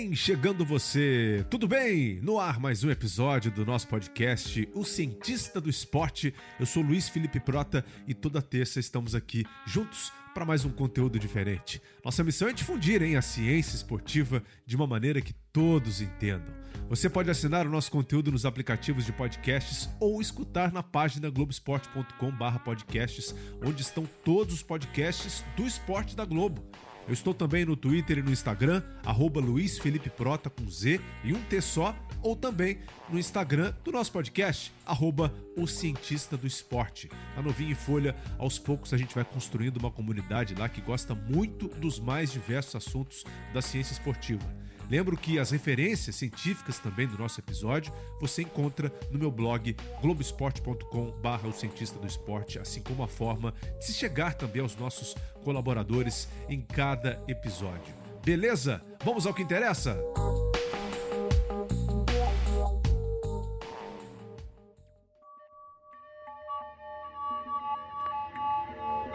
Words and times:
Vem 0.00 0.16
chegando 0.16 0.64
você, 0.64 1.44
tudo 1.50 1.68
bem? 1.68 2.18
No 2.22 2.40
ar 2.40 2.58
mais 2.58 2.82
um 2.82 2.90
episódio 2.90 3.50
do 3.50 3.66
nosso 3.66 3.86
podcast 3.86 4.66
O 4.74 4.82
Cientista 4.82 5.60
do 5.60 5.68
Esporte. 5.68 6.32
Eu 6.58 6.64
sou 6.64 6.82
Luiz 6.82 7.10
Felipe 7.10 7.38
Prota 7.38 7.84
e 8.08 8.14
toda 8.14 8.40
terça 8.40 8.80
estamos 8.80 9.14
aqui 9.14 9.44
juntos 9.66 10.10
para 10.32 10.46
mais 10.46 10.64
um 10.64 10.70
conteúdo 10.70 11.18
diferente. 11.18 11.82
Nossa 12.02 12.24
missão 12.24 12.48
é 12.48 12.54
difundir 12.54 13.02
hein, 13.02 13.16
a 13.16 13.22
ciência 13.22 13.76
esportiva 13.76 14.42
de 14.64 14.74
uma 14.74 14.86
maneira 14.86 15.20
que 15.20 15.34
todos 15.52 16.00
entendam. 16.00 16.54
Você 16.88 17.10
pode 17.10 17.30
assinar 17.30 17.66
o 17.66 17.70
nosso 17.70 17.90
conteúdo 17.90 18.32
nos 18.32 18.46
aplicativos 18.46 19.04
de 19.04 19.12
podcasts 19.12 19.90
ou 20.00 20.22
escutar 20.22 20.72
na 20.72 20.82
página 20.82 21.28
globesport.com/podcasts, 21.28 23.34
onde 23.62 23.82
estão 23.82 24.08
todos 24.24 24.54
os 24.54 24.62
podcasts 24.62 25.44
do 25.58 25.66
esporte 25.66 26.16
da 26.16 26.24
Globo. 26.24 26.64
Eu 27.10 27.14
estou 27.14 27.34
também 27.34 27.64
no 27.64 27.74
Twitter 27.74 28.18
e 28.18 28.22
no 28.22 28.30
Instagram, 28.30 28.84
arroba 29.04 29.40
Luiz 29.40 29.80
Felipe 29.80 30.08
Prota 30.08 30.48
com 30.48 30.70
Z 30.70 31.00
e 31.24 31.32
um 31.32 31.42
T 31.42 31.60
só, 31.60 31.92
ou 32.22 32.36
também 32.36 32.78
no 33.08 33.18
Instagram 33.18 33.74
do 33.82 33.90
nosso 33.90 34.12
podcast, 34.12 34.72
arroba 34.86 35.34
O 35.56 35.66
Cientista 35.66 36.36
do 36.36 36.46
Esporte. 36.46 37.10
A 37.36 37.42
novinha 37.42 37.72
em 37.72 37.74
folha, 37.74 38.14
aos 38.38 38.60
poucos 38.60 38.94
a 38.94 38.96
gente 38.96 39.12
vai 39.12 39.24
construindo 39.24 39.78
uma 39.78 39.90
comunidade 39.90 40.54
lá 40.54 40.68
que 40.68 40.80
gosta 40.80 41.12
muito 41.12 41.66
dos 41.66 41.98
mais 41.98 42.30
diversos 42.30 42.76
assuntos 42.76 43.24
da 43.52 43.60
ciência 43.60 43.92
esportiva. 43.92 44.46
Lembro 44.90 45.16
que 45.16 45.38
as 45.38 45.52
referências 45.52 46.16
científicas 46.16 46.80
também 46.80 47.06
do 47.06 47.16
nosso 47.16 47.40
episódio 47.40 47.92
você 48.20 48.42
encontra 48.42 48.92
no 49.12 49.20
meu 49.20 49.30
blog 49.30 49.76
globesport.com/barra 50.02 51.46
o 51.46 51.52
cientista 51.52 51.96
do 51.96 52.08
esporte, 52.08 52.58
assim 52.58 52.82
como 52.82 53.04
a 53.04 53.08
forma 53.08 53.54
de 53.78 53.84
se 53.84 53.92
chegar 53.92 54.34
também 54.34 54.60
aos 54.60 54.74
nossos 54.74 55.14
colaboradores 55.44 56.28
em 56.48 56.60
cada 56.60 57.22
episódio. 57.28 57.94
Beleza? 58.24 58.82
Vamos 59.04 59.26
ao 59.26 59.32
que 59.32 59.42
interessa? 59.42 59.96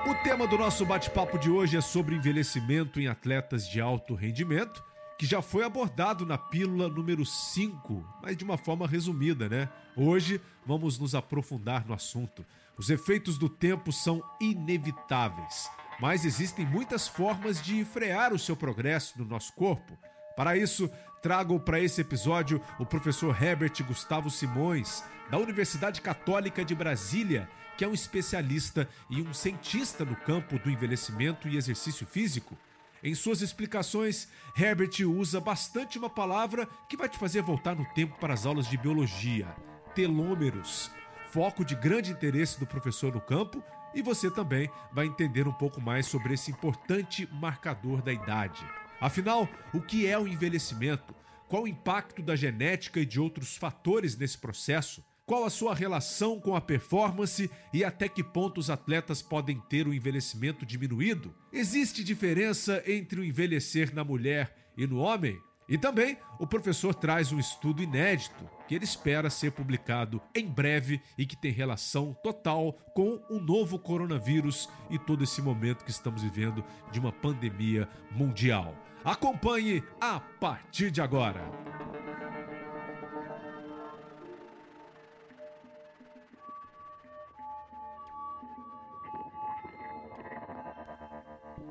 O 0.08 0.24
tema 0.24 0.48
do 0.48 0.58
nosso 0.58 0.86
bate-papo 0.86 1.38
de 1.38 1.50
hoje 1.50 1.76
é 1.76 1.82
sobre 1.82 2.16
envelhecimento 2.16 2.98
em 3.02 3.08
atletas 3.08 3.68
de 3.68 3.82
alto 3.82 4.16
rendimento 4.16 4.82
que 5.18 5.26
já 5.26 5.42
foi 5.42 5.64
abordado 5.64 6.26
na 6.26 6.38
pílula 6.38 6.90
número 6.90 7.26
5, 7.26 8.06
mas 8.22 8.36
de 8.36 8.44
uma 8.44 8.58
forma 8.58 8.88
resumida, 8.88 9.48
né? 9.48 9.70
Hoje 9.96 10.42
vamos 10.66 11.00
nos 11.00 11.16
aprofundar 11.16 11.86
no 11.88 11.94
assunto. 11.94 12.46
Os 12.78 12.90
efeitos 12.90 13.38
do 13.38 13.48
tempo 13.48 13.92
são 13.92 14.22
inevitáveis, 14.42 15.70
mas 16.00 16.26
existem 16.26 16.66
muitas 16.66 17.08
formas 17.08 17.62
de 17.62 17.86
frear 17.86 18.34
o 18.34 18.40
seu 18.40 18.56
progresso 18.56 19.18
no 19.18 19.26
nosso 19.26 19.54
corpo. 19.54 19.98
Para 20.36 20.58
isso, 20.58 20.90
trago 21.22 21.58
para 21.60 21.80
esse 21.80 22.02
episódio 22.02 22.62
o 22.78 22.86
professor 22.86 23.42
Herbert 23.42 23.74
Gustavo 23.88 24.30
Simões, 24.30 25.02
da 25.32 25.38
Universidade 25.38 26.02
Católica 26.02 26.66
de 26.66 26.76
Brasília, 26.76 27.50
que 27.78 27.86
é 27.86 27.88
um 27.88 27.94
especialista 27.94 28.88
e 29.10 29.22
um 29.22 29.34
cientista 29.34 30.04
no 30.04 30.16
campo 30.16 30.60
do 30.60 30.70
envelhecimento 30.70 31.48
e 31.48 31.58
exercício 31.58 32.06
físico. 32.06 32.58
Em 33.06 33.14
suas 33.14 33.44
explicações, 33.44 34.28
Herbert 34.58 35.08
usa 35.08 35.40
bastante 35.40 36.00
uma 36.00 36.10
palavra 36.10 36.68
que 36.90 36.98
vai 36.98 37.08
te 37.08 37.20
fazer 37.20 37.44
voltar 37.44 37.76
no 37.76 37.86
tempo 37.94 38.18
para 38.20 38.34
as 38.34 38.48
aulas 38.48 38.68
de 38.68 38.76
biologia: 38.78 39.46
telômeros. 39.94 40.90
Foco 41.30 41.64
de 41.64 41.76
grande 41.76 42.12
interesse 42.12 42.60
do 42.60 42.66
professor 42.66 43.14
no 43.14 43.22
campo, 43.22 43.64
e 43.94 44.02
você 44.02 44.32
também 44.32 44.72
vai 44.92 45.06
entender 45.06 45.48
um 45.48 45.54
pouco 45.54 45.80
mais 45.80 46.08
sobre 46.08 46.34
esse 46.34 46.50
importante 46.50 47.30
marcador 47.32 48.02
da 48.02 48.12
idade. 48.12 48.66
Afinal, 49.00 49.48
o 49.72 49.80
que 49.80 50.08
é 50.08 50.18
o 50.18 50.28
envelhecimento? 50.28 51.14
Qual 51.48 51.62
o 51.62 51.68
impacto 51.68 52.24
da 52.24 52.36
genética 52.36 53.00
e 53.00 53.06
de 53.06 53.20
outros 53.20 53.56
fatores 53.56 54.18
nesse 54.18 54.40
processo? 54.40 55.06
Qual 55.26 55.44
a 55.44 55.50
sua 55.50 55.74
relação 55.74 56.40
com 56.40 56.56
a 56.56 56.62
performance 56.62 57.50
e 57.74 57.84
até 57.84 58.08
que 58.08 58.24
ponto 58.24 58.60
os 58.60 58.70
atletas 58.70 59.24
podem 59.24 59.60
ter 59.60 59.88
o 59.88 59.94
envelhecimento 59.94 60.64
diminuído? 60.64 61.34
Existe 61.52 62.04
diferença 62.04 62.84
entre 62.86 63.20
o 63.20 63.24
envelhecer 63.24 63.92
na 63.92 64.04
mulher 64.04 64.56
e 64.78 64.86
no 64.86 65.00
homem? 65.00 65.36
E 65.68 65.80
também 65.80 66.16
o 66.40 66.46
professor 66.46 66.94
traz 66.94 67.32
um 67.32 67.40
estudo 67.40 67.82
inédito 67.82 68.48
que 68.68 68.76
ele 68.76 68.84
espera 68.84 69.32
ser 69.32 69.52
publicado 69.52 70.22
em 70.36 70.46
breve 70.46 71.02
e 71.18 71.26
que 71.26 71.36
tem 71.36 71.52
relação 71.52 72.16
total 72.24 72.74
com 72.94 73.20
o 73.28 73.40
novo 73.40 73.80
coronavírus 73.80 74.70
e 74.92 75.00
todo 75.00 75.24
esse 75.24 75.42
momento 75.42 75.84
que 75.84 75.90
estamos 75.90 76.22
vivendo 76.22 76.64
de 76.92 77.00
uma 77.00 77.12
pandemia 77.12 77.90
mundial. 78.12 78.76
Acompanhe 79.04 79.84
a 80.00 80.20
partir 80.20 80.92
de 80.92 81.02
agora. 81.02 81.42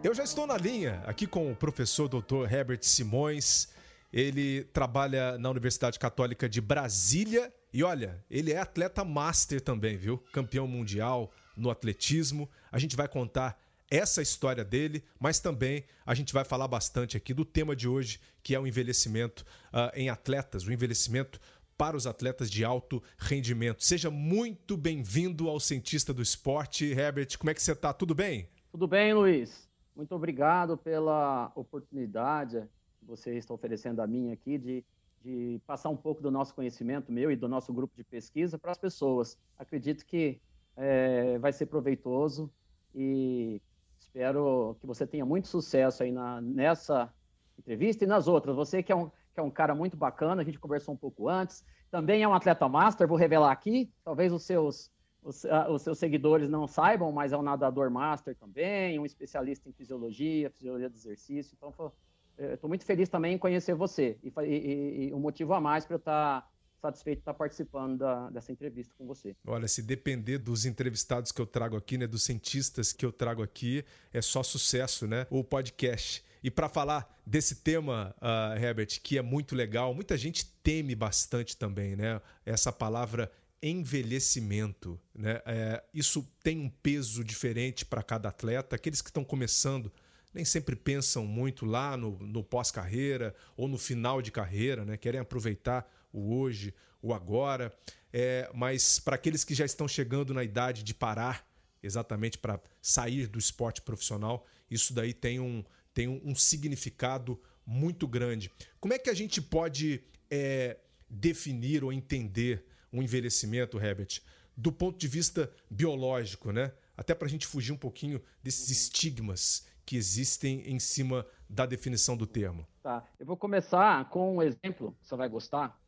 Eu 0.04 0.12
já 0.12 0.22
estou 0.22 0.47
na 0.47 0.59
linha 0.59 1.03
aqui 1.06 1.26
com 1.26 1.50
o 1.50 1.56
professor 1.56 2.09
Dr. 2.09 2.44
Herbert 2.53 2.82
Simões. 2.82 3.70
Ele 4.12 4.65
trabalha 4.65 5.38
na 5.38 5.48
Universidade 5.48 5.98
Católica 5.98 6.47
de 6.47 6.60
Brasília 6.60 7.50
e 7.72 7.82
olha, 7.82 8.22
ele 8.31 8.53
é 8.53 8.59
atleta 8.59 9.03
master 9.03 9.62
também, 9.62 9.97
viu? 9.97 10.19
Campeão 10.31 10.69
mundial 10.69 11.32
no 11.56 11.70
atletismo. 11.70 12.50
A 12.70 12.78
gente 12.78 12.94
vai 12.94 13.09
contar 13.09 13.59
essa 13.91 14.20
história 14.20 14.62
dele, 14.62 15.03
mas 15.19 15.41
também 15.41 15.87
a 16.04 16.12
gente 16.12 16.34
vai 16.34 16.44
falar 16.44 16.69
bastante 16.69 17.16
aqui 17.16 17.32
do 17.32 17.42
tema 17.42 17.75
de 17.75 17.88
hoje, 17.88 18.21
que 18.42 18.54
é 18.54 18.60
o 18.60 18.66
envelhecimento 18.66 19.42
uh, 19.72 19.91
em 19.94 20.10
atletas, 20.10 20.66
o 20.66 20.72
envelhecimento 20.72 21.41
para 21.78 21.97
os 21.97 22.06
atletas 22.06 22.50
de 22.50 22.62
alto 22.62 23.03
rendimento. 23.16 23.82
Seja 23.82 24.10
muito 24.10 24.76
bem-vindo 24.76 25.48
ao 25.48 25.59
Cientista 25.59 26.12
do 26.12 26.21
Esporte. 26.21 26.84
Herbert, 26.84 27.38
como 27.38 27.48
é 27.48 27.54
que 27.54 27.62
você 27.62 27.72
está? 27.72 27.91
Tudo 27.91 28.15
bem? 28.15 28.50
Tudo 28.71 28.86
bem, 28.86 29.15
Luiz. 29.15 29.63
Muito 29.94 30.15
obrigado 30.15 30.77
pela 30.77 31.53
oportunidade 31.55 32.69
que 32.99 33.06
você 33.06 33.37
está 33.37 33.55
oferecendo 33.55 34.00
a 34.00 34.06
mim 34.06 34.32
aqui 34.32 34.59
de, 34.59 34.84
de 35.22 35.60
passar 35.66 35.88
um 35.88 35.97
pouco 35.97 36.21
do 36.21 36.31
nosso 36.31 36.55
conhecimento, 36.55 37.12
meu 37.12 37.31
e 37.31 37.37
do 37.37 37.49
nosso 37.49 37.72
grupo 37.72 37.94
de 37.97 38.03
pesquisa, 38.03 38.59
para 38.59 38.72
as 38.72 38.78
pessoas. 38.78 39.38
Acredito 39.56 40.04
que 40.04 40.41
é, 40.77 41.38
vai 41.38 41.53
ser 41.53 41.66
proveitoso 41.66 42.50
e 42.93 43.62
espero 43.99 44.77
que 44.81 44.87
você 44.87 45.06
tenha 45.06 45.25
muito 45.25 45.47
sucesso 45.47 46.03
aí 46.03 46.10
na, 46.10 46.41
nessa 46.41 47.12
entrevista 47.56 48.04
e 48.04 48.06
nas 48.06 48.27
outras. 48.27 48.56
Você 48.56 48.83
que 48.83 48.91
é, 48.91 48.97
um, 48.97 49.09
que 49.09 49.38
é 49.38 49.43
um 49.43 49.50
cara 49.50 49.75
muito 49.75 49.97
bacana, 49.97 50.43
a 50.43 50.44
gente 50.44 50.59
conversou 50.59 50.94
um 50.94 50.99
pouco 50.99 51.28
antes, 51.28 51.65
também 51.91 52.22
é 52.22 52.28
um 52.28 52.34
atleta 52.34 52.69
master, 52.69 53.06
vou 53.06 53.16
revelar 53.16 53.53
aqui, 53.53 53.93
talvez 54.04 54.33
os 54.33 54.43
seus 54.43 54.91
os, 55.24 55.44
os, 55.70 55.82
seus 55.82 55.98
seguidores 55.98 56.48
não 56.48 56.68
saibam, 56.68 57.10
mas 57.10 57.32
é 57.32 57.36
um 57.36 57.42
nadador 57.42 57.90
master 57.90 58.36
também, 58.36 58.98
um 58.98 59.06
especialista 59.06 59.68
em 59.68 59.72
fisiologia, 59.72 60.50
fisiologia 60.50 60.88
do 60.88 60.96
exercício. 60.96 61.56
Então, 61.56 61.92
estou 62.38 62.68
muito 62.68 62.84
feliz 62.84 63.08
também 63.08 63.34
em 63.34 63.38
conhecer 63.38 63.74
você. 63.74 64.18
E, 64.22 64.32
e, 64.42 65.08
e 65.08 65.14
um 65.14 65.18
motivo 65.18 65.54
a 65.54 65.60
mais 65.60 65.86
para 65.86 65.94
eu 65.94 65.98
estar 65.98 66.42
tá 66.42 66.48
satisfeito 66.84 67.18
de 67.18 67.22
estar 67.22 67.32
tá 67.32 67.38
participando 67.38 67.98
da, 67.98 68.28
dessa 68.30 68.52
entrevista 68.52 68.94
com 68.98 69.06
você. 69.06 69.34
Olha, 69.46 69.66
se 69.66 69.82
depender 69.82 70.38
dos 70.38 70.66
entrevistados 70.66 71.32
que 71.32 71.41
eu 71.41 71.46
trago 71.46 71.76
aqui, 71.76 71.96
né, 71.96 72.06
dos 72.06 72.22
cientistas 72.22 72.92
que 72.92 73.06
eu 73.06 73.12
trago 73.12 73.42
aqui, 73.42 73.84
é 74.12 74.20
só 74.20 74.42
sucesso, 74.42 75.06
né? 75.06 75.27
O 75.30 75.42
podcast. 75.42 76.22
E 76.42 76.50
para 76.50 76.68
falar 76.68 77.18
desse 77.24 77.56
tema, 77.56 78.15
uh, 78.20 78.62
Herbert, 78.62 79.00
que 79.03 79.16
é 79.16 79.22
muito 79.22 79.56
legal, 79.56 79.94
muita 79.94 80.15
gente 80.15 80.44
teme 80.62 80.94
bastante 80.94 81.56
também, 81.56 81.97
né? 81.97 82.20
Essa 82.44 82.70
palavra 82.70 83.30
envelhecimento. 83.66 85.01
Né? 85.15 85.41
É, 85.47 85.83
isso 85.95 86.28
tem 86.43 86.59
um 86.59 86.69
peso 86.69 87.25
diferente 87.25 87.84
para 87.84 88.03
cada 88.03 88.28
atleta. 88.28 88.77
Aqueles 88.77 89.01
que 89.01 89.09
estão 89.09 89.25
começando 89.25 89.91
nem 90.34 90.45
sempre 90.45 90.77
pensam 90.77 91.25
muito 91.25 91.65
lá 91.65 91.97
no, 91.97 92.19
no 92.19 92.43
pós-carreira 92.43 93.34
ou 93.57 93.69
no 93.69 93.78
final 93.78 94.21
de 94.21 94.31
carreira, 94.31 94.84
né? 94.84 94.97
querem 94.97 95.21
aproveitar 95.21 95.89
o 96.13 96.34
hoje, 96.37 96.75
o 97.01 97.15
agora. 97.15 97.72
É, 98.13 98.51
mas 98.53 98.99
para 98.99 99.15
aqueles 99.15 99.45
que 99.45 99.55
já 99.55 99.65
estão 99.65 99.89
chegando 99.89 100.34
na 100.34 100.45
idade 100.45 100.83
de 100.83 100.93
parar, 100.93 101.49
exatamente 101.83 102.37
para 102.37 102.61
sair 102.83 103.27
do 103.27 103.39
esporte 103.39 103.81
profissional, 103.81 104.47
isso 104.71 104.93
daí 104.93 105.15
tem 105.15 105.39
um, 105.39 105.65
tem 105.93 106.09
um, 106.09 106.21
um 106.25 106.34
significado 106.34 107.41
muito 107.65 108.07
grande. 108.07 108.51
Como 108.81 108.93
é 108.93 108.99
que 108.99 109.09
a 109.09 109.15
gente 109.15 109.41
pode 109.41 110.03
é, 110.31 110.78
definir 111.09 111.84
ou 111.84 111.93
entender 111.93 112.65
um 112.94 113.02
envelhecimento, 113.02 113.78
Herbert, 113.78 114.20
do 114.56 114.70
ponto 114.70 114.96
de 114.96 115.08
vista 115.08 115.50
biológico, 115.68 116.52
né? 116.52 116.72
Até 116.96 117.12
para 117.12 117.26
a 117.26 117.30
gente 117.30 117.46
fugir 117.46 117.72
um 117.72 117.76
pouquinho 117.76 118.22
desses 118.41 118.70
estigmas 118.70 119.66
que 119.84 119.96
existem 119.96 120.60
em 120.60 120.78
cima 120.78 121.26
da 121.48 121.66
definição 121.66 122.16
do 122.16 122.26
termo. 122.26 122.66
Tá, 122.82 123.04
eu 123.18 123.26
vou 123.26 123.36
começar 123.36 124.08
com 124.08 124.36
um 124.36 124.42
exemplo, 124.42 124.96
você 125.02 125.16
vai 125.16 125.28
gostar, 125.28 125.78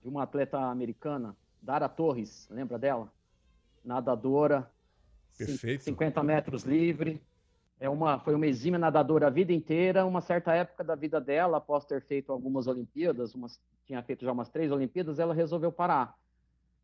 de 0.00 0.08
uma 0.08 0.22
atleta 0.22 0.58
americana, 0.58 1.36
Dara 1.60 1.88
Torres, 1.88 2.46
lembra 2.48 2.78
dela? 2.78 3.12
Nadadora, 3.84 4.70
Perfeito. 5.36 5.82
50 5.82 6.22
metros 6.22 6.62
livre, 6.62 7.20
é 7.78 7.88
uma, 7.88 8.18
foi 8.18 8.34
uma 8.34 8.46
exímia 8.46 8.78
nadadora 8.78 9.26
a 9.26 9.30
vida 9.30 9.52
inteira. 9.52 10.06
Uma 10.06 10.20
certa 10.20 10.54
época 10.54 10.82
da 10.82 10.94
vida 10.94 11.20
dela, 11.20 11.58
após 11.58 11.84
ter 11.84 12.02
feito 12.02 12.32
algumas 12.32 12.66
Olimpíadas, 12.66 13.34
umas, 13.34 13.60
tinha 13.84 14.02
feito 14.02 14.24
já 14.24 14.32
umas 14.32 14.48
três 14.48 14.72
Olimpíadas, 14.72 15.18
ela 15.18 15.34
resolveu 15.34 15.70
parar. 15.70 16.16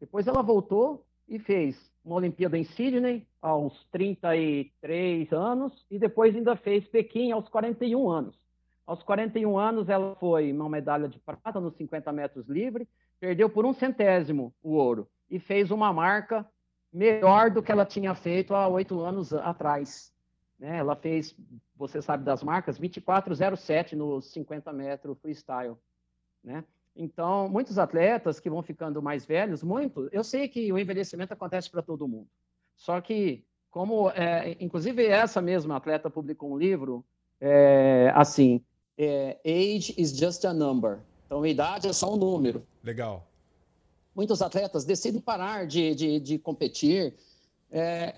Depois 0.03 0.27
ela 0.27 0.43
voltou 0.43 1.07
e 1.29 1.39
fez 1.39 1.81
uma 2.05 2.17
Olimpíada 2.17 2.59
em 2.59 2.65
Sydney 2.65 3.25
aos 3.41 3.85
33 3.93 5.33
anos 5.33 5.87
e 5.89 5.97
depois 5.97 6.35
ainda 6.35 6.57
fez 6.57 6.89
Pequim 6.89 7.31
aos 7.31 7.49
41 7.49 8.11
anos. 8.11 8.37
Aos 8.85 9.01
41 9.05 9.57
anos 9.57 9.89
ela 9.89 10.17
foi 10.17 10.53
uma 10.53 10.69
medalha 10.69 11.09
de 11.09 11.21
prata 11.21 11.61
nos 11.61 11.77
50 11.77 12.11
metros 12.11 12.49
livre, 12.49 12.89
perdeu 13.21 13.49
por 13.49 13.65
um 13.65 13.73
centésimo 13.73 14.53
o 14.61 14.73
ouro 14.73 15.07
e 15.31 15.39
fez 15.39 15.71
uma 15.71 15.93
marca 15.93 16.45
melhor 16.93 17.49
do 17.53 17.63
que 17.63 17.71
ela 17.71 17.87
tinha 17.87 18.13
feito 18.13 18.57
há 18.57 18.67
oito 18.67 19.01
anos 19.03 19.33
atrás. 19.33 20.13
Né? 20.59 20.79
Ela 20.79 20.97
fez, 20.97 21.33
você 21.77 22.03
sabe 22.03 22.25
das 22.25 22.43
marcas, 22.43 22.77
24,07 22.77 23.93
nos 23.93 24.33
50 24.33 24.73
metros 24.73 25.17
freestyle. 25.21 25.77
Né? 26.43 26.65
Então, 26.95 27.49
muitos 27.49 27.79
atletas 27.79 28.39
que 28.39 28.51
vão 28.51 28.63
ficando 28.63 29.01
mais 29.01 29.25
velhos, 29.25 29.63
muito, 29.63 30.09
eu 30.13 30.23
sei 30.23 30.47
que 30.47 30.71
o 30.73 30.79
envelhecimento 30.79 31.33
acontece 31.33 31.71
para 31.71 31.83
todo 31.83 32.07
mundo. 32.07 32.29
Só 32.77 33.01
que, 33.01 33.45
como, 33.71 34.11
é, 34.11 34.57
inclusive 34.61 35.07
essa 35.07 35.41
mesma 35.41 35.77
atleta 35.77 36.11
publicou 36.11 36.53
um 36.53 36.59
livro, 36.59 37.05
é, 37.41 38.13
assim, 38.15 38.63
é, 38.99 39.39
age 39.45 39.95
is 39.97 40.17
just 40.17 40.45
a 40.45 40.53
number. 40.53 41.01
Então, 41.27 41.47
idade 41.47 41.89
é 41.89 41.93
só 41.93 42.13
um 42.13 42.17
número. 42.17 42.67
Legal. 42.85 43.27
Muitos 44.15 44.43
atletas 44.43 44.85
decidem 44.85 45.21
parar 45.21 45.67
de, 45.67 45.95
de, 45.95 46.21
de 46.21 46.39
competir 46.39 47.15
é, 47.71 48.17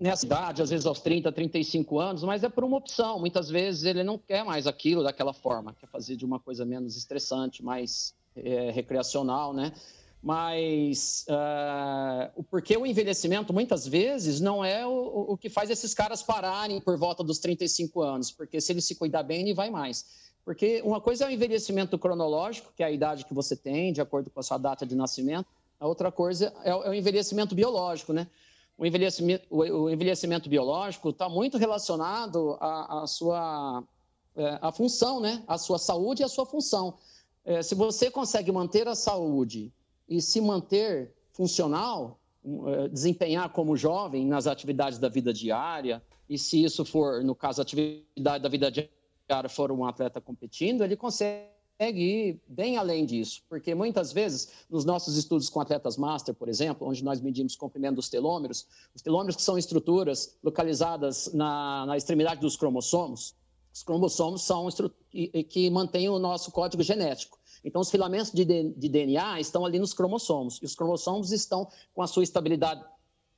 nessa 0.00 0.26
idade, 0.26 0.62
às 0.62 0.70
vezes 0.70 0.86
aos 0.86 1.00
30, 1.00 1.30
35 1.32 1.98
anos, 1.98 2.22
mas 2.22 2.42
é 2.44 2.48
por 2.48 2.64
uma 2.64 2.76
opção. 2.76 3.18
Muitas 3.18 3.48
vezes 3.48 3.84
ele 3.84 4.02
não 4.02 4.18
quer 4.18 4.44
mais 4.44 4.66
aquilo 4.66 5.02
daquela 5.02 5.32
forma, 5.32 5.74
quer 5.78 5.86
fazer 5.86 6.16
de 6.16 6.24
uma 6.24 6.38
coisa 6.38 6.64
menos 6.64 6.96
estressante, 6.96 7.62
mais 7.62 8.14
é, 8.36 8.70
recreacional, 8.70 9.52
né? 9.52 9.72
Mas 10.22 11.24
uh, 11.28 12.42
porque 12.50 12.76
o 12.76 12.84
envelhecimento, 12.84 13.52
muitas 13.52 13.86
vezes, 13.86 14.40
não 14.40 14.64
é 14.64 14.84
o, 14.84 15.26
o 15.28 15.36
que 15.36 15.48
faz 15.48 15.70
esses 15.70 15.94
caras 15.94 16.22
pararem 16.22 16.80
por 16.80 16.96
volta 16.98 17.22
dos 17.22 17.38
35 17.38 18.02
anos, 18.02 18.30
porque 18.30 18.60
se 18.60 18.72
ele 18.72 18.80
se 18.80 18.94
cuidar 18.96 19.22
bem, 19.22 19.42
ele 19.42 19.54
vai 19.54 19.70
mais. 19.70 20.26
Porque 20.44 20.80
uma 20.84 21.00
coisa 21.00 21.24
é 21.24 21.28
o 21.28 21.30
envelhecimento 21.30 21.98
cronológico, 21.98 22.72
que 22.76 22.82
é 22.82 22.86
a 22.86 22.90
idade 22.90 23.24
que 23.24 23.34
você 23.34 23.54
tem, 23.54 23.92
de 23.92 24.00
acordo 24.00 24.30
com 24.30 24.40
a 24.40 24.42
sua 24.42 24.58
data 24.58 24.86
de 24.86 24.94
nascimento, 24.94 25.46
a 25.78 25.86
outra 25.86 26.10
coisa 26.10 26.52
é 26.64 26.74
o 26.74 26.92
é 26.92 26.96
envelhecimento 26.96 27.54
biológico, 27.54 28.12
né? 28.12 28.26
O 28.78 28.84
envelhecimento, 28.84 29.46
o 29.50 29.88
envelhecimento 29.88 30.48
biológico 30.48 31.10
está 31.10 31.28
muito 31.28 31.56
relacionado 31.56 32.56
à, 32.60 33.02
à 33.02 33.06
sua 33.06 33.82
é, 34.36 34.58
à 34.60 34.70
função, 34.70 35.18
né? 35.18 35.42
A 35.48 35.56
sua 35.56 35.78
saúde 35.78 36.20
e 36.20 36.24
a 36.24 36.28
sua 36.28 36.44
função. 36.44 36.98
É, 37.42 37.62
se 37.62 37.74
você 37.74 38.10
consegue 38.10 38.52
manter 38.52 38.86
a 38.86 38.94
saúde 38.94 39.72
e 40.06 40.20
se 40.20 40.42
manter 40.42 41.14
funcional, 41.32 42.20
é, 42.44 42.88
desempenhar 42.88 43.48
como 43.50 43.76
jovem 43.76 44.26
nas 44.26 44.46
atividades 44.46 44.98
da 44.98 45.08
vida 45.08 45.32
diária, 45.32 46.02
e 46.28 46.36
se 46.36 46.62
isso 46.62 46.84
for, 46.84 47.24
no 47.24 47.34
caso, 47.34 47.62
atividade 47.62 48.42
da 48.42 48.48
vida 48.48 48.70
diária 48.70 49.48
for 49.48 49.72
um 49.72 49.86
atleta 49.86 50.20
competindo, 50.20 50.84
ele 50.84 50.96
consegue 50.96 51.55
consegue 51.78 52.00
ir 52.00 52.40
bem 52.48 52.78
além 52.78 53.04
disso, 53.04 53.42
porque 53.48 53.74
muitas 53.74 54.12
vezes, 54.12 54.48
nos 54.68 54.84
nossos 54.84 55.16
estudos 55.16 55.48
com 55.50 55.60
atletas 55.60 55.96
master, 55.96 56.34
por 56.34 56.48
exemplo, 56.48 56.88
onde 56.88 57.04
nós 57.04 57.20
medimos 57.20 57.54
o 57.54 57.58
comprimento 57.58 57.96
dos 57.96 58.08
telômeros, 58.08 58.66
os 58.94 59.02
telômeros 59.02 59.36
que 59.36 59.42
são 59.42 59.58
estruturas 59.58 60.36
localizadas 60.42 61.32
na, 61.34 61.84
na 61.86 61.96
extremidade 61.96 62.40
dos 62.40 62.56
cromossomos, 62.56 63.34
os 63.72 63.82
cromossomos 63.82 64.42
são 64.42 64.66
que, 65.10 65.28
que 65.44 65.70
mantêm 65.70 66.08
o 66.08 66.18
nosso 66.18 66.50
código 66.50 66.82
genético. 66.82 67.38
Então, 67.62 67.82
os 67.82 67.90
filamentos 67.90 68.32
de, 68.32 68.44
de 68.44 68.88
DNA 68.88 69.40
estão 69.40 69.66
ali 69.66 69.78
nos 69.78 69.92
cromossomos, 69.92 70.58
e 70.62 70.64
os 70.64 70.74
cromossomos 70.74 71.30
estão 71.30 71.68
com 71.94 72.00
a 72.00 72.06
sua 72.06 72.22
estabilidade, 72.22 72.82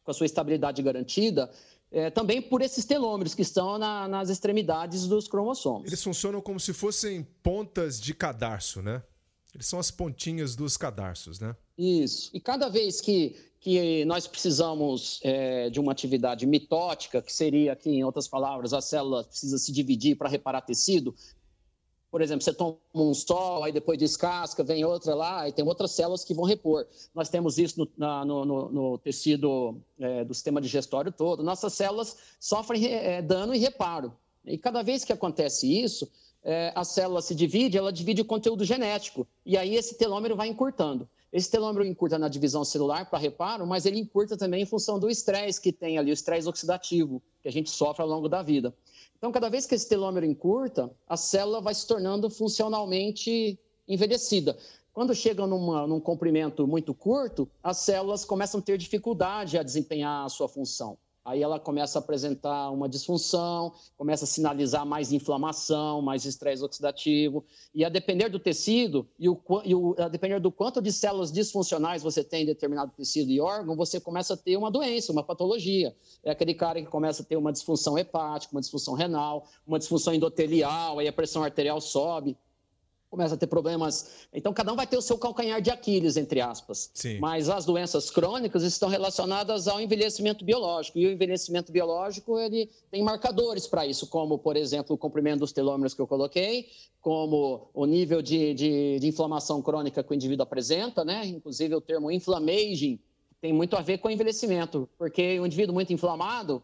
com 0.05 0.13
a 0.13 0.15
sua 0.15 0.27
estabilidade 0.27 0.81
garantida 0.81 1.51
é, 1.91 2.11
também 2.11 2.41
por 2.43 2.63
esses 2.63 2.85
telômeros 2.85 3.35
que 3.35 3.43
estão 3.43 3.79
na, 3.79 4.07
nas 4.07 4.29
extremidades 4.29 5.07
dos 5.07 5.27
cromossomos. 5.27 5.87
Eles 5.87 6.03
funcionam 6.03 6.41
como 6.41 6.61
se 6.61 6.73
fossem 6.73 7.27
pontas 7.43 8.01
de 8.01 8.15
cadarço, 8.15 8.83
né? 8.83 9.03
Eles 9.55 9.67
são 9.67 9.79
as 9.79 9.91
pontinhas 9.91 10.55
dos 10.55 10.77
cadarços, 10.77 11.41
né? 11.41 11.57
Isso. 11.77 12.31
E 12.35 12.41
cada 12.41 12.69
vez 12.69 13.01
que, 13.01 13.35
que 13.61 14.05
nós 14.05 14.27
precisamos 14.27 15.21
é, 15.23 15.71
de 15.71 15.81
uma 15.81 15.93
atividade 15.93 16.47
mitótica, 16.47 17.23
que 17.23 17.33
seria 17.33 17.73
aqui, 17.73 17.91
em 17.91 18.05
outras 18.05 18.29
palavras, 18.29 18.73
a 18.73 18.81
célula 18.81 19.25
precisa 19.25 19.59
se 19.59 19.73
dividir 19.73 20.17
para 20.17 20.29
reparar 20.29 20.61
tecido, 20.61 21.15
por 22.11 22.23
exemplo, 22.23 22.43
você 22.43 22.53
toma 22.53 22.79
um 22.95 23.13
sol, 23.13 23.65
aí 23.65 23.73
depois 23.73 23.99
descasca, 23.99 24.65
vem 24.65 24.85
outra 24.85 25.15
lá, 25.15 25.49
e 25.49 25.53
tem 25.53 25.65
outras 25.65 25.91
células 25.91 26.25
que 26.25 26.33
vão 26.33 26.45
repor. 26.45 26.87
Nós 27.15 27.29
temos 27.29 27.59
isso 27.59 27.81
no, 27.81 27.89
na, 27.97 28.25
no, 28.25 28.45
no, 28.45 28.69
no 28.71 28.99
tecido 28.99 29.77
é, 29.99 30.25
do 30.25 30.33
sistema 30.33 30.61
digestório 30.61 31.13
todo. 31.13 31.43
Nossas 31.43 31.75
células 31.75 32.17
sofrem 32.41 32.87
é, 32.87 33.21
dano 33.21 33.55
e 33.55 33.59
reparo. 33.59 34.13
E 34.45 34.57
cada 34.57 34.83
vez 34.83 35.05
que 35.05 35.13
acontece 35.13 35.67
isso, 35.67 36.11
é, 36.43 36.73
a 36.75 36.83
célula 36.85 37.21
se 37.21 37.35
divide, 37.35 37.77
ela 37.77 37.93
divide 37.93 38.23
o 38.23 38.25
conteúdo 38.25 38.65
genético. 38.65 39.27
E 39.45 39.57
aí 39.57 39.77
esse 39.77 39.97
telômero 39.97 40.35
vai 40.35 40.49
encurtando. 40.49 41.07
Esse 41.31 41.51
telômero 41.51 41.85
encurta 41.85 42.19
na 42.19 42.29
divisão 42.29 42.65
celular 42.65 43.11
para 43.11 43.19
reparo, 43.19 43.67
mas 43.67 43.85
ele 43.85 43.99
encurta 43.99 44.35
também 44.35 44.63
em 44.63 44.67
função 44.67 44.99
do 44.99 45.11
estresse 45.11 45.61
que 45.61 45.73
tem 45.73 45.99
ali, 45.99 46.11
o 46.11 46.15
estresse 46.15 46.49
oxidativo, 46.49 47.23
que 47.43 47.49
a 47.49 47.53
gente 47.53 47.69
sofre 47.69 48.03
ao 48.03 48.09
longo 48.09 48.31
da 48.31 48.43
vida. 48.43 48.75
Então, 49.19 49.33
cada 49.33 49.49
vez 49.49 49.67
que 49.67 49.75
esse 49.75 49.89
telômero 49.89 50.25
encurta, 50.25 50.91
a 51.07 51.17
célula 51.17 51.61
vai 51.61 51.75
se 51.75 51.87
tornando 51.87 52.31
funcionalmente 52.31 53.59
envelhecida. 53.87 54.57
Quando 54.93 55.15
chega 55.15 55.47
numa, 55.47 55.87
num 55.87 56.01
comprimento 56.01 56.67
muito 56.67 56.95
curto, 56.95 57.49
as 57.63 57.79
células 57.79 58.25
começam 58.25 58.61
a 58.61 58.63
ter 58.63 58.79
dificuldade 58.79 59.59
a 59.59 59.63
desempenhar 59.63 60.25
a 60.25 60.29
sua 60.29 60.49
função. 60.49 60.97
Aí 61.29 61.43
ela 61.43 61.61
começa 61.61 61.99
a 61.99 62.01
apresentar 62.01 62.71
uma 62.71 62.89
disfunção, 62.89 63.75
começa 63.99 64.25
a 64.25 64.27
sinalizar 64.27 64.87
mais 64.87 65.13
inflamação, 65.13 66.01
mais 66.01 66.25
estresse 66.25 66.65
oxidativo. 66.65 67.45
E 67.75 67.85
a 67.85 67.91
depender 67.91 68.31
do 68.31 68.39
tecido 68.39 69.07
e, 69.19 69.29
o, 69.29 69.39
e 69.63 69.75
o, 69.75 69.95
a 69.99 70.09
depender 70.09 70.41
do 70.41 70.51
quanto 70.51 70.81
de 70.81 70.91
células 70.91 71.31
disfuncionais 71.31 72.03
você 72.03 72.25
tem 72.25 72.45
em 72.45 72.47
determinado 72.47 72.93
tecido 72.97 73.31
e 73.31 73.43
órgão, 73.43 73.77
você 73.77 74.01
começa 74.01 74.33
a 74.33 74.37
ter 74.39 74.57
uma 74.57 74.71
doença, 74.71 75.13
uma 75.13 75.23
patologia. 75.23 75.95
É 76.25 76.31
aquele 76.31 76.55
cara 76.55 76.81
que 76.81 76.89
começa 76.89 77.23
a 77.23 77.27
ter 77.27 77.37
uma 77.37 77.53
disfunção 77.53 77.99
hepática, 77.99 78.55
uma 78.55 78.63
disfunção 78.63 78.95
renal, 78.95 79.47
uma 79.67 79.79
disfunção 79.79 80.15
endotelial, 80.15 80.99
aí 80.99 81.09
a 81.09 81.13
pressão 81.13 81.45
arterial 81.45 81.79
sobe 81.79 82.39
começa 83.11 83.35
a 83.35 83.39
ter 83.39 83.47
problemas. 83.47 84.27
Então, 84.33 84.53
cada 84.53 84.73
um 84.73 84.77
vai 84.77 84.87
ter 84.87 84.97
o 84.97 85.03
seu 85.03 85.17
calcanhar 85.19 85.61
de 85.61 85.71
Aquiles, 85.71 86.17
entre 86.17 86.41
aspas. 86.41 86.91
Sim. 86.93 87.19
Mas 87.19 87.49
as 87.49 87.65
doenças 87.65 88.11
crônicas 88.11 88.63
estão 88.63 88.89
relacionadas 88.89 89.67
ao 89.67 89.81
envelhecimento 89.81 90.45
biológico. 90.45 90.99
E 90.99 91.07
o 91.07 91.11
envelhecimento 91.11 91.73
biológico, 91.73 92.39
ele 92.39 92.71
tem 92.91 93.03
marcadores 93.03 93.67
para 93.67 93.87
isso, 93.87 94.07
como, 94.07 94.39
por 94.39 94.57
exemplo, 94.57 94.95
o 94.95 94.99
comprimento 94.99 95.41
dos 95.41 95.53
telômeros 95.53 95.95
que 95.95 96.01
eu 96.01 96.07
coloquei, 96.07 96.69
como 97.01 97.71
o 97.73 97.87
nível 97.87 98.21
de, 98.21 98.53
de, 98.55 98.99
de 99.01 99.07
inflamação 99.07 99.63
crônica 99.63 100.03
que 100.03 100.13
o 100.13 100.15
indivíduo 100.15 100.43
apresenta, 100.43 101.05
né? 101.05 101.27
Inclusive, 101.27 101.75
o 101.75 101.81
termo 101.81 102.11
inflammaging 102.11 102.99
tem 103.41 103.53
muito 103.53 103.77
a 103.77 103.81
ver 103.81 103.99
com 103.99 104.09
o 104.09 104.11
envelhecimento, 104.11 104.89
porque 104.99 105.39
o 105.39 105.47
indivíduo 105.47 105.73
muito 105.73 105.93
inflamado, 105.93 106.63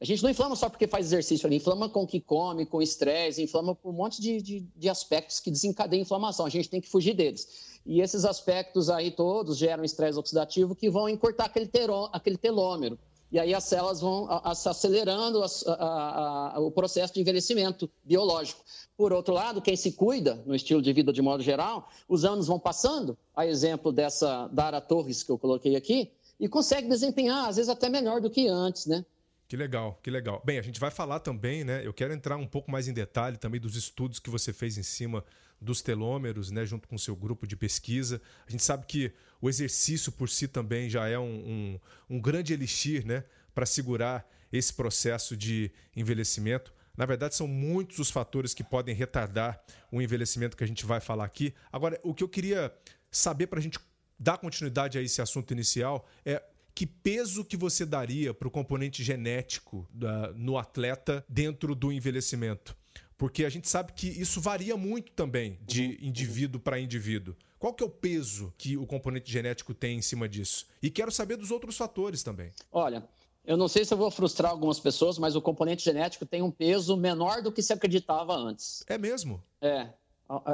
a 0.00 0.04
gente 0.04 0.22
não 0.22 0.30
inflama 0.30 0.56
só 0.56 0.68
porque 0.68 0.86
faz 0.86 1.06
exercício 1.06 1.46
ali, 1.46 1.56
inflama 1.56 1.88
com 1.88 2.02
o 2.02 2.06
que 2.06 2.20
come, 2.20 2.66
com 2.66 2.82
estresse, 2.82 3.42
inflama 3.42 3.74
por 3.74 3.90
um 3.90 3.92
monte 3.92 4.20
de, 4.20 4.42
de, 4.42 4.60
de, 4.76 4.88
aspectos 4.88 5.40
que 5.40 5.50
desencadeiam 5.50 6.02
inflamação. 6.02 6.44
A 6.44 6.50
gente 6.50 6.68
tem 6.68 6.80
que 6.80 6.88
fugir 6.88 7.14
deles. 7.14 7.78
E 7.86 8.00
esses 8.00 8.24
aspectos 8.24 8.90
aí 8.90 9.10
todos 9.10 9.56
geram 9.56 9.84
estresse 9.84 10.18
oxidativo 10.18 10.74
que 10.74 10.90
vão 10.90 11.08
encurtar 11.08 11.46
aquele, 11.46 11.66
terô, 11.66 12.08
aquele 12.12 12.36
telômero. 12.36 12.98
E 13.30 13.38
aí 13.38 13.54
as 13.54 13.64
células 13.64 14.00
vão 14.00 14.28
acelerando 14.44 15.42
a, 15.42 15.46
a, 15.72 16.56
a, 16.56 16.60
o 16.60 16.70
processo 16.70 17.14
de 17.14 17.20
envelhecimento 17.20 17.90
biológico. 18.04 18.62
Por 18.96 19.12
outro 19.12 19.34
lado, 19.34 19.60
quem 19.60 19.74
se 19.74 19.92
cuida 19.92 20.40
no 20.46 20.54
estilo 20.54 20.80
de 20.80 20.92
vida 20.92 21.12
de 21.12 21.20
modo 21.22 21.42
geral, 21.42 21.88
os 22.08 22.24
anos 22.24 22.46
vão 22.46 22.60
passando, 22.60 23.18
a 23.34 23.46
exemplo 23.46 23.90
dessa 23.90 24.48
Dara 24.52 24.80
Torres 24.80 25.22
que 25.22 25.32
eu 25.32 25.38
coloquei 25.38 25.74
aqui, 25.74 26.12
e 26.38 26.48
consegue 26.48 26.88
desempenhar, 26.88 27.48
às 27.48 27.56
vezes 27.56 27.68
até 27.68 27.88
melhor 27.88 28.20
do 28.20 28.30
que 28.30 28.46
antes, 28.46 28.86
né? 28.86 29.04
Que 29.46 29.56
legal, 29.56 30.00
que 30.02 30.10
legal. 30.10 30.42
Bem, 30.44 30.58
a 30.58 30.62
gente 30.62 30.80
vai 30.80 30.90
falar 30.90 31.20
também, 31.20 31.64
né? 31.64 31.86
Eu 31.86 31.92
quero 31.92 32.14
entrar 32.14 32.36
um 32.36 32.46
pouco 32.46 32.70
mais 32.70 32.88
em 32.88 32.94
detalhe 32.94 33.36
também 33.36 33.60
dos 33.60 33.76
estudos 33.76 34.18
que 34.18 34.30
você 34.30 34.52
fez 34.52 34.78
em 34.78 34.82
cima 34.82 35.24
dos 35.60 35.82
telômeros, 35.82 36.50
né? 36.50 36.64
Junto 36.64 36.88
com 36.88 36.96
o 36.96 36.98
seu 36.98 37.14
grupo 37.14 37.46
de 37.46 37.54
pesquisa. 37.54 38.22
A 38.46 38.50
gente 38.50 38.62
sabe 38.62 38.86
que 38.86 39.12
o 39.40 39.48
exercício 39.48 40.10
por 40.10 40.30
si 40.30 40.48
também 40.48 40.88
já 40.88 41.06
é 41.06 41.18
um, 41.18 41.24
um, 41.24 41.80
um 42.16 42.20
grande 42.20 42.54
elixir, 42.54 43.04
né? 43.06 43.24
Para 43.54 43.66
segurar 43.66 44.26
esse 44.50 44.72
processo 44.72 45.36
de 45.36 45.70
envelhecimento. 45.94 46.72
Na 46.96 47.04
verdade, 47.04 47.34
são 47.34 47.46
muitos 47.46 47.98
os 47.98 48.10
fatores 48.10 48.54
que 48.54 48.64
podem 48.64 48.94
retardar 48.94 49.62
o 49.90 50.00
envelhecimento 50.00 50.56
que 50.56 50.64
a 50.64 50.66
gente 50.66 50.86
vai 50.86 51.00
falar 51.00 51.24
aqui. 51.24 51.52
Agora, 51.70 52.00
o 52.02 52.14
que 52.14 52.24
eu 52.24 52.28
queria 52.28 52.72
saber 53.10 53.48
para 53.48 53.58
a 53.58 53.62
gente 53.62 53.78
dar 54.18 54.38
continuidade 54.38 54.96
a 54.96 55.02
esse 55.02 55.20
assunto 55.20 55.52
inicial 55.52 56.08
é 56.24 56.42
que 56.74 56.86
peso 56.86 57.44
que 57.44 57.56
você 57.56 57.86
daria 57.86 58.34
para 58.34 58.48
o 58.48 58.50
componente 58.50 59.02
genético 59.02 59.86
da, 59.92 60.32
no 60.32 60.58
atleta 60.58 61.24
dentro 61.28 61.74
do 61.74 61.92
envelhecimento? 61.92 62.76
Porque 63.16 63.44
a 63.44 63.48
gente 63.48 63.68
sabe 63.68 63.92
que 63.92 64.08
isso 64.08 64.40
varia 64.40 64.76
muito 64.76 65.12
também 65.12 65.58
de 65.62 65.82
uhum. 65.82 66.08
indivíduo 66.08 66.60
para 66.60 66.80
indivíduo. 66.80 67.36
Qual 67.58 67.72
que 67.72 67.82
é 67.82 67.86
o 67.86 67.90
peso 67.90 68.52
que 68.58 68.76
o 68.76 68.86
componente 68.86 69.30
genético 69.30 69.72
tem 69.72 69.96
em 69.96 70.02
cima 70.02 70.28
disso? 70.28 70.66
E 70.82 70.90
quero 70.90 71.10
saber 71.12 71.36
dos 71.36 71.50
outros 71.50 71.76
fatores 71.76 72.22
também. 72.22 72.50
Olha, 72.70 73.08
eu 73.44 73.56
não 73.56 73.68
sei 73.68 73.84
se 73.84 73.94
eu 73.94 73.98
vou 73.98 74.10
frustrar 74.10 74.50
algumas 74.50 74.80
pessoas, 74.80 75.18
mas 75.18 75.36
o 75.36 75.40
componente 75.40 75.84
genético 75.84 76.26
tem 76.26 76.42
um 76.42 76.50
peso 76.50 76.96
menor 76.96 77.40
do 77.40 77.52
que 77.52 77.62
se 77.62 77.72
acreditava 77.72 78.34
antes. 78.34 78.82
É 78.86 78.98
mesmo? 78.98 79.42
É. 79.60 79.88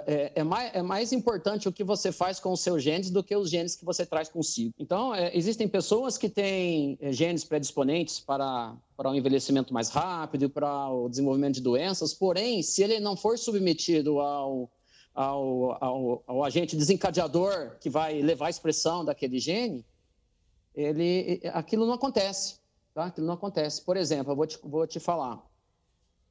É, 0.04 0.32
é, 0.34 0.44
mais, 0.44 0.74
é, 0.74 0.82
mais, 0.82 1.12
importante 1.12 1.68
o 1.68 1.72
que 1.72 1.84
você 1.84 2.10
faz 2.10 2.40
com 2.40 2.52
os 2.52 2.60
seus 2.60 2.82
genes 2.82 3.08
do 3.08 3.22
que 3.22 3.36
os 3.36 3.48
genes 3.48 3.76
que 3.76 3.84
você 3.84 4.04
traz 4.04 4.28
consigo. 4.28 4.74
Então, 4.76 5.14
é, 5.14 5.30
existem 5.36 5.68
pessoas 5.68 6.18
que 6.18 6.28
têm 6.28 6.98
é, 7.00 7.12
genes 7.12 7.44
predisponentes 7.44 8.18
para, 8.18 8.74
para 8.96 9.10
o 9.10 9.14
envelhecimento 9.14 9.72
mais 9.72 9.88
rápido 9.88 10.46
e 10.46 10.48
para 10.48 10.90
o 10.90 11.08
desenvolvimento 11.08 11.54
de 11.54 11.60
doenças, 11.60 12.12
porém, 12.12 12.62
se 12.64 12.82
ele 12.82 12.98
não 12.98 13.16
for 13.16 13.38
submetido 13.38 14.18
ao, 14.18 14.68
ao, 15.14 15.84
ao, 15.84 16.24
ao 16.26 16.44
agente 16.44 16.76
desencadeador 16.76 17.76
que 17.80 17.88
vai 17.88 18.20
levar 18.20 18.46
a 18.46 18.50
expressão 18.50 19.04
daquele 19.04 19.38
gene, 19.38 19.86
ele, 20.74 21.40
aquilo 21.52 21.86
não 21.86 21.94
acontece. 21.94 22.58
Tá? 22.92 23.04
Aquilo 23.04 23.26
não 23.26 23.34
acontece. 23.34 23.82
Por 23.82 23.96
exemplo, 23.96 24.32
eu 24.32 24.36
vou 24.36 24.46
te, 24.46 24.58
vou 24.64 24.84
te 24.84 24.98
falar. 24.98 25.40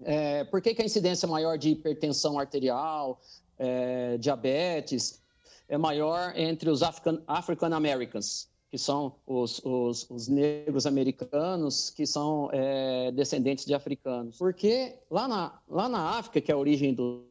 É, 0.03 0.43
por 0.45 0.61
que, 0.61 0.73
que, 0.73 0.81
a 0.81 0.85
incidência 0.85 1.27
maior 1.27 1.57
de 1.57 1.69
hipertensão 1.69 2.39
arterial, 2.39 3.19
é, 3.57 4.17
diabetes, 4.17 5.21
é 5.67 5.77
maior 5.77 6.33
entre 6.35 6.69
os 6.69 6.81
African, 6.81 7.21
African 7.27 7.73
Americans, 7.73 8.47
que 8.71 8.77
são 8.77 9.15
os, 9.25 9.59
os, 9.63 10.09
os 10.09 10.27
negros 10.27 10.85
americanos 10.85 11.89
que 11.89 12.05
são 12.05 12.49
é, 12.53 13.11
descendentes 13.11 13.65
de 13.65 13.73
africanos? 13.73 14.37
Porque 14.37 14.95
lá 15.09 15.27
na, 15.27 15.59
lá 15.67 15.89
na 15.89 16.17
África, 16.17 16.39
que 16.39 16.51
é 16.51 16.55
a 16.55 16.57
origem 16.57 16.93
do, 16.93 17.23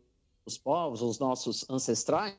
dos 0.44 0.58
povos, 0.58 1.00
os 1.00 1.18
nossos 1.18 1.68
ancestrais, 1.70 2.36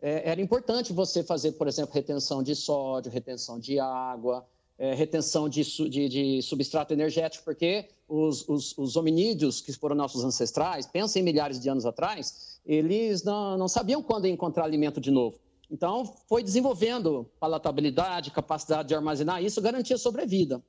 é, 0.00 0.30
era 0.30 0.40
importante 0.40 0.92
você 0.92 1.22
fazer, 1.22 1.52
por 1.52 1.66
exemplo, 1.68 1.94
retenção 1.94 2.42
de 2.42 2.54
sódio, 2.54 3.10
retenção 3.10 3.58
de 3.58 3.78
água, 3.78 4.46
é, 4.78 4.94
retenção 4.94 5.48
de, 5.48 5.62
de, 5.88 6.08
de, 6.08 6.42
substrato 6.42 6.92
energético, 6.92 7.44
porque 7.44 7.88
os, 8.08 8.48
os, 8.48 8.78
os, 8.78 8.96
hominídeos, 8.96 9.60
que 9.60 9.72
foram 9.72 9.96
nossos 9.96 10.24
ancestrais, 10.24 10.86
pensem 10.86 11.20
em 11.20 11.24
milhares 11.24 11.58
de 11.60 11.68
anos 11.68 11.84
atrás, 11.84 12.60
eles 12.64 13.24
não, 13.24 13.58
não 13.58 13.66
sabiam 13.66 14.02
quando 14.02 14.26
encontrar 14.26 14.64
alimento 14.64 15.00
de 15.00 15.10
novo. 15.10 15.38
Então, 15.70 16.14
foi 16.28 16.42
desenvolvendo 16.42 17.28
palatabilidade, 17.40 18.30
capacidade 18.30 18.88
de 18.88 18.94
armazenar, 18.94 19.42
isso 19.42 19.60
garantia 19.60 19.98
sobrevida. 19.98 20.62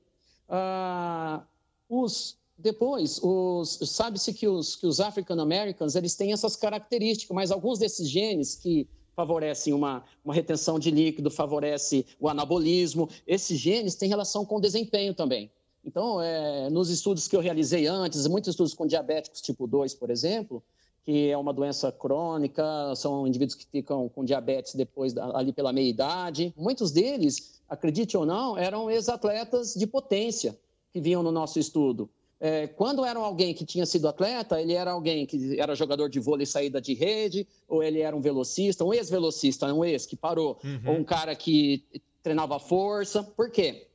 Ah, 0.48 1.42
os, 1.88 2.36
depois, 2.58 3.20
sabe-se 3.86 4.34
que 4.34 4.46
os, 4.46 4.76
que 4.76 4.86
os 4.86 5.00
African 5.00 5.40
Americans 5.40 5.94
eles 5.94 6.14
têm 6.16 6.32
essas 6.32 6.56
características, 6.56 7.34
mas 7.34 7.50
alguns 7.50 7.78
desses 7.78 8.08
genes 8.08 8.56
que 8.56 8.88
favorecem 9.14 9.72
uma, 9.72 10.04
uma 10.24 10.34
retenção 10.34 10.78
de 10.78 10.90
líquido, 10.90 11.30
favorece 11.30 12.06
o 12.18 12.28
anabolismo. 12.28 13.08
Esses 13.26 13.58
genes 13.58 13.94
têm 13.94 14.08
relação 14.08 14.44
com 14.44 14.60
desempenho 14.60 15.14
também. 15.14 15.50
Então, 15.84 16.20
é, 16.20 16.68
nos 16.70 16.90
estudos 16.90 17.26
que 17.26 17.34
eu 17.34 17.40
realizei 17.40 17.86
antes, 17.86 18.26
muitos 18.26 18.50
estudos 18.50 18.74
com 18.74 18.86
diabéticos 18.86 19.40
tipo 19.40 19.66
2, 19.66 19.94
por 19.94 20.10
exemplo, 20.10 20.62
que 21.02 21.30
é 21.30 21.36
uma 21.36 21.52
doença 21.52 21.90
crônica, 21.90 22.62
são 22.94 23.26
indivíduos 23.26 23.54
que 23.54 23.66
ficam 23.66 24.08
com 24.08 24.24
diabetes 24.24 24.74
depois 24.74 25.16
ali 25.16 25.52
pela 25.52 25.72
meia-idade. 25.72 26.52
Muitos 26.56 26.90
deles, 26.90 27.60
acredite 27.68 28.16
ou 28.16 28.26
não, 28.26 28.58
eram 28.58 28.90
ex-atletas 28.90 29.74
de 29.74 29.86
potência 29.86 30.58
que 30.92 31.00
vinham 31.00 31.22
no 31.22 31.32
nosso 31.32 31.58
estudo. 31.58 32.10
É, 32.40 32.66
quando 32.66 33.04
era 33.04 33.18
alguém 33.18 33.52
que 33.52 33.66
tinha 33.66 33.84
sido 33.84 34.08
atleta, 34.08 34.60
ele 34.60 34.72
era 34.72 34.92
alguém 34.92 35.26
que 35.26 35.60
era 35.60 35.74
jogador 35.74 36.08
de 36.08 36.18
vôlei 36.18 36.46
saída 36.46 36.80
de 36.80 36.94
rede, 36.94 37.46
ou 37.68 37.82
ele 37.82 38.00
era 38.00 38.16
um 38.16 38.20
velocista, 38.20 38.82
um 38.82 38.94
ex-velocista, 38.94 39.72
um 39.74 39.84
ex 39.84 40.06
que 40.06 40.16
parou, 40.16 40.58
uhum. 40.64 40.80
ou 40.86 40.94
um 40.94 41.04
cara 41.04 41.36
que 41.36 41.84
treinava 42.22 42.58
força. 42.58 43.22
Por 43.22 43.50
quê? 43.50 43.86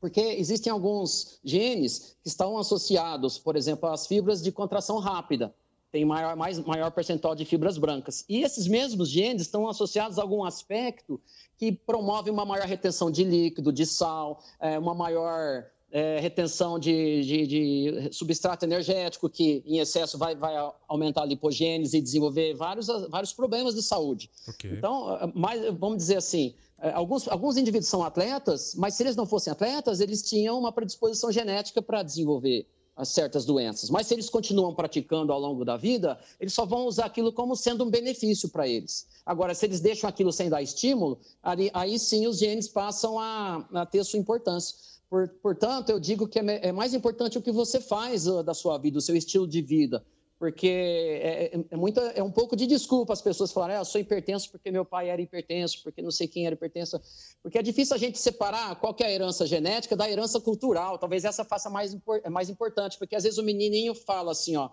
Porque 0.00 0.20
existem 0.20 0.72
alguns 0.72 1.38
genes 1.44 2.16
que 2.22 2.28
estão 2.28 2.56
associados, 2.56 3.38
por 3.38 3.54
exemplo, 3.54 3.88
às 3.88 4.06
fibras 4.06 4.42
de 4.42 4.50
contração 4.50 4.98
rápida. 4.98 5.54
Tem 5.92 6.04
maior, 6.06 6.34
mais, 6.36 6.58
maior 6.58 6.90
percentual 6.90 7.34
de 7.34 7.44
fibras 7.44 7.76
brancas. 7.76 8.24
E 8.28 8.42
esses 8.42 8.66
mesmos 8.66 9.08
genes 9.08 9.42
estão 9.42 9.68
associados 9.68 10.18
a 10.18 10.22
algum 10.22 10.42
aspecto 10.42 11.20
que 11.56 11.70
promove 11.70 12.30
uma 12.30 12.44
maior 12.44 12.66
retenção 12.66 13.10
de 13.10 13.24
líquido, 13.24 13.72
de 13.72 13.86
sal, 13.86 14.42
é, 14.58 14.78
uma 14.78 14.94
maior 14.94 15.66
é, 15.94 16.18
retenção 16.18 16.76
de, 16.76 17.22
de, 17.22 17.46
de, 17.46 18.08
substrato 18.12 18.64
energético, 18.64 19.30
que 19.30 19.62
em 19.64 19.78
excesso 19.78 20.18
vai, 20.18 20.34
vai 20.34 20.52
aumentar 20.88 21.22
a 21.22 21.24
lipogênese 21.24 21.98
e 21.98 22.00
desenvolver 22.00 22.52
vários, 22.54 22.88
vários 23.08 23.32
problemas 23.32 23.76
de 23.76 23.82
saúde. 23.82 24.28
Okay. 24.48 24.72
Então, 24.72 25.30
mais, 25.36 25.62
vamos 25.78 25.98
dizer 25.98 26.16
assim, 26.16 26.52
é, 26.80 26.90
alguns, 26.90 27.28
alguns 27.28 27.56
indivíduos 27.56 27.88
são 27.88 28.02
atletas, 28.02 28.74
mas 28.74 28.94
se 28.94 29.04
eles 29.04 29.14
não 29.14 29.24
fossem 29.24 29.52
atletas, 29.52 30.00
eles 30.00 30.20
tinham 30.28 30.58
uma 30.58 30.72
predisposição 30.72 31.30
genética 31.30 31.80
para 31.80 32.02
desenvolver 32.02 32.66
certas 33.04 33.44
doenças. 33.44 33.88
Mas 33.88 34.08
se 34.08 34.14
eles 34.14 34.28
continuam 34.28 34.74
praticando 34.74 35.32
ao 35.32 35.38
longo 35.38 35.64
da 35.64 35.76
vida, 35.76 36.18
eles 36.40 36.52
só 36.52 36.64
vão 36.64 36.86
usar 36.86 37.06
aquilo 37.06 37.32
como 37.32 37.56
sendo 37.56 37.84
um 37.84 37.90
benefício 37.90 38.48
para 38.48 38.68
eles. 38.68 39.06
Agora, 39.24 39.54
se 39.54 39.64
eles 39.64 39.80
deixam 39.80 40.08
aquilo 40.08 40.32
sem 40.32 40.48
dar 40.48 40.62
estímulo, 40.62 41.18
aí, 41.42 41.70
aí 41.72 41.98
sim 41.98 42.26
os 42.26 42.38
genes 42.38 42.68
passam 42.68 43.18
a, 43.18 43.66
a 43.72 43.86
ter 43.86 44.04
sua 44.04 44.18
importância. 44.18 44.76
Por, 45.14 45.28
portanto, 45.40 45.90
eu 45.90 46.00
digo 46.00 46.26
que 46.26 46.40
é, 46.40 46.66
é, 46.66 46.72
mais 46.72 46.92
importante 46.92 47.38
o 47.38 47.40
que 47.40 47.52
você 47.52 47.80
faz 47.80 48.26
uh, 48.26 48.42
da 48.42 48.52
sua 48.52 48.76
vida, 48.78 48.98
o 48.98 49.00
seu 49.00 49.14
estilo 49.14 49.46
de 49.46 49.62
vida. 49.62 50.04
Porque 50.40 50.66
é, 50.66 51.54
é, 51.54 51.64
é, 51.70 51.76
muita, 51.76 52.00
é 52.16 52.20
um 52.20 52.32
pouco 52.32 52.56
de 52.56 52.66
desculpa 52.66 53.12
as 53.12 53.22
pessoas 53.22 53.52
falarem, 53.52 53.76
ah, 53.76 53.78
eu 53.78 53.84
sou 53.84 54.00
hipertenso 54.00 54.50
porque 54.50 54.72
meu 54.72 54.84
pai 54.84 55.10
era 55.10 55.22
hipertenso, 55.22 55.84
porque 55.84 56.02
não 56.02 56.10
sei 56.10 56.26
quem 56.26 56.46
era 56.46 56.56
hipertenso. 56.56 57.00
Porque 57.40 57.56
é 57.56 57.62
difícil 57.62 57.94
a 57.94 57.98
gente 57.98 58.18
separar 58.18 58.74
qual 58.80 58.92
é 58.98 59.04
a 59.04 59.12
herança 59.12 59.46
genética 59.46 59.94
da 59.94 60.10
herança 60.10 60.40
cultural. 60.40 60.98
Talvez 60.98 61.24
essa 61.24 61.44
faça 61.44 61.70
mais, 61.70 61.96
mais 62.28 62.50
importante, 62.50 62.98
porque 62.98 63.14
às 63.14 63.22
vezes 63.22 63.38
o 63.38 63.44
menininho 63.44 63.94
fala 63.94 64.32
assim, 64.32 64.56
ó, 64.56 64.70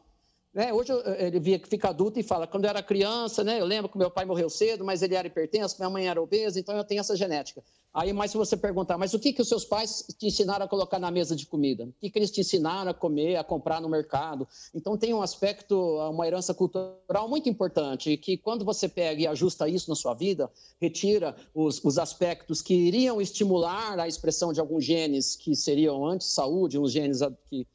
né? 0.53 0.73
Hoje 0.73 0.91
ele 1.17 1.39
via 1.39 1.57
que 1.57 1.67
fica 1.67 1.89
adulto 1.89 2.19
e 2.19 2.23
fala, 2.23 2.45
quando 2.45 2.65
eu 2.65 2.69
era 2.69 2.83
criança, 2.83 3.43
né, 3.43 3.61
eu 3.61 3.65
lembro 3.65 3.89
que 3.89 3.97
meu 3.97 4.11
pai 4.11 4.25
morreu 4.25 4.49
cedo, 4.49 4.83
mas 4.83 5.01
ele 5.01 5.15
era 5.15 5.27
hipertenso, 5.27 5.77
minha 5.79 5.89
mãe 5.89 6.07
era 6.07 6.21
obesa, 6.21 6.59
então 6.59 6.75
eu 6.75 6.83
tenho 6.83 6.99
essa 6.99 7.15
genética. 7.15 7.63
Aí, 7.93 8.13
mas 8.13 8.31
se 8.31 8.37
você 8.37 8.55
perguntar, 8.55 8.97
mas 8.97 9.13
o 9.13 9.19
que, 9.19 9.33
que 9.33 9.41
os 9.41 9.49
seus 9.49 9.65
pais 9.65 10.05
te 10.17 10.27
ensinaram 10.27 10.65
a 10.65 10.67
colocar 10.67 10.97
na 10.97 11.11
mesa 11.11 11.35
de 11.35 11.45
comida? 11.45 11.85
O 11.85 11.93
que, 11.99 12.09
que 12.09 12.19
eles 12.19 12.31
te 12.31 12.39
ensinaram 12.39 12.91
a 12.91 12.93
comer, 12.93 13.35
a 13.35 13.43
comprar 13.43 13.81
no 13.81 13.89
mercado? 13.89 14.47
Então 14.73 14.97
tem 14.97 15.13
um 15.13 15.21
aspecto, 15.21 15.77
uma 16.09 16.25
herança 16.25 16.53
cultural 16.53 17.27
muito 17.27 17.49
importante, 17.49 18.15
que 18.15 18.37
quando 18.37 18.63
você 18.63 18.87
pega 18.87 19.21
e 19.21 19.27
ajusta 19.27 19.67
isso 19.67 19.89
na 19.89 19.95
sua 19.95 20.13
vida, 20.13 20.49
retira 20.79 21.35
os, 21.53 21.83
os 21.83 21.97
aspectos 21.97 22.61
que 22.61 22.73
iriam 22.73 23.21
estimular 23.21 23.99
a 23.99 24.07
expressão 24.07 24.53
de 24.53 24.59
alguns 24.61 24.85
genes 24.85 25.35
que 25.35 25.53
seriam 25.53 26.05
anti-saúde, 26.05 26.79
uns 26.79 26.93
genes 26.93 27.19
que 27.45 27.67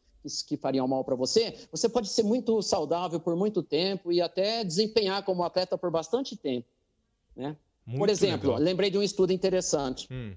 que 0.47 0.56
fariam 0.56 0.87
mal 0.87 1.04
para 1.04 1.14
você, 1.14 1.54
você 1.71 1.88
pode 1.88 2.09
ser 2.09 2.23
muito 2.23 2.61
saudável 2.62 3.21
por 3.21 3.37
muito 3.37 3.62
tempo 3.62 4.12
e 4.12 4.21
até 4.21 4.64
desempenhar 4.64 5.25
como 5.25 5.42
atleta 5.42 5.76
por 5.76 5.90
bastante 5.90 6.37
tempo. 6.37 6.68
Né? 7.35 7.56
por 7.97 8.09
exemplo, 8.09 8.50
legal. 8.50 8.62
lembrei 8.62 8.90
de 8.90 8.99
um 8.99 9.02
estudo 9.02 9.33
interessante. 9.33 10.09
Hum. 10.11 10.35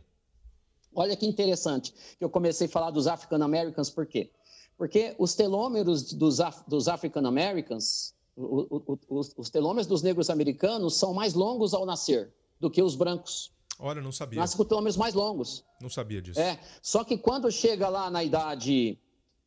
Olha 0.94 1.16
que 1.16 1.26
interessante 1.26 1.94
que 2.18 2.24
eu 2.24 2.30
comecei 2.30 2.68
a 2.68 2.70
falar 2.70 2.92
dos 2.92 3.08
African 3.08 3.42
Americans, 3.42 3.90
por 3.90 4.06
quê? 4.06 4.32
Porque 4.78 5.16
os 5.18 5.34
telômeros 5.36 6.14
dos, 6.14 6.40
Af 6.40 6.64
dos 6.68 6.88
African 6.88 7.26
Americans, 7.26 8.14
o, 8.36 8.78
o, 8.78 9.00
o, 9.10 9.22
os 9.38 9.50
telômeros 9.50 9.88
dos 9.88 10.02
negros 10.02 10.30
americanos 10.30 10.96
são 10.96 11.14
mais 11.14 11.34
longos 11.34 11.74
ao 11.74 11.86
nascer 11.86 12.32
do 12.60 12.70
que 12.70 12.82
os 12.82 12.96
brancos. 12.96 13.52
Olha, 13.80 14.02
não 14.02 14.12
sabia. 14.12 14.40
Nascem 14.40 14.58
com 14.58 14.66
telômeros 14.66 14.98
mais 14.98 15.14
longos. 15.14 15.66
Não 15.82 15.90
sabia 15.90 16.22
disso. 16.22 16.40
É, 16.40 16.60
só 16.82 17.04
que 17.04 17.18
quando 17.18 17.50
chega 17.52 17.88
lá 17.88 18.10
na 18.10 18.24
idade 18.24 19.00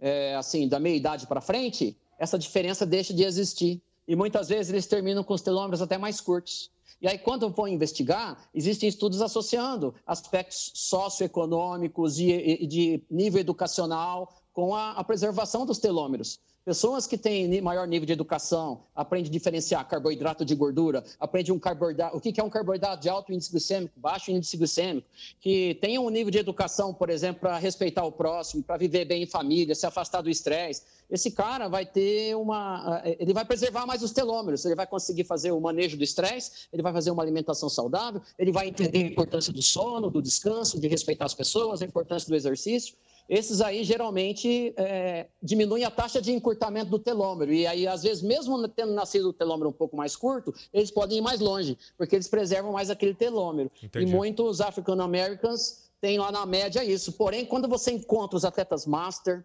é, 0.02 0.34
assim, 0.34 0.68
da 0.68 0.80
meia 0.80 0.96
idade 0.96 1.28
para 1.28 1.40
frente, 1.40 1.96
essa 2.18 2.36
diferença 2.36 2.84
deixa 2.84 3.14
de 3.14 3.22
existir. 3.22 3.80
E 4.06 4.16
muitas 4.16 4.48
vezes 4.48 4.72
eles 4.72 4.86
terminam 4.86 5.22
com 5.22 5.32
os 5.32 5.40
telômeros 5.40 5.80
até 5.80 5.96
mais 5.96 6.20
curtos. 6.20 6.70
E 7.00 7.06
aí, 7.06 7.18
quando 7.18 7.48
vão 7.50 7.68
investigar, 7.68 8.48
existem 8.52 8.88
estudos 8.88 9.22
associando 9.22 9.94
aspectos 10.06 10.72
socioeconômicos 10.74 12.18
e 12.18 12.66
de 12.66 13.02
nível 13.10 13.40
educacional 13.40 14.32
com 14.52 14.74
a, 14.74 14.90
a 14.92 15.04
preservação 15.04 15.64
dos 15.64 15.78
telômeros. 15.78 16.40
Pessoas 16.64 17.08
que 17.08 17.18
têm 17.18 17.60
maior 17.60 17.88
nível 17.88 18.06
de 18.06 18.12
educação, 18.12 18.84
aprendem 18.94 19.28
a 19.28 19.32
diferenciar 19.32 19.88
carboidrato 19.88 20.44
de 20.44 20.54
gordura, 20.54 21.02
aprendem 21.18 21.52
um 21.52 21.58
carboidrato, 21.58 22.16
o 22.16 22.20
que 22.20 22.40
é 22.40 22.44
um 22.44 22.48
carboidrato 22.48 23.02
de 23.02 23.08
alto 23.08 23.32
índice 23.32 23.50
glicêmico, 23.50 23.98
baixo 23.98 24.30
índice 24.30 24.56
glicêmico, 24.56 25.08
que 25.40 25.76
tenham 25.80 26.06
um 26.06 26.08
nível 26.08 26.30
de 26.30 26.38
educação, 26.38 26.94
por 26.94 27.10
exemplo, 27.10 27.40
para 27.40 27.58
respeitar 27.58 28.04
o 28.04 28.12
próximo, 28.12 28.62
para 28.62 28.76
viver 28.76 29.04
bem 29.04 29.24
em 29.24 29.26
família, 29.26 29.74
se 29.74 29.84
afastar 29.86 30.22
do 30.22 30.30
estresse. 30.30 30.82
Esse 31.10 31.32
cara 31.32 31.66
vai 31.66 31.84
ter 31.84 32.36
uma. 32.36 33.02
Ele 33.18 33.32
vai 33.32 33.44
preservar 33.44 33.84
mais 33.84 34.00
os 34.00 34.12
telômeros, 34.12 34.64
ele 34.64 34.76
vai 34.76 34.86
conseguir 34.86 35.24
fazer 35.24 35.50
o 35.50 35.60
manejo 35.60 35.96
do 35.96 36.04
estresse, 36.04 36.68
ele 36.72 36.80
vai 36.80 36.92
fazer 36.92 37.10
uma 37.10 37.24
alimentação 37.24 37.68
saudável, 37.68 38.22
ele 38.38 38.52
vai 38.52 38.68
entender 38.68 38.98
a 38.98 39.08
importância 39.08 39.52
do 39.52 39.62
sono, 39.62 40.08
do 40.10 40.22
descanso, 40.22 40.78
de 40.78 40.86
respeitar 40.86 41.24
as 41.24 41.34
pessoas, 41.34 41.82
a 41.82 41.84
importância 41.84 42.28
do 42.28 42.36
exercício 42.36 42.94
esses 43.28 43.60
aí 43.60 43.84
geralmente 43.84 44.74
é, 44.76 45.28
diminuem 45.42 45.84
a 45.84 45.90
taxa 45.90 46.20
de 46.20 46.32
encurtamento 46.32 46.90
do 46.90 46.98
telômero. 46.98 47.52
E 47.52 47.66
aí, 47.66 47.86
às 47.86 48.02
vezes, 48.02 48.22
mesmo 48.22 48.68
tendo 48.68 48.92
nascido 48.92 49.28
o 49.28 49.32
telômero 49.32 49.70
um 49.70 49.72
pouco 49.72 49.96
mais 49.96 50.14
curto, 50.16 50.54
eles 50.72 50.90
podem 50.90 51.18
ir 51.18 51.20
mais 51.20 51.40
longe, 51.40 51.78
porque 51.96 52.16
eles 52.16 52.28
preservam 52.28 52.72
mais 52.72 52.90
aquele 52.90 53.14
telômero. 53.14 53.70
Entendi. 53.82 54.06
E 54.06 54.08
muitos 54.08 54.60
African 54.60 55.00
Americans 55.00 55.90
têm 56.00 56.18
lá 56.18 56.30
na 56.32 56.44
média 56.44 56.84
isso. 56.84 57.12
Porém, 57.12 57.46
quando 57.46 57.68
você 57.68 57.92
encontra 57.92 58.36
os 58.36 58.44
atletas 58.44 58.86
master, 58.86 59.44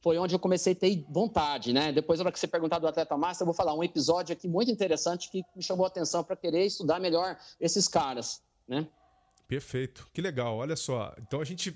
foi 0.00 0.18
onde 0.18 0.34
eu 0.34 0.38
comecei 0.38 0.72
a 0.72 0.76
ter 0.76 1.04
vontade, 1.10 1.72
né? 1.72 1.90
Depois, 1.90 2.20
na 2.20 2.24
hora 2.24 2.32
que 2.32 2.38
você 2.38 2.46
perguntar 2.46 2.78
do 2.78 2.86
atleta 2.86 3.16
master, 3.16 3.42
eu 3.42 3.46
vou 3.46 3.54
falar 3.54 3.74
um 3.74 3.82
episódio 3.82 4.32
aqui 4.32 4.46
muito 4.46 4.70
interessante 4.70 5.28
que 5.28 5.44
me 5.54 5.62
chamou 5.62 5.84
a 5.84 5.88
atenção 5.88 6.22
para 6.22 6.36
querer 6.36 6.64
estudar 6.64 7.00
melhor 7.00 7.36
esses 7.60 7.88
caras, 7.88 8.40
né? 8.68 8.86
Perfeito, 9.48 10.08
que 10.12 10.22
legal. 10.22 10.56
Olha 10.56 10.76
só, 10.76 11.14
então 11.18 11.40
a 11.40 11.44
gente 11.44 11.72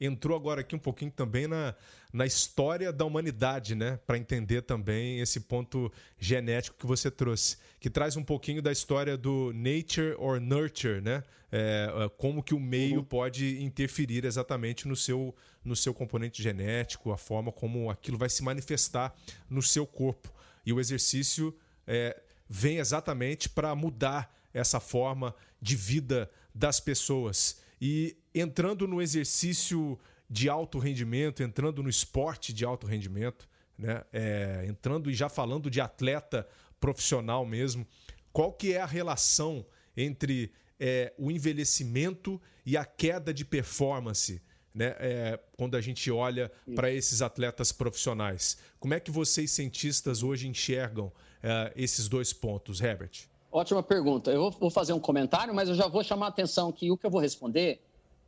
entrou 0.00 0.36
agora 0.36 0.60
aqui 0.60 0.74
um 0.74 0.78
pouquinho 0.78 1.10
também 1.10 1.46
na, 1.46 1.74
na 2.12 2.26
história 2.26 2.92
da 2.92 3.04
humanidade, 3.04 3.74
né? 3.74 3.98
Para 4.06 4.18
entender 4.18 4.62
também 4.62 5.20
esse 5.20 5.40
ponto 5.40 5.92
genético 6.18 6.76
que 6.78 6.86
você 6.86 7.10
trouxe, 7.10 7.56
que 7.80 7.90
traz 7.90 8.16
um 8.16 8.22
pouquinho 8.22 8.62
da 8.62 8.70
história 8.70 9.16
do 9.16 9.52
nature 9.54 10.14
or 10.18 10.40
nurture, 10.40 11.00
né? 11.00 11.22
É, 11.50 11.90
é, 12.04 12.08
como 12.10 12.42
que 12.42 12.54
o 12.54 12.60
meio 12.60 12.98
uhum. 12.98 13.04
pode 13.04 13.62
interferir 13.62 14.24
exatamente 14.24 14.86
no 14.86 14.94
seu, 14.94 15.34
no 15.64 15.74
seu 15.74 15.94
componente 15.94 16.42
genético, 16.42 17.10
a 17.10 17.16
forma 17.16 17.50
como 17.50 17.90
aquilo 17.90 18.18
vai 18.18 18.28
se 18.28 18.42
manifestar 18.42 19.14
no 19.48 19.62
seu 19.62 19.86
corpo. 19.86 20.32
E 20.64 20.72
o 20.72 20.78
exercício 20.78 21.56
é, 21.86 22.20
vem 22.48 22.78
exatamente 22.78 23.48
para 23.48 23.74
mudar 23.74 24.36
essa 24.52 24.78
forma 24.78 25.34
de 25.60 25.74
vida 25.74 26.30
das 26.54 26.80
pessoas. 26.80 27.60
E 27.80 28.17
entrando 28.34 28.86
no 28.86 29.00
exercício 29.00 29.98
de 30.28 30.48
alto 30.48 30.78
rendimento, 30.78 31.42
entrando 31.42 31.82
no 31.82 31.88
esporte 31.88 32.52
de 32.52 32.64
alto 32.64 32.86
rendimento, 32.86 33.48
né? 33.78 34.02
É, 34.12 34.64
entrando 34.66 35.10
e 35.10 35.14
já 35.14 35.28
falando 35.28 35.70
de 35.70 35.80
atleta 35.80 36.46
profissional 36.80 37.46
mesmo, 37.46 37.86
qual 38.32 38.52
que 38.52 38.72
é 38.72 38.80
a 38.80 38.86
relação 38.86 39.64
entre 39.96 40.52
é, 40.78 41.12
o 41.16 41.30
envelhecimento 41.30 42.40
e 42.66 42.76
a 42.76 42.84
queda 42.84 43.32
de 43.32 43.44
performance, 43.44 44.42
né? 44.74 44.94
É, 44.98 45.40
quando 45.56 45.76
a 45.76 45.80
gente 45.80 46.10
olha 46.10 46.52
para 46.74 46.90
esses 46.90 47.22
atletas 47.22 47.72
profissionais, 47.72 48.58
como 48.78 48.94
é 48.94 49.00
que 49.00 49.10
vocês 49.10 49.50
cientistas 49.50 50.22
hoje 50.22 50.46
enxergam 50.46 51.12
é, 51.42 51.72
esses 51.74 52.08
dois 52.08 52.32
pontos, 52.32 52.80
Herbert? 52.80 53.28
Ótima 53.50 53.82
pergunta. 53.82 54.30
Eu 54.30 54.50
vou 54.50 54.70
fazer 54.70 54.92
um 54.92 55.00
comentário, 55.00 55.54
mas 55.54 55.68
eu 55.68 55.74
já 55.74 55.88
vou 55.88 56.04
chamar 56.04 56.26
a 56.26 56.28
atenção 56.28 56.70
que 56.70 56.90
o 56.90 56.98
que 56.98 57.06
eu 57.06 57.10
vou 57.10 57.20
responder 57.20 57.80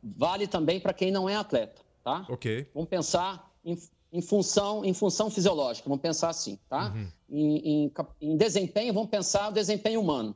vale 0.03 0.47
também 0.47 0.79
para 0.79 0.93
quem 0.93 1.11
não 1.11 1.29
é 1.29 1.35
atleta, 1.35 1.81
tá? 2.03 2.25
Ok. 2.29 2.69
Vamos 2.73 2.89
pensar 2.89 3.51
em, 3.63 3.77
em 4.11 4.21
função, 4.21 4.83
em 4.83 4.93
função 4.93 5.29
fisiológica, 5.29 5.87
vamos 5.87 6.01
pensar 6.01 6.29
assim, 6.29 6.57
tá? 6.67 6.91
Uhum. 6.93 7.07
Em, 7.29 7.83
em, 7.85 7.93
em, 8.21 8.37
desempenho, 8.37 8.93
vamos 8.93 9.09
pensar 9.09 9.49
o 9.49 9.53
desempenho 9.53 10.01
humano. 10.01 10.35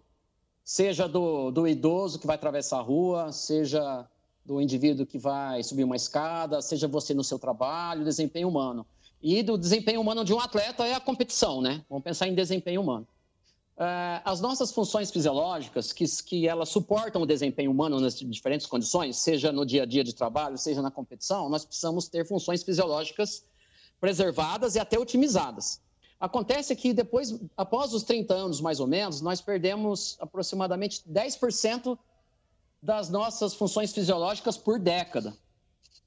Seja 0.64 1.08
do, 1.08 1.52
do 1.52 1.68
idoso 1.68 2.20
que 2.20 2.26
vai 2.26 2.36
atravessar 2.36 2.80
a 2.80 2.82
rua, 2.82 3.32
seja 3.32 4.08
do 4.44 4.62
indivíduo 4.62 5.06
que 5.06 5.18
vai 5.18 5.64
subir 5.64 5.84
uma 5.84 5.96
escada, 5.96 6.62
seja 6.62 6.88
você 6.88 7.14
no 7.14 7.24
seu 7.24 7.40
trabalho, 7.40 8.04
desempenho 8.04 8.48
humano. 8.48 8.86
E 9.22 9.42
do 9.42 9.58
desempenho 9.58 10.00
humano 10.00 10.24
de 10.24 10.34
um 10.34 10.40
atleta 10.40 10.86
é 10.86 10.94
a 10.94 11.00
competição, 11.00 11.62
né? 11.62 11.84
Vamos 11.90 12.04
pensar 12.04 12.28
em 12.28 12.36
desempenho 12.36 12.82
humano. 12.82 13.08
Uh, 13.78 14.24
as 14.24 14.40
nossas 14.40 14.72
funções 14.72 15.12
fisiológicas, 15.12 15.92
que, 15.92 16.06
que 16.24 16.48
elas 16.48 16.70
suportam 16.70 17.22
o 17.22 17.26
desempenho 17.26 17.70
humano 17.70 18.00
nas 18.00 18.18
diferentes 18.18 18.66
condições, 18.66 19.18
seja 19.18 19.52
no 19.52 19.66
dia 19.66 19.84
a 19.84 19.86
dia 19.86 20.02
de 20.02 20.16
trabalho, 20.16 20.58
seja 20.58 20.82
na 20.82 20.90
competição, 20.90 21.50
nós 21.50 21.66
precisamos 21.66 22.08
ter 22.08 22.26
funções 22.26 22.64
fisiológicas 22.64 23.44
preservadas 24.00 24.76
e 24.76 24.80
até 24.80 24.98
otimizadas. 24.98 25.82
Acontece 26.18 26.74
que 26.74 26.94
depois, 26.94 27.38
após 27.58 27.94
os 27.94 28.04
30 28.04 28.34
anos 28.34 28.62
mais 28.62 28.80
ou 28.80 28.88
menos, 28.88 29.20
nós 29.20 29.42
perdemos 29.42 30.16
aproximadamente 30.22 31.02
10% 31.12 31.98
das 32.82 33.10
nossas 33.10 33.54
funções 33.54 33.92
fisiológicas 33.92 34.58
por 34.58 34.80
década. 34.80 35.36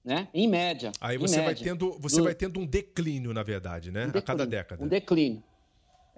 Né? 0.03 0.27
Em 0.33 0.49
média. 0.49 0.91
Aí 1.03 1.19
você, 1.19 1.43
vai, 1.43 1.55
tendo, 1.55 1.99
você 1.99 2.17
do... 2.17 2.25
vai 2.25 2.35
tendo 2.35 2.61
um 2.61 2.65
declínio, 2.65 3.35
na 3.35 3.43
verdade, 3.43 3.91
né? 3.91 4.05
Um 4.05 4.07
declínio, 4.07 4.19
a 4.21 4.27
cada 4.27 4.47
década. 4.47 4.83
Um 4.83 4.89
declínio 4.89 5.43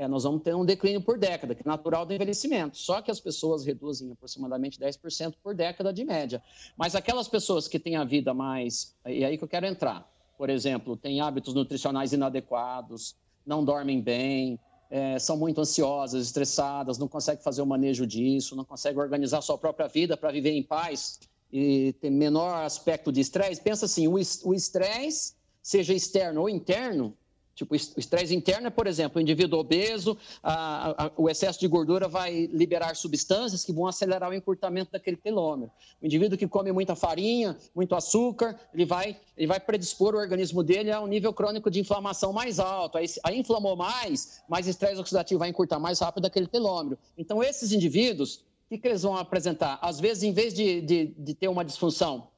é, 0.00 0.08
nós 0.08 0.24
vamos 0.24 0.42
ter 0.42 0.54
um 0.54 0.64
declínio 0.64 1.02
por 1.02 1.18
década, 1.18 1.54
que 1.54 1.60
é 1.60 1.68
natural 1.68 2.06
do 2.06 2.14
envelhecimento. 2.14 2.78
Só 2.78 3.02
que 3.02 3.10
as 3.10 3.20
pessoas 3.20 3.66
reduzem 3.66 4.10
aproximadamente 4.10 4.80
10% 4.80 5.34
por 5.42 5.54
década 5.54 5.92
de 5.92 6.02
média. 6.06 6.42
Mas 6.74 6.94
aquelas 6.94 7.28
pessoas 7.28 7.68
que 7.68 7.78
têm 7.78 7.96
a 7.96 8.04
vida 8.04 8.32
mais. 8.32 8.96
E 9.04 9.22
aí 9.22 9.36
que 9.36 9.44
eu 9.44 9.48
quero 9.48 9.66
entrar. 9.66 10.10
Por 10.38 10.48
exemplo, 10.48 10.96
têm 10.96 11.20
hábitos 11.20 11.52
nutricionais 11.52 12.14
inadequados, 12.14 13.14
não 13.44 13.62
dormem 13.62 14.00
bem, 14.00 14.58
é, 14.88 15.18
são 15.18 15.36
muito 15.36 15.60
ansiosas, 15.60 16.24
estressadas, 16.24 16.96
não 16.96 17.06
conseguem 17.06 17.44
fazer 17.44 17.60
o 17.60 17.66
manejo 17.66 18.06
disso, 18.06 18.56
não 18.56 18.64
conseguem 18.64 19.02
organizar 19.02 19.42
sua 19.42 19.58
própria 19.58 19.86
vida 19.86 20.16
para 20.16 20.32
viver 20.32 20.52
em 20.52 20.62
paz 20.62 21.20
e 21.52 21.92
ter 22.00 22.08
menor 22.08 22.64
aspecto 22.64 23.12
de 23.12 23.20
estresse. 23.20 23.60
Pensa 23.60 23.84
assim: 23.84 24.08
o 24.08 24.54
estresse, 24.54 25.34
seja 25.62 25.92
externo 25.92 26.40
ou 26.40 26.48
interno, 26.48 27.14
Tipo, 27.60 27.74
o 27.74 27.76
estresse 27.76 28.34
interno 28.34 28.68
é, 28.68 28.70
por 28.70 28.86
exemplo, 28.86 29.18
o 29.18 29.20
indivíduo 29.20 29.60
obeso, 29.60 30.16
a, 30.42 31.04
a, 31.04 31.10
o 31.14 31.28
excesso 31.28 31.60
de 31.60 31.68
gordura 31.68 32.08
vai 32.08 32.46
liberar 32.46 32.96
substâncias 32.96 33.62
que 33.62 33.70
vão 33.70 33.86
acelerar 33.86 34.30
o 34.30 34.34
encurtamento 34.34 34.92
daquele 34.92 35.18
telômero. 35.18 35.70
O 36.00 36.06
indivíduo 36.06 36.38
que 36.38 36.48
come 36.48 36.72
muita 36.72 36.96
farinha, 36.96 37.54
muito 37.74 37.94
açúcar, 37.94 38.58
ele 38.72 38.86
vai, 38.86 39.14
ele 39.36 39.46
vai 39.46 39.60
predispor 39.60 40.14
o 40.14 40.18
organismo 40.18 40.62
dele 40.62 40.90
a 40.90 41.02
um 41.02 41.06
nível 41.06 41.34
crônico 41.34 41.70
de 41.70 41.78
inflamação 41.78 42.32
mais 42.32 42.58
alto. 42.58 42.96
Aí, 42.96 43.04
aí 43.22 43.38
inflamou 43.38 43.76
mais, 43.76 44.40
mais 44.48 44.66
estresse 44.66 44.98
oxidativo 44.98 45.40
vai 45.40 45.50
encurtar 45.50 45.78
mais 45.78 46.00
rápido 46.00 46.24
aquele 46.24 46.46
telômero. 46.46 46.98
Então, 47.18 47.42
esses 47.42 47.72
indivíduos, 47.72 48.36
o 48.36 48.70
que, 48.70 48.78
que 48.78 48.88
eles 48.88 49.02
vão 49.02 49.18
apresentar? 49.18 49.78
Às 49.82 50.00
vezes, 50.00 50.22
em 50.22 50.32
vez 50.32 50.54
de, 50.54 50.80
de, 50.80 51.06
de 51.08 51.34
ter 51.34 51.48
uma 51.48 51.62
disfunção 51.62 52.28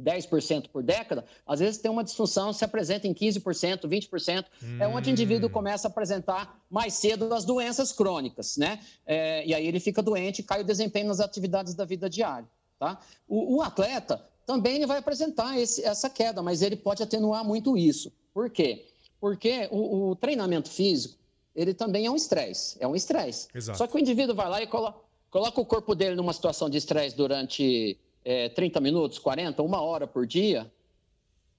10% 0.00 0.68
por 0.68 0.82
década, 0.82 1.24
às 1.46 1.60
vezes 1.60 1.80
tem 1.80 1.90
uma 1.90 2.04
disfunção, 2.04 2.52
se 2.52 2.64
apresenta 2.64 3.06
em 3.06 3.14
15%, 3.14 3.86
20%, 3.86 4.44
hum. 4.62 4.78
é 4.80 4.86
onde 4.86 5.10
o 5.10 5.12
indivíduo 5.12 5.48
começa 5.48 5.88
a 5.88 5.90
apresentar 5.90 6.60
mais 6.70 6.94
cedo 6.94 7.32
as 7.32 7.44
doenças 7.44 7.92
crônicas, 7.92 8.56
né? 8.56 8.80
É, 9.06 9.46
e 9.46 9.54
aí 9.54 9.66
ele 9.66 9.80
fica 9.80 10.02
doente 10.02 10.40
e 10.40 10.42
cai 10.42 10.60
o 10.60 10.64
desempenho 10.64 11.08
nas 11.08 11.20
atividades 11.20 11.74
da 11.74 11.84
vida 11.84 12.10
diária, 12.10 12.48
tá? 12.78 13.00
O, 13.26 13.56
o 13.56 13.62
atleta 13.62 14.22
também 14.44 14.76
ele 14.76 14.86
vai 14.86 14.98
apresentar 14.98 15.58
esse, 15.58 15.84
essa 15.84 16.08
queda, 16.08 16.42
mas 16.42 16.62
ele 16.62 16.76
pode 16.76 17.02
atenuar 17.02 17.44
muito 17.44 17.76
isso. 17.76 18.12
Por 18.32 18.50
quê? 18.50 18.86
Porque 19.20 19.68
o, 19.72 20.10
o 20.10 20.16
treinamento 20.16 20.70
físico, 20.70 21.18
ele 21.54 21.72
também 21.72 22.06
é 22.06 22.10
um 22.10 22.16
estresse, 22.16 22.76
é 22.78 22.86
um 22.86 22.94
estresse. 22.94 23.48
Só 23.74 23.86
que 23.86 23.96
o 23.96 23.98
indivíduo 23.98 24.34
vai 24.34 24.48
lá 24.48 24.62
e 24.62 24.66
colo 24.66 24.94
coloca 25.30 25.60
o 25.60 25.66
corpo 25.66 25.94
dele 25.94 26.14
numa 26.14 26.32
situação 26.32 26.70
de 26.70 26.78
estresse 26.78 27.14
durante 27.14 27.98
é, 28.26 28.48
30 28.48 28.80
minutos, 28.80 29.20
40, 29.20 29.62
uma 29.62 29.80
hora 29.80 30.04
por 30.04 30.26
dia, 30.26 30.70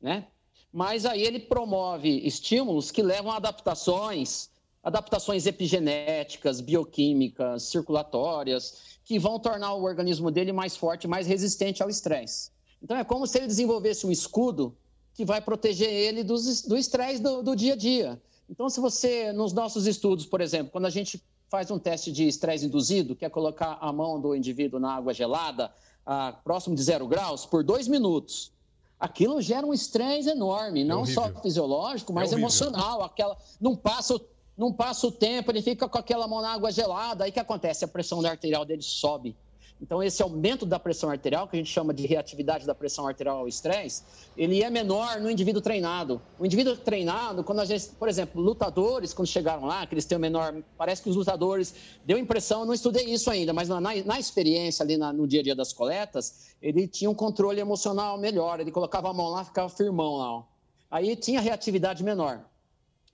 né? 0.02 0.28
Mas 0.72 1.06
aí 1.06 1.22
ele 1.24 1.40
promove 1.40 2.10
estímulos 2.28 2.92
que 2.92 3.02
levam 3.02 3.32
a 3.32 3.38
adaptações, 3.38 4.50
adaptações 4.84 5.46
epigenéticas, 5.46 6.60
bioquímicas, 6.60 7.64
circulatórias, 7.64 9.00
que 9.06 9.18
vão 9.18 9.40
tornar 9.40 9.76
o 9.76 9.84
organismo 9.84 10.30
dele 10.30 10.52
mais 10.52 10.76
forte, 10.76 11.08
mais 11.08 11.26
resistente 11.26 11.82
ao 11.82 11.90
estresse. 11.90 12.52
Então 12.84 12.98
é 12.98 13.04
como 13.06 13.26
se 13.26 13.38
ele 13.38 13.48
desenvolvesse 13.48 14.06
um 14.06 14.12
escudo 14.12 14.78
que 15.14 15.24
vai 15.24 15.40
proteger 15.40 15.90
ele 15.90 16.22
dos, 16.22 16.64
do 16.64 16.78
estresse 16.78 17.22
do, 17.22 17.42
do 17.42 17.56
dia 17.56 17.74
a 17.74 17.78
dia. 17.78 18.22
Então, 18.50 18.70
se 18.70 18.80
você, 18.80 19.32
nos 19.32 19.54
nossos 19.54 19.88
estudos, 19.88 20.26
por 20.26 20.42
exemplo, 20.42 20.72
quando 20.72 20.86
a 20.86 20.90
gente 20.90 21.24
faz 21.50 21.72
um 21.72 21.80
teste 21.80 22.12
de 22.12 22.28
estresse 22.28 22.66
induzido, 22.66 23.16
que 23.16 23.26
é 23.26 23.30
colocar 23.30 23.78
a 23.80 23.92
mão 23.92 24.20
do 24.20 24.36
indivíduo 24.36 24.80
na 24.80 24.94
água 24.94 25.14
gelada 25.14 25.72
a, 26.06 26.34
próximo 26.44 26.76
de 26.76 26.84
zero 26.84 27.08
graus 27.08 27.46
por 27.46 27.64
dois 27.64 27.88
minutos. 27.88 28.52
Aquilo 29.00 29.42
gera 29.42 29.66
um 29.66 29.74
estresse 29.74 30.30
enorme, 30.30 30.84
não 30.84 31.04
é 31.04 31.06
só 31.06 31.32
fisiológico, 31.42 32.12
mas 32.12 32.34
é 32.34 32.36
emocional. 32.36 33.04
Aquela, 33.04 33.38
não 33.62 33.76
passa, 33.76 34.20
não 34.58 34.74
passa 34.74 35.06
o 35.06 35.12
tempo, 35.12 35.52
ele 35.52 35.62
fica 35.62 35.88
com 35.88 35.98
aquela 35.98 36.28
mão 36.28 36.42
na 36.42 36.54
água 36.54 36.72
gelada. 36.72 37.24
Aí 37.24 37.30
o 37.30 37.34
que 37.34 37.40
acontece? 37.40 37.86
A 37.86 37.88
pressão 37.88 38.26
arterial 38.26 38.66
dele 38.66 38.82
sobe. 38.82 39.36
Então, 39.80 40.02
esse 40.02 40.24
aumento 40.24 40.66
da 40.66 40.80
pressão 40.80 41.10
arterial, 41.10 41.48
que 41.48 41.56
a 41.56 41.60
gente 41.60 41.72
chama 41.72 41.94
de 41.94 42.08
reatividade 42.08 42.66
da 42.66 42.74
pressão 42.74 43.08
arterial 43.08 43.38
ao 43.38 43.48
estresse, 43.48 44.04
ele 44.36 44.64
é 44.64 44.70
menor 44.70 45.20
no 45.22 45.30
indivíduo 45.30 45.62
treinado. 45.62 46.20
O 46.40 46.46
indivíduo 46.46 46.76
treinado, 46.76 47.44
quando 47.44 47.60
a 47.60 47.66
gente, 47.66 47.90
por 47.90 48.10
exemplo, 48.10 48.42
lutadores, 48.42 49.14
quando 49.14 49.28
chegaram 49.28 49.66
lá, 49.66 49.86
que 49.86 49.94
eles 49.94 50.06
têm 50.06 50.18
o 50.18 50.22
menor. 50.22 50.56
Parece 50.78 51.04
que 51.04 51.10
os 51.10 51.16
lutadores. 51.16 51.76
Deu 52.06 52.18
impressão, 52.18 52.66
não 52.66 52.74
estudei 52.74 53.06
isso 53.06 53.30
ainda, 53.30 53.54
mas 53.54 53.70
na, 53.70 53.80
na 53.80 54.20
experiência 54.20 54.84
ali 54.84 54.98
na, 54.98 55.14
no 55.14 55.28
dia 55.28 55.42
a 55.42 55.44
dia 55.44 55.56
das 55.56 55.72
coletas, 55.72 56.56
ele 56.62 56.88
tinha 56.88 57.10
um 57.10 57.16
controle 57.16 57.60
emocional 57.60 58.18
melhor. 58.18 58.60
Ele 58.60 58.72
colocava 58.72 59.10
a 59.10 59.14
mão 59.14 59.28
lá, 59.30 59.44
ficava 59.44 59.70
firmão 59.70 60.16
lá. 60.16 60.32
Ó. 60.38 60.44
Aí 60.90 61.16
tinha 61.16 61.40
reatividade 61.40 62.04
menor. 62.04 62.44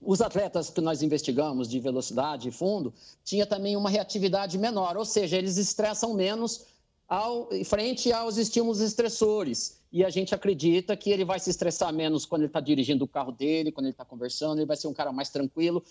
Os 0.06 0.20
atletas 0.20 0.70
que 0.70 0.80
nós 0.80 1.02
investigamos 1.02 1.68
de 1.68 1.80
velocidade 1.80 2.48
e 2.48 2.52
fundo 2.52 2.92
tinha 3.24 3.46
também 3.46 3.76
uma 3.76 3.88
reatividade 3.88 4.58
menor, 4.58 4.96
ou 4.96 5.04
seja, 5.04 5.36
eles 5.36 5.56
estressam 5.56 6.14
menos 6.14 6.66
ao, 7.08 7.48
frente 7.64 8.12
aos 8.12 8.36
estímulos 8.36 8.80
estressores. 8.80 9.80
E 9.92 10.04
a 10.04 10.10
gente 10.10 10.34
acredita 10.34 10.96
que 10.96 11.10
ele 11.10 11.24
vai 11.24 11.38
se 11.38 11.48
estressar 11.50 11.92
menos 11.92 12.26
quando 12.26 12.42
ele 12.42 12.48
está 12.48 12.60
dirigindo 12.60 13.04
o 13.04 13.08
carro 13.08 13.30
dele, 13.30 13.70
quando 13.70 13.86
ele 13.86 13.92
está 13.92 14.04
conversando, 14.04 14.58
ele 14.58 14.66
vai 14.66 14.76
ser 14.76 14.88
um 14.88 14.92
cara 14.92 15.12
mais 15.12 15.30
tranquilo 15.30 15.84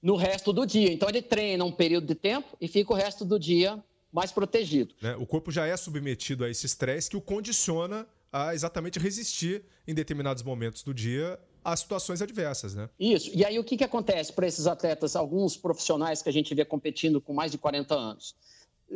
no 0.00 0.16
resto 0.16 0.52
do 0.52 0.64
dia. 0.64 0.92
Então 0.92 1.08
ele 1.08 1.20
treina 1.20 1.64
um 1.64 1.72
período 1.72 2.06
de 2.06 2.14
tempo 2.14 2.56
e 2.60 2.68
fica 2.68 2.92
o 2.92 2.96
resto 2.96 3.24
do 3.24 3.38
dia 3.38 3.82
mais 4.12 4.32
protegido. 4.32 4.94
Né? 5.02 5.16
O 5.16 5.26
corpo 5.26 5.50
já 5.50 5.66
é 5.66 5.76
submetido 5.76 6.44
a 6.44 6.50
esse 6.50 6.66
estresse 6.66 7.10
que 7.10 7.16
o 7.16 7.20
condiciona 7.20 8.06
a 8.32 8.54
exatamente 8.54 8.98
resistir 8.98 9.64
em 9.86 9.94
determinados 9.94 10.42
momentos 10.42 10.82
do 10.82 10.94
dia 10.94 11.38
as 11.72 11.80
situações 11.80 12.22
adversas, 12.22 12.74
né? 12.74 12.88
Isso. 12.98 13.30
E 13.34 13.44
aí 13.44 13.58
o 13.58 13.64
que, 13.64 13.76
que 13.76 13.84
acontece 13.84 14.32
para 14.32 14.46
esses 14.46 14.66
atletas, 14.66 15.16
alguns 15.16 15.56
profissionais 15.56 16.22
que 16.22 16.28
a 16.28 16.32
gente 16.32 16.54
vê 16.54 16.64
competindo 16.64 17.20
com 17.20 17.32
mais 17.32 17.50
de 17.52 17.58
40 17.58 17.94
anos? 17.94 18.34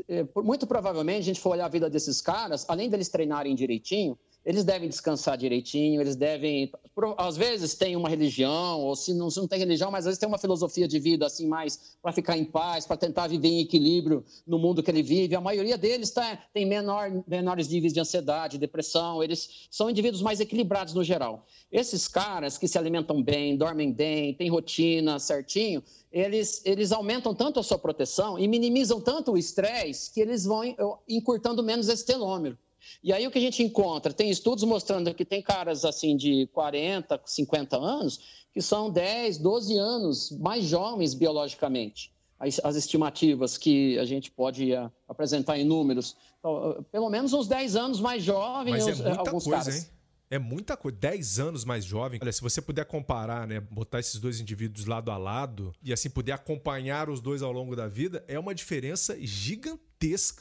É, 0.08 0.26
muito 0.42 0.66
provavelmente, 0.66 1.20
a 1.20 1.24
gente 1.24 1.40
for 1.40 1.50
olhar 1.50 1.66
a 1.66 1.68
vida 1.68 1.90
desses 1.90 2.20
caras, 2.20 2.64
além 2.68 2.88
deles 2.88 3.08
treinarem 3.08 3.54
direitinho, 3.54 4.18
eles 4.44 4.64
devem 4.64 4.88
descansar 4.88 5.36
direitinho, 5.38 6.00
eles 6.00 6.16
devem. 6.16 6.70
Às 7.16 7.36
vezes 7.36 7.74
tem 7.74 7.94
uma 7.94 8.08
religião, 8.08 8.80
ou 8.80 8.96
se 8.96 9.14
não, 9.14 9.30
se 9.30 9.38
não 9.38 9.46
tem 9.46 9.58
religião, 9.58 9.90
mas 9.90 10.00
às 10.00 10.06
vezes 10.06 10.18
tem 10.18 10.28
uma 10.28 10.38
filosofia 10.38 10.88
de 10.88 10.98
vida 10.98 11.24
assim, 11.24 11.46
mais 11.46 11.96
para 12.02 12.12
ficar 12.12 12.36
em 12.36 12.44
paz, 12.44 12.84
para 12.84 12.96
tentar 12.96 13.28
viver 13.28 13.48
em 13.48 13.60
equilíbrio 13.60 14.24
no 14.46 14.58
mundo 14.58 14.82
que 14.82 14.90
ele 14.90 15.02
vive. 15.02 15.36
A 15.36 15.40
maioria 15.40 15.78
deles 15.78 16.10
tá, 16.10 16.36
tem 16.52 16.66
menor, 16.66 17.22
menores 17.26 17.68
níveis 17.68 17.92
de 17.92 18.00
ansiedade, 18.00 18.58
depressão, 18.58 19.22
eles 19.22 19.68
são 19.70 19.88
indivíduos 19.88 20.22
mais 20.22 20.40
equilibrados 20.40 20.92
no 20.92 21.04
geral. 21.04 21.46
Esses 21.70 22.08
caras 22.08 22.58
que 22.58 22.66
se 22.66 22.76
alimentam 22.76 23.22
bem, 23.22 23.56
dormem 23.56 23.92
bem, 23.92 24.34
têm 24.34 24.50
rotina 24.50 25.18
certinho, 25.18 25.82
eles, 26.10 26.60
eles 26.64 26.90
aumentam 26.90 27.34
tanto 27.34 27.60
a 27.60 27.62
sua 27.62 27.78
proteção 27.78 28.38
e 28.38 28.48
minimizam 28.48 29.00
tanto 29.00 29.32
o 29.32 29.38
estresse 29.38 30.12
que 30.12 30.20
eles 30.20 30.44
vão 30.44 30.62
encurtando 31.08 31.62
menos 31.62 31.88
esse 31.88 32.04
telômero. 32.04 32.58
E 33.02 33.12
aí 33.12 33.26
o 33.26 33.30
que 33.30 33.38
a 33.38 33.42
gente 33.42 33.62
encontra? 33.62 34.12
Tem 34.12 34.30
estudos 34.30 34.64
mostrando 34.64 35.12
que 35.14 35.24
tem 35.24 35.42
caras 35.42 35.84
assim 35.84 36.16
de 36.16 36.48
40, 36.52 37.20
50 37.24 37.76
anos 37.76 38.42
que 38.52 38.60
são 38.60 38.90
10, 38.90 39.38
12 39.38 39.78
anos 39.78 40.30
mais 40.38 40.64
jovens 40.64 41.14
biologicamente. 41.14 42.12
As, 42.38 42.60
as 42.62 42.76
estimativas 42.76 43.56
que 43.56 43.98
a 43.98 44.04
gente 44.04 44.30
pode 44.30 44.72
uh, 44.72 44.90
apresentar 45.08 45.58
em 45.58 45.64
números. 45.64 46.16
Então, 46.38 46.70
uh, 46.70 46.82
pelo 46.84 47.08
menos 47.08 47.32
uns 47.32 47.46
10 47.46 47.76
anos 47.76 48.00
mais 48.00 48.22
jovens, 48.22 48.84
Mas 48.84 49.00
é 49.00 49.04
muita 49.04 49.20
alguns 49.20 49.44
coisa, 49.44 49.64
caras. 49.64 49.84
Hein? 49.84 49.90
É 50.28 50.38
muita 50.38 50.76
coisa. 50.76 50.98
10 50.98 51.38
anos 51.38 51.64
mais 51.64 51.84
jovem. 51.84 52.18
Olha, 52.20 52.32
se 52.32 52.40
você 52.40 52.60
puder 52.60 52.84
comparar, 52.86 53.46
né? 53.46 53.60
Botar 53.60 54.00
esses 54.00 54.18
dois 54.18 54.40
indivíduos 54.40 54.86
lado 54.86 55.10
a 55.10 55.16
lado 55.16 55.74
e 55.82 55.92
assim 55.92 56.10
poder 56.10 56.32
acompanhar 56.32 57.08
os 57.08 57.20
dois 57.20 57.42
ao 57.42 57.52
longo 57.52 57.76
da 57.76 57.86
vida, 57.86 58.24
é 58.26 58.38
uma 58.38 58.54
diferença 58.54 59.16
gigantesca. 59.20 59.91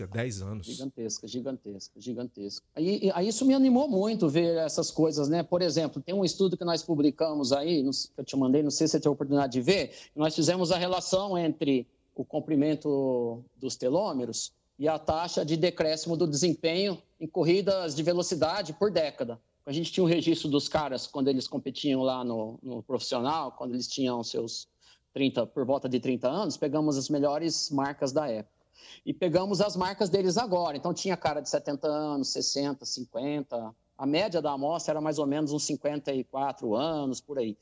10 0.08 0.42
anos. 0.42 0.66
Gigantesca, 0.66 1.28
gigantesca, 1.28 2.02
gigantesca. 2.02 2.66
Aí, 2.76 3.12
aí 3.14 3.28
isso 3.28 3.46
me 3.46 3.54
animou 3.54 3.88
muito 3.88 4.28
ver 4.28 4.58
essas 4.58 4.90
coisas, 4.90 5.30
né? 5.30 5.44
Por 5.44 5.62
exemplo, 5.62 6.02
tem 6.02 6.16
um 6.16 6.26
estudo 6.26 6.58
que 6.58 6.66
nós 6.66 6.84
publicamos 6.84 7.54
aí, 7.54 7.84
que 7.84 8.22
eu 8.22 8.24
te 8.24 8.36
mandei, 8.36 8.64
não 8.64 8.72
sei 8.72 8.88
se 8.88 8.92
você 8.92 9.00
teve 9.00 9.10
a 9.10 9.12
oportunidade 9.12 9.54
de 9.54 9.62
ver, 9.62 9.92
nós 10.16 10.36
fizemos 10.36 10.72
a 10.72 10.78
relação 10.78 11.38
entre 11.38 11.88
o 12.16 12.26
comprimento 12.26 13.44
dos 13.58 13.76
telômeros 13.76 14.52
e 14.78 14.88
a 14.88 14.98
taxa 14.98 15.46
de 15.46 15.56
decréscimo 15.56 16.18
do 16.18 16.28
desempenho 16.28 17.02
em 17.20 17.28
corridas 17.28 17.96
de 17.96 18.04
velocidade 18.04 18.74
por 18.74 18.92
década 18.92 19.40
a 19.66 19.72
gente 19.72 19.92
tinha 19.92 20.04
um 20.04 20.08
registro 20.08 20.50
dos 20.50 20.68
caras 20.68 21.06
quando 21.08 21.28
eles 21.28 21.48
competiam 21.48 22.02
lá 22.02 22.24
no, 22.24 22.60
no, 22.62 22.82
profissional, 22.84 23.52
quando 23.52 23.74
eles 23.74 23.88
tinham 23.88 24.24
seus 24.24 24.68
30, 25.14 25.46
por 25.48 25.66
volta 25.66 25.88
de 25.88 26.00
30 26.00 26.28
anos, 26.28 26.58
pegamos 26.58 26.98
as 26.98 27.10
melhores 27.10 27.70
marcas 27.70 28.12
da 28.12 28.28
época. 28.28 28.61
E 29.06 29.14
pegamos 29.14 29.62
as 29.62 29.76
marcas 29.76 30.10
deles 30.10 30.38
agora. 30.38 30.78
Então 30.78 30.94
tinha 30.94 31.18
cara 31.18 31.42
de 31.42 31.50
70 31.50 31.88
anos, 31.88 32.30
60, 32.30 32.86
50. 32.86 33.76
A 33.98 34.06
média 34.06 34.42
da 34.42 34.52
amostra 34.52 34.94
era 34.94 35.02
mais 35.02 35.20
ou 35.20 35.28
menos 35.28 35.52
uns 35.52 35.64
54 35.64 36.76
anos, 36.76 37.22
por 37.22 37.38
aí. 37.38 37.58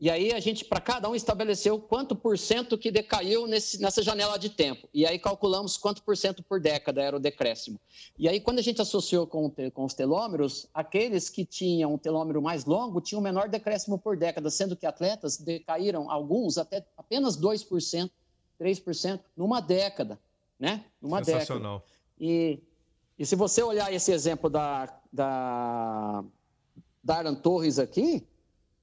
E 0.00 0.10
aí 0.10 0.32
a 0.34 0.40
gente, 0.40 0.64
para 0.64 0.80
cada 0.80 1.08
um, 1.08 1.14
estabeleceu 1.14 1.78
quanto 1.78 2.16
por 2.16 2.36
cento 2.36 2.76
que 2.76 2.90
decaiu 2.90 3.46
nesse, 3.46 3.80
nessa 3.80 4.02
janela 4.02 4.36
de 4.36 4.50
tempo. 4.50 4.88
E 4.92 5.06
aí 5.06 5.18
calculamos 5.18 5.78
quanto 5.78 6.02
por 6.02 6.16
cento 6.16 6.42
por 6.42 6.60
década 6.60 7.00
era 7.00 7.16
o 7.16 7.20
decréscimo. 7.20 7.80
E 8.18 8.28
aí, 8.28 8.40
quando 8.40 8.58
a 8.58 8.62
gente 8.62 8.82
associou 8.82 9.26
com, 9.26 9.50
com 9.72 9.84
os 9.84 9.94
telômeros, 9.94 10.68
aqueles 10.74 11.30
que 11.30 11.44
tinham 11.44 11.94
um 11.94 11.98
telômero 11.98 12.42
mais 12.42 12.64
longo 12.64 13.00
tinham 13.00 13.20
um 13.20 13.22
menor 13.22 13.48
decréscimo 13.48 13.98
por 13.98 14.16
década, 14.16 14.50
sendo 14.50 14.76
que 14.76 14.84
atletas 14.84 15.38
decaíram, 15.38 16.10
alguns, 16.10 16.58
até 16.58 16.84
apenas 16.98 17.38
2%, 17.38 18.10
3% 18.60 19.20
numa 19.36 19.60
década. 19.60 20.18
Né? 20.58 20.84
Numa 21.00 21.22
Sensacional. 21.24 21.78
década. 21.78 21.94
E, 22.18 22.62
e 23.18 23.26
se 23.26 23.36
você 23.36 23.62
olhar 23.62 23.92
esse 23.92 24.12
exemplo 24.12 24.48
da, 24.48 25.00
da, 25.12 26.24
da 27.02 27.16
Aran 27.16 27.34
Torres 27.34 27.78
aqui, 27.78 28.26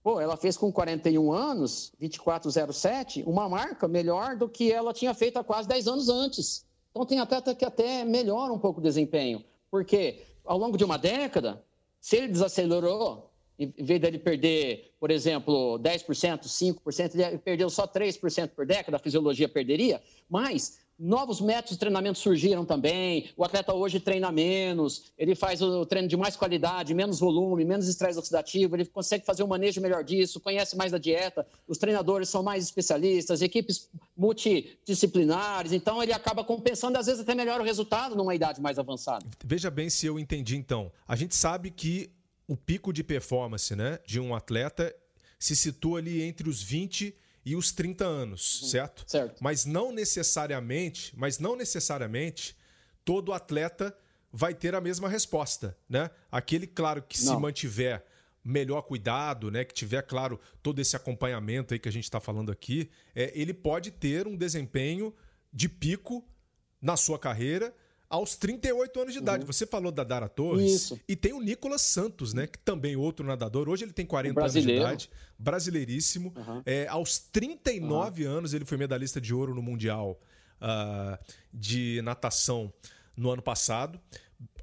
Pô, 0.04 0.20
ela 0.20 0.36
fez 0.36 0.58
com 0.58 0.72
41 0.72 1.32
anos, 1.32 1.94
2407, 2.00 3.24
uma 3.28 3.48
marca 3.48 3.88
melhor 3.88 4.36
do 4.36 4.50
que 4.50 4.72
ela 4.72 4.94
tinha 4.94 5.14
feito 5.14 5.38
há 5.38 5.44
quase 5.44 5.68
10 5.68 5.88
anos 5.88 6.10
antes. 6.10 6.66
Então 6.90 7.06
tem 7.06 7.20
atleta 7.20 7.54
que 7.54 7.64
até 7.64 8.04
melhora 8.04 8.52
um 8.52 8.58
pouco 8.58 8.80
o 8.80 8.84
desempenho. 8.84 9.44
Porque 9.70 10.24
ao 10.44 10.58
longo 10.58 10.76
de 10.76 10.84
uma 10.84 10.98
década, 10.98 11.64
se 12.00 12.18
ele 12.18 12.30
desacelerou, 12.30 13.30
em 13.60 13.72
vez 13.78 14.02
dele 14.02 14.18
perder, 14.18 14.92
por 15.00 15.12
exemplo, 15.12 15.78
10%, 15.78 16.46
5%, 16.46 17.16
ele 17.16 17.38
perdeu 17.38 17.70
só 17.70 17.86
3% 17.86 18.50
por 18.50 18.66
década, 18.66 18.98
a 18.98 19.00
fisiologia 19.00 19.48
perderia, 19.48 20.02
mas 20.28 20.80
Novos 21.04 21.42
métodos 21.42 21.72
de 21.72 21.80
treinamento 21.80 22.20
surgiram 22.20 22.64
também. 22.64 23.32
O 23.36 23.44
atleta 23.44 23.74
hoje 23.74 24.00
treina 24.00 24.32
menos, 24.32 25.12
ele 25.18 25.34
faz 25.34 25.60
o 25.60 25.84
treino 25.84 26.08
de 26.08 26.16
mais 26.16 26.36
qualidade, 26.36 26.94
menos 26.94 27.20
volume, 27.20 27.66
menos 27.66 27.88
estresse 27.88 28.20
oxidativo, 28.20 28.76
ele 28.76 28.86
consegue 28.86 29.26
fazer 29.26 29.42
um 29.42 29.48
manejo 29.48 29.82
melhor 29.82 30.04
disso, 30.04 30.40
conhece 30.40 30.78
mais 30.78 30.92
da 30.92 31.00
dieta. 31.00 31.44
Os 31.68 31.80
treinadores 31.80 32.30
são 32.30 32.44
mais 32.44 32.64
especialistas, 32.64 33.42
equipes 33.42 33.90
multidisciplinares, 34.16 35.72
então 35.72 36.04
ele 36.04 36.14
acaba 36.14 36.44
compensando, 36.44 37.00
às 37.00 37.08
vezes 37.08 37.22
até 37.22 37.34
melhor 37.34 37.60
o 37.60 37.64
resultado 37.64 38.16
numa 38.16 38.36
idade 38.36 38.62
mais 38.62 38.78
avançada. 38.78 39.26
Veja 39.44 39.72
bem 39.72 39.90
se 39.90 40.06
eu 40.06 40.20
entendi 40.20 40.56
então. 40.56 40.92
A 41.08 41.16
gente 41.16 41.36
sabe 41.36 41.72
que 41.72 42.12
o 42.48 42.56
pico 42.56 42.94
de 42.94 43.04
performance 43.04 43.76
né, 43.76 43.98
de 44.06 44.20
um 44.20 44.36
atleta 44.36 44.96
se 45.40 45.56
situa 45.56 45.98
ali 45.98 46.22
entre 46.22 46.48
os 46.48 46.62
20 46.62 47.02
e 47.08 47.16
os 47.56 47.72
30 47.72 48.06
anos, 48.06 48.62
uhum. 48.62 48.68
certo? 48.70 49.04
Certo. 49.08 49.44
Mas 49.44 49.66
não 49.66 49.92
necessariamente, 49.92 51.14
mas 51.18 51.40
não 51.40 51.56
necessariamente 51.56 52.56
todo 53.04 53.34
atleta 53.34 53.96
vai 54.32 54.54
ter 54.54 54.76
a 54.76 54.82
mesma 54.82 55.10
resposta, 55.10 55.78
né? 55.90 56.10
Aquele, 56.32 56.68
claro, 56.68 57.02
que 57.02 57.24
não. 57.24 57.34
se 57.36 57.42
mantiver 57.42 58.06
melhor 58.44 58.82
cuidado, 58.82 59.52
né, 59.52 59.64
que 59.64 59.74
tiver, 59.74 60.02
claro, 60.02 60.40
todo 60.64 60.80
esse 60.80 60.96
acompanhamento 60.96 61.74
aí 61.74 61.80
que 61.80 61.88
a 61.88 61.92
gente 61.92 62.06
está 62.06 62.20
falando 62.20 62.52
aqui, 62.52 62.90
é, 63.14 63.32
ele 63.36 63.54
pode 63.54 63.92
ter 63.92 64.28
um 64.28 64.36
desempenho 64.36 65.14
de 65.54 65.70
pico 65.70 66.26
na 66.82 66.98
sua 66.98 67.20
carreira 67.20 67.74
aos 68.12 68.36
38 68.36 69.00
anos 69.00 69.14
de 69.14 69.20
idade. 69.20 69.44
Uhum. 69.44 69.52
Você 69.52 69.66
falou 69.66 69.92
da 69.92 70.04
Dara 70.04 70.28
Torres. 70.28 70.70
Isso. 70.70 71.00
E 71.08 71.16
tem 71.16 71.32
o 71.32 71.40
Nicolas 71.40 71.82
Santos, 71.82 72.34
né? 72.34 72.46
Que 72.46 72.60
também 72.60 72.96
outro 72.98 73.26
nadador. 73.26 73.70
Hoje 73.70 73.86
ele 73.86 73.94
tem 73.94 74.06
40 74.06 74.40
anos 74.40 74.54
de 74.54 74.70
idade. 74.70 75.10
Brasileiríssimo. 75.40 76.34
Uhum. 76.36 76.62
É, 76.66 76.88
aos 76.88 77.18
39 77.18 78.26
uhum. 78.26 78.32
anos 78.32 78.54
ele 78.54 78.66
foi 78.66 78.78
medalhista 78.78 79.22
de 79.22 79.34
ouro 79.34 79.56
no 79.56 79.62
Mundial 79.62 80.20
uh, 80.62 81.18
de 81.54 82.02
natação 82.04 82.72
no 83.16 83.32
ano 83.32 83.42
passado. 83.42 84.00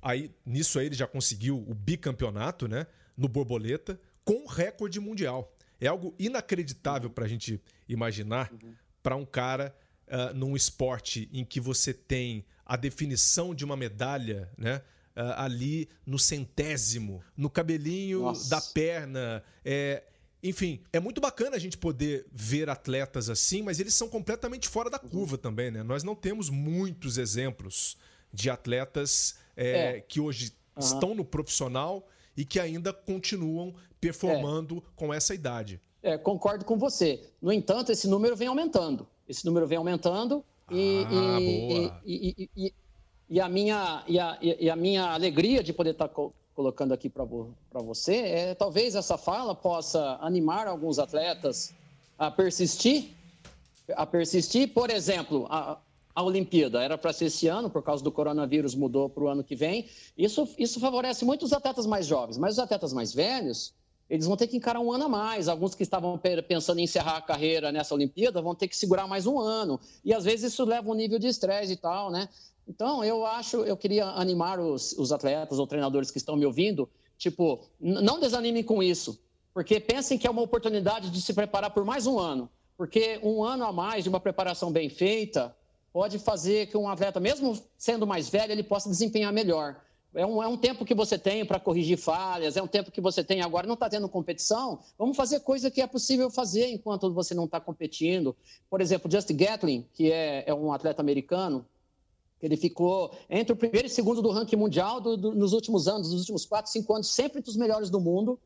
Aí, 0.03 0.31
nisso 0.45 0.79
aí 0.79 0.87
ele 0.87 0.95
já 0.95 1.07
conseguiu 1.07 1.65
o 1.67 1.75
bicampeonato, 1.75 2.69
né? 2.69 2.87
No 3.17 3.29
borboleta, 3.29 3.99
com 4.25 4.47
recorde 4.47 5.01
mundial. 5.01 5.57
É 5.81 5.87
algo 5.87 6.15
inacreditável 6.19 7.09
para 7.09 7.25
a 7.25 7.29
gente 7.29 7.61
imaginar 7.89 8.53
uhum. 8.53 8.75
para 9.03 9.17
um 9.17 9.25
cara 9.25 9.75
uh, 10.07 10.35
num 10.35 10.55
esporte 10.55 11.31
em 11.33 11.45
que 11.45 11.61
você 11.61 11.95
tem 11.95 12.45
a 12.69 12.77
definição 12.77 13.55
de 13.55 13.65
uma 13.65 13.77
medalha, 13.77 14.51
né? 14.57 14.83
Uh, 15.17 15.35
ali 15.37 15.89
no 16.07 16.19
centésimo, 16.19 17.25
no 17.37 17.51
cabelinho 17.51 18.21
Nossa. 18.21 18.51
da 18.51 18.61
perna. 18.61 19.43
É, 19.65 20.05
enfim, 20.41 20.81
é 20.93 21.01
muito 21.01 21.21
bacana 21.21 21.57
a 21.57 21.59
gente 21.59 21.77
poder 21.77 22.27
ver 22.31 22.69
atletas 22.69 23.29
assim, 23.29 23.63
mas 23.63 23.81
eles 23.81 23.95
são 23.95 24.09
completamente 24.09 24.69
fora 24.69 24.89
da 24.89 24.99
curva 24.99 25.35
uhum. 25.35 25.43
também, 25.43 25.71
né? 25.73 25.83
Nós 25.83 26.05
não 26.05 26.15
temos 26.15 26.51
muitos 26.51 27.19
exemplos 27.19 27.97
de 28.33 28.49
atletas 28.49 29.37
é, 29.57 29.97
é. 29.97 30.01
que 30.01 30.21
hoje 30.21 30.53
uhum. 30.77 30.83
estão 30.83 31.15
no 31.15 31.25
profissional 31.25 32.07
e 32.37 32.45
que 32.45 32.61
ainda 32.61 32.93
continuam 32.93 33.75
performando 34.01 34.79
é. 34.79 34.83
com 34.95 35.13
essa 35.13 35.35
idade. 35.35 35.81
É, 36.01 36.17
concordo 36.17 36.65
com 36.65 36.79
você. 36.79 37.29
No 37.43 37.53
entanto, 37.53 37.91
esse 37.91 38.07
número 38.07 38.37
vem 38.37 38.47
aumentando. 38.47 39.09
Esse 39.29 39.45
número 39.45 39.67
vem 39.67 39.79
aumentando 39.79 40.45
e, 40.71 41.07
ah, 41.11 41.41
e, 41.41 41.93
e, 42.05 42.51
e, 42.57 42.75
e, 43.31 43.41
a 43.41 43.49
minha, 43.49 44.03
e, 44.07 44.19
a, 44.19 44.39
e 44.41 44.71
a 44.71 44.77
minha 44.77 45.13
alegria 45.13 45.63
de 45.63 45.73
poder 45.73 45.91
estar 45.91 46.09
co 46.09 46.33
colocando 46.55 46.93
aqui 46.93 47.09
para 47.09 47.23
vo 47.23 47.55
você 47.85 48.17
é 48.17 48.55
talvez 48.55 48.97
essa 48.97 49.17
fala 49.17 49.55
possa 49.55 50.19
animar 50.21 50.67
alguns 50.67 50.99
atletas 50.99 51.73
a 52.19 52.33
persistir, 52.33 53.15
a 53.95 54.05
persistir. 54.05 54.75
Por 54.75 54.91
exemplo, 54.91 55.47
a, 55.49 55.79
a 56.13 56.23
Olimpíada 56.25 56.83
era 56.83 56.99
para 56.99 57.13
ser 57.13 57.27
esse 57.27 57.47
ano, 57.47 57.71
por 57.71 57.81
causa 57.85 58.03
do 58.03 58.11
coronavírus 58.11 58.75
mudou 58.75 59.09
para 59.09 59.23
o 59.23 59.29
ano 59.29 59.45
que 59.45 59.55
vem. 59.55 59.89
Isso, 60.17 60.49
isso 60.59 60.81
favorece 60.81 61.25
muito 61.25 61.45
os 61.45 61.53
atletas 61.53 61.87
mais 61.87 62.07
jovens, 62.07 62.37
mas 62.37 62.55
os 62.55 62.59
atletas 62.59 62.93
mais 62.93 63.15
velhos 63.15 63.73
eles 64.09 64.27
vão 64.27 64.37
ter 64.37 64.47
que 64.47 64.57
encarar 64.57 64.81
um 64.81 64.91
ano 64.91 65.05
a 65.05 65.09
mais. 65.09 65.49
Alguns 65.49 65.75
que 65.75 65.83
estavam 65.83 66.19
pensando 66.47 66.79
em 66.79 66.85
encerrar 66.85 67.19
a 67.19 67.23
carreira 67.23 67.71
nessa 67.71 67.95
Olimpíada 67.95 68.41
vão 68.41 68.55
ter 68.55 68.69
que 68.69 68.77
segurar 68.77 69.07
mais 69.07 69.27
um 69.27 69.39
ano. 69.39 69.79
E 70.05 70.15
às 70.15 70.25
vezes 70.25 70.53
isso 70.53 70.65
leva 70.65 70.91
um 70.91 70.95
nível 70.95 71.19
de 71.19 71.27
estresse 71.27 71.75
e 71.75 71.77
tal, 71.77 72.11
né? 72.11 72.29
Então, 72.67 73.03
eu 73.03 73.25
acho, 73.25 73.59
eu 73.65 73.77
queria 73.77 74.07
animar 74.07 74.61
os, 74.61 74.93
os 74.93 75.11
atletas 75.11 75.59
ou 75.59 75.67
treinadores 75.67 76.11
que 76.11 76.19
estão 76.19 76.37
me 76.37 76.45
ouvindo, 76.45 76.89
tipo, 77.17 77.61
não 77.81 78.21
desanimem 78.21 78.63
com 78.63 78.83
isso, 78.83 79.19
porque 79.55 79.81
pensem 79.81 80.19
que 80.19 80.27
é 80.27 80.31
uma 80.31 80.43
oportunidade 80.43 81.11
de 81.11 81.21
se 81.23 81.33
preparar 81.33 81.71
por 81.71 81.85
mais 81.85 82.07
um 82.07 82.19
ano. 82.19 82.51
Porque 82.77 83.19
um 83.23 83.43
ano 83.43 83.65
a 83.65 83.73
mais 83.73 84.05
de 84.05 84.11
uma 84.11 84.21
preparação 84.21 84.71
bem 84.71 84.89
feita 84.89 85.55
pode 85.93 86.19
fazer 86.19 86.67
que 86.67 86.77
um 86.77 86.89
atleta, 86.89 87.19
mesmo 87.19 87.59
sendo 87.77 88.07
mais 88.07 88.29
velho, 88.29 88.53
ele 88.53 88.63
possa 88.63 88.89
desempenhar 88.89 89.33
melhor. 89.33 89.81
É 90.19 90.27
um, 90.27 90.43
é 90.43 90.49
um 90.49 90.57
tempo 90.57 90.85
que 90.85 90.97
você 90.97 91.17
tem 91.17 91.47
para 91.47 91.61
corrigir 91.61 91.97
falhas, 91.97 92.57
é 92.57 92.63
um 92.63 92.67
tempo 92.67 92.91
que 92.91 93.01
você 93.01 93.23
tem 93.23 93.41
agora, 93.41 93.69
não 93.69 93.75
está 93.75 93.89
tendo 93.89 94.09
competição, 94.09 94.81
vamos 94.99 95.17
fazer 95.17 95.39
coisa 95.39 95.71
que 95.71 95.81
é 95.81 95.87
possível 95.87 96.29
fazer 96.29 96.67
enquanto 96.67 97.15
você 97.15 97.35
não 97.35 97.45
está 97.45 97.61
competindo. 97.61 98.35
Por 98.69 98.81
exemplo, 98.81 99.09
Just 99.09 99.33
Gatling, 99.33 99.87
que 99.95 100.11
é, 100.11 100.43
é, 100.45 100.53
um 100.53 100.73
atleta 100.73 101.01
americano, 101.01 101.65
ele 102.43 102.57
ficou 102.57 103.17
entre 103.31 103.53
o 103.53 103.57
primeiro 103.57 103.87
e 103.87 103.91
segundo 103.91 104.21
do 104.21 104.31
ranking 104.31 104.57
mundial 104.57 105.01
do, 105.01 105.17
do, 105.17 105.35
nos 105.37 105.53
últimos 105.53 105.87
anos, 105.87 106.11
nos 106.11 106.19
últimos 106.23 106.45
quatro, 106.45 106.69
cinco 106.73 106.93
anos, 106.95 107.15
sempre 107.15 107.39
entre 107.39 107.53
os 107.53 107.57
melhores 107.57 107.89
do 107.89 108.01
mundo. 108.01 108.41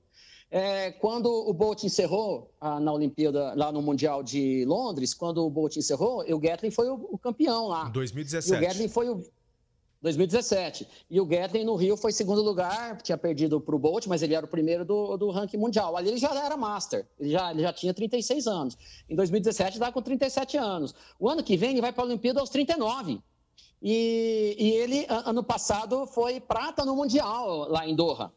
É, 0.50 0.90
quando 0.90 1.28
o 1.30 1.54
Bolt 1.54 1.84
encerrou 1.84 2.50
ah, 2.60 2.78
na 2.78 2.92
Olimpíada, 2.92 3.54
lá 3.54 3.72
no 3.72 3.80
Mundial 3.80 4.22
de 4.22 4.66
Londres, 4.66 5.14
quando 5.14 5.38
o 5.38 5.48
Bolt 5.48 5.78
encerrou, 5.78 6.22
o 6.30 6.38
Gatling 6.38 6.70
foi 6.70 6.90
o, 6.90 7.08
o 7.12 7.16
campeão 7.16 7.68
lá. 7.68 7.84
2017. 7.88 8.52
E 8.52 8.58
o 8.58 8.68
Gatling 8.68 8.88
foi 8.88 9.08
o 9.08 9.24
2017. 10.02 10.86
E 11.08 11.20
o 11.20 11.24
Gatlin 11.24 11.64
no 11.64 11.76
Rio 11.76 11.96
foi 11.96 12.12
segundo 12.12 12.42
lugar, 12.42 13.00
tinha 13.00 13.16
perdido 13.16 13.60
para 13.60 13.74
o 13.74 13.78
Bolt, 13.78 14.06
mas 14.06 14.20
ele 14.20 14.34
era 14.34 14.44
o 14.44 14.48
primeiro 14.48 14.84
do, 14.84 15.16
do 15.16 15.30
ranking 15.30 15.56
mundial. 15.56 15.96
Ali 15.96 16.08
ele 16.08 16.18
já 16.18 16.34
era 16.44 16.56
master, 16.56 17.06
ele 17.18 17.30
já, 17.30 17.52
ele 17.52 17.62
já 17.62 17.72
tinha 17.72 17.94
36 17.94 18.46
anos. 18.46 18.76
Em 19.08 19.14
2017 19.14 19.74
estava 19.74 19.92
com 19.92 20.02
37 20.02 20.56
anos. 20.56 20.94
O 21.18 21.28
ano 21.28 21.42
que 21.42 21.56
vem 21.56 21.70
ele 21.70 21.80
vai 21.80 21.92
para 21.92 22.02
a 22.02 22.06
Olimpíada 22.06 22.40
aos 22.40 22.50
39. 22.50 23.20
E, 23.80 24.56
e 24.58 24.70
ele, 24.72 25.06
ano 25.08 25.42
passado, 25.42 26.06
foi 26.06 26.40
prata 26.40 26.84
no 26.84 26.94
Mundial 26.94 27.68
lá 27.68 27.86
em 27.86 27.94
Doha. 27.94 28.32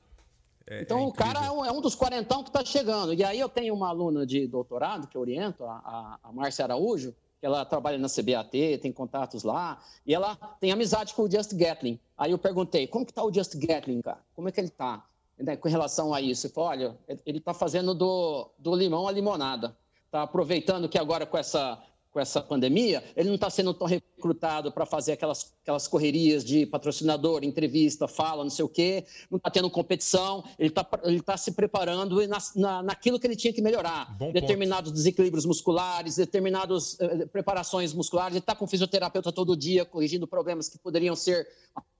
É, 0.68 0.82
então, 0.82 1.00
é 1.00 1.04
o 1.04 1.12
cara 1.12 1.46
é 1.46 1.52
um, 1.52 1.64
é 1.66 1.72
um, 1.72 1.82
dos 1.82 1.94
quarentão 1.94 2.44
que 2.44 2.50
está 2.50 2.66
chegando. 2.66 3.14
E 3.14 3.24
aí 3.24 3.40
eu 3.40 3.50
tenho 3.50 3.74
uma 3.74 3.90
aluna 3.90 4.26
de 4.26 4.48
doutorado 4.48 5.08
que 5.08 5.16
eu 5.16 5.22
oriento, 5.22 5.64
a, 5.64 5.76
a, 5.76 6.20
a 6.24 6.32
Márcia 6.32 6.66
Araújo, 6.66 7.14
ela 7.46 7.64
trabalha 7.64 8.00
na 8.00 8.08
CBAT, 8.10 8.80
tem 8.82 8.92
contatos 8.92 9.44
lá, 9.44 9.80
e 10.04 10.16
ela 10.16 10.36
tem 10.60 10.72
amizade 10.72 11.14
com 11.14 11.22
o 11.22 11.32
Just 11.32 11.54
Gatling. 11.54 12.00
Aí 12.18 12.32
eu 12.32 12.40
perguntei, 12.40 12.88
como 12.88 13.06
que 13.06 13.14
tá 13.14 13.24
o 13.24 13.32
Just 13.32 13.56
Gatling, 13.56 14.02
cara? 14.02 14.18
Como 14.36 14.50
é 14.50 14.52
que 14.52 14.60
ele 14.60 14.72
tá 14.72 15.06
né, 15.38 15.56
com 15.56 15.70
relação 15.70 16.12
a 16.12 16.20
isso? 16.20 16.48
Ele 16.48 16.54
falou, 16.56 16.70
olha, 16.72 16.98
ele 17.24 17.38
está 17.38 17.54
fazendo 17.54 17.94
do, 17.94 18.50
do 18.58 18.74
limão 18.74 19.08
a 19.08 19.12
limonada. 19.12 19.78
Está 20.08 20.24
aproveitando 20.24 20.90
que 20.90 20.98
agora 20.98 21.24
com 21.24 21.38
essa 21.38 21.80
com 22.16 22.20
essa 22.22 22.42
pandemia, 22.42 23.04
ele 23.14 23.28
não 23.28 23.36
está 23.36 23.50
sendo 23.50 23.74
tão 23.74 23.86
recrutado 23.86 24.72
para 24.72 24.86
fazer 24.86 25.12
aquelas, 25.12 25.54
aquelas 25.62 25.86
correrias 25.86 26.46
de 26.46 26.66
patrocinador, 26.66 27.44
entrevista, 27.44 28.08
fala, 28.08 28.42
não 28.42 28.50
sei 28.50 28.64
o 28.64 28.70
quê, 28.70 29.06
não 29.30 29.36
está 29.36 29.52
tendo 29.52 29.70
competição, 29.70 30.42
ele 30.58 30.70
está 30.70 30.88
ele 31.04 31.22
tá 31.22 31.36
se 31.36 31.52
preparando 31.52 32.26
na, 32.26 32.38
na, 32.56 32.84
naquilo 32.84 33.20
que 33.20 33.28
ele 33.28 33.36
tinha 33.36 33.52
que 33.52 33.62
melhorar. 33.62 34.18
Bom 34.18 34.32
determinados 34.32 34.92
ponto. 34.92 34.96
desequilíbrios 34.96 35.46
musculares, 35.46 36.16
determinadas 36.16 36.98
eh, 37.02 37.26
preparações 37.26 37.94
musculares, 37.94 38.32
ele 38.32 38.40
está 38.40 38.56
com 38.56 38.66
fisioterapeuta 38.66 39.30
todo 39.34 39.54
dia, 39.58 39.84
corrigindo 39.84 40.26
problemas 40.26 40.70
que 40.70 40.78
poderiam 40.78 41.18
ser 41.18 41.46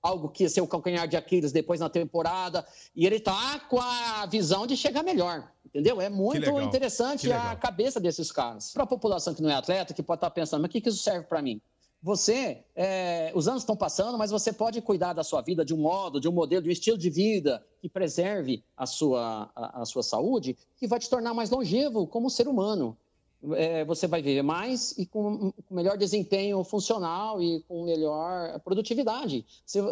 algo 0.02 0.30
que 0.30 0.44
ia 0.44 0.48
ser 0.48 0.62
o 0.62 0.66
calcanhar 0.66 1.06
de 1.06 1.18
Aquiles 1.18 1.52
depois 1.52 1.78
na 1.78 1.90
temporada, 1.90 2.66
e 2.94 3.04
ele 3.04 3.16
está 3.16 3.60
com 3.68 3.78
a 3.78 4.24
visão 4.24 4.66
de 4.66 4.78
chegar 4.78 5.02
melhor. 5.02 5.46
Entendeu? 5.76 6.00
É 6.00 6.08
muito 6.08 6.58
interessante 6.62 7.30
a 7.30 7.54
cabeça 7.54 8.00
desses 8.00 8.32
caras. 8.32 8.72
Para 8.72 8.84
a 8.84 8.86
população 8.86 9.34
que 9.34 9.42
não 9.42 9.50
é 9.50 9.54
atleta, 9.54 9.92
que 9.92 10.02
pode 10.02 10.16
estar 10.16 10.30
tá 10.30 10.34
pensando, 10.34 10.62
mas 10.62 10.70
o 10.70 10.72
que, 10.72 10.80
que 10.80 10.88
isso 10.88 11.02
serve 11.02 11.26
para 11.26 11.42
mim? 11.42 11.60
Você, 12.02 12.64
é, 12.74 13.30
os 13.34 13.46
anos 13.46 13.60
estão 13.60 13.76
passando, 13.76 14.16
mas 14.16 14.30
você 14.30 14.54
pode 14.54 14.80
cuidar 14.80 15.12
da 15.12 15.22
sua 15.22 15.42
vida 15.42 15.66
de 15.66 15.74
um 15.74 15.76
modo, 15.76 16.18
de 16.18 16.28
um 16.28 16.32
modelo, 16.32 16.62
de 16.62 16.70
um 16.70 16.72
estilo 16.72 16.96
de 16.96 17.10
vida 17.10 17.62
que 17.78 17.90
preserve 17.90 18.64
a 18.74 18.86
sua, 18.86 19.50
a, 19.54 19.82
a 19.82 19.84
sua 19.84 20.02
saúde, 20.02 20.56
que 20.78 20.86
vai 20.86 20.98
te 20.98 21.10
tornar 21.10 21.34
mais 21.34 21.50
longevo 21.50 22.06
como 22.06 22.30
ser 22.30 22.48
humano 22.48 22.96
é, 23.54 23.84
você 23.84 24.06
vai 24.06 24.22
viver 24.22 24.42
mais 24.42 24.92
e 24.98 25.06
com, 25.06 25.52
com 25.52 25.74
melhor 25.74 25.96
desempenho 25.96 26.62
funcional 26.64 27.42
e 27.42 27.62
com 27.68 27.84
melhor 27.84 28.58
produtividade. 28.60 29.44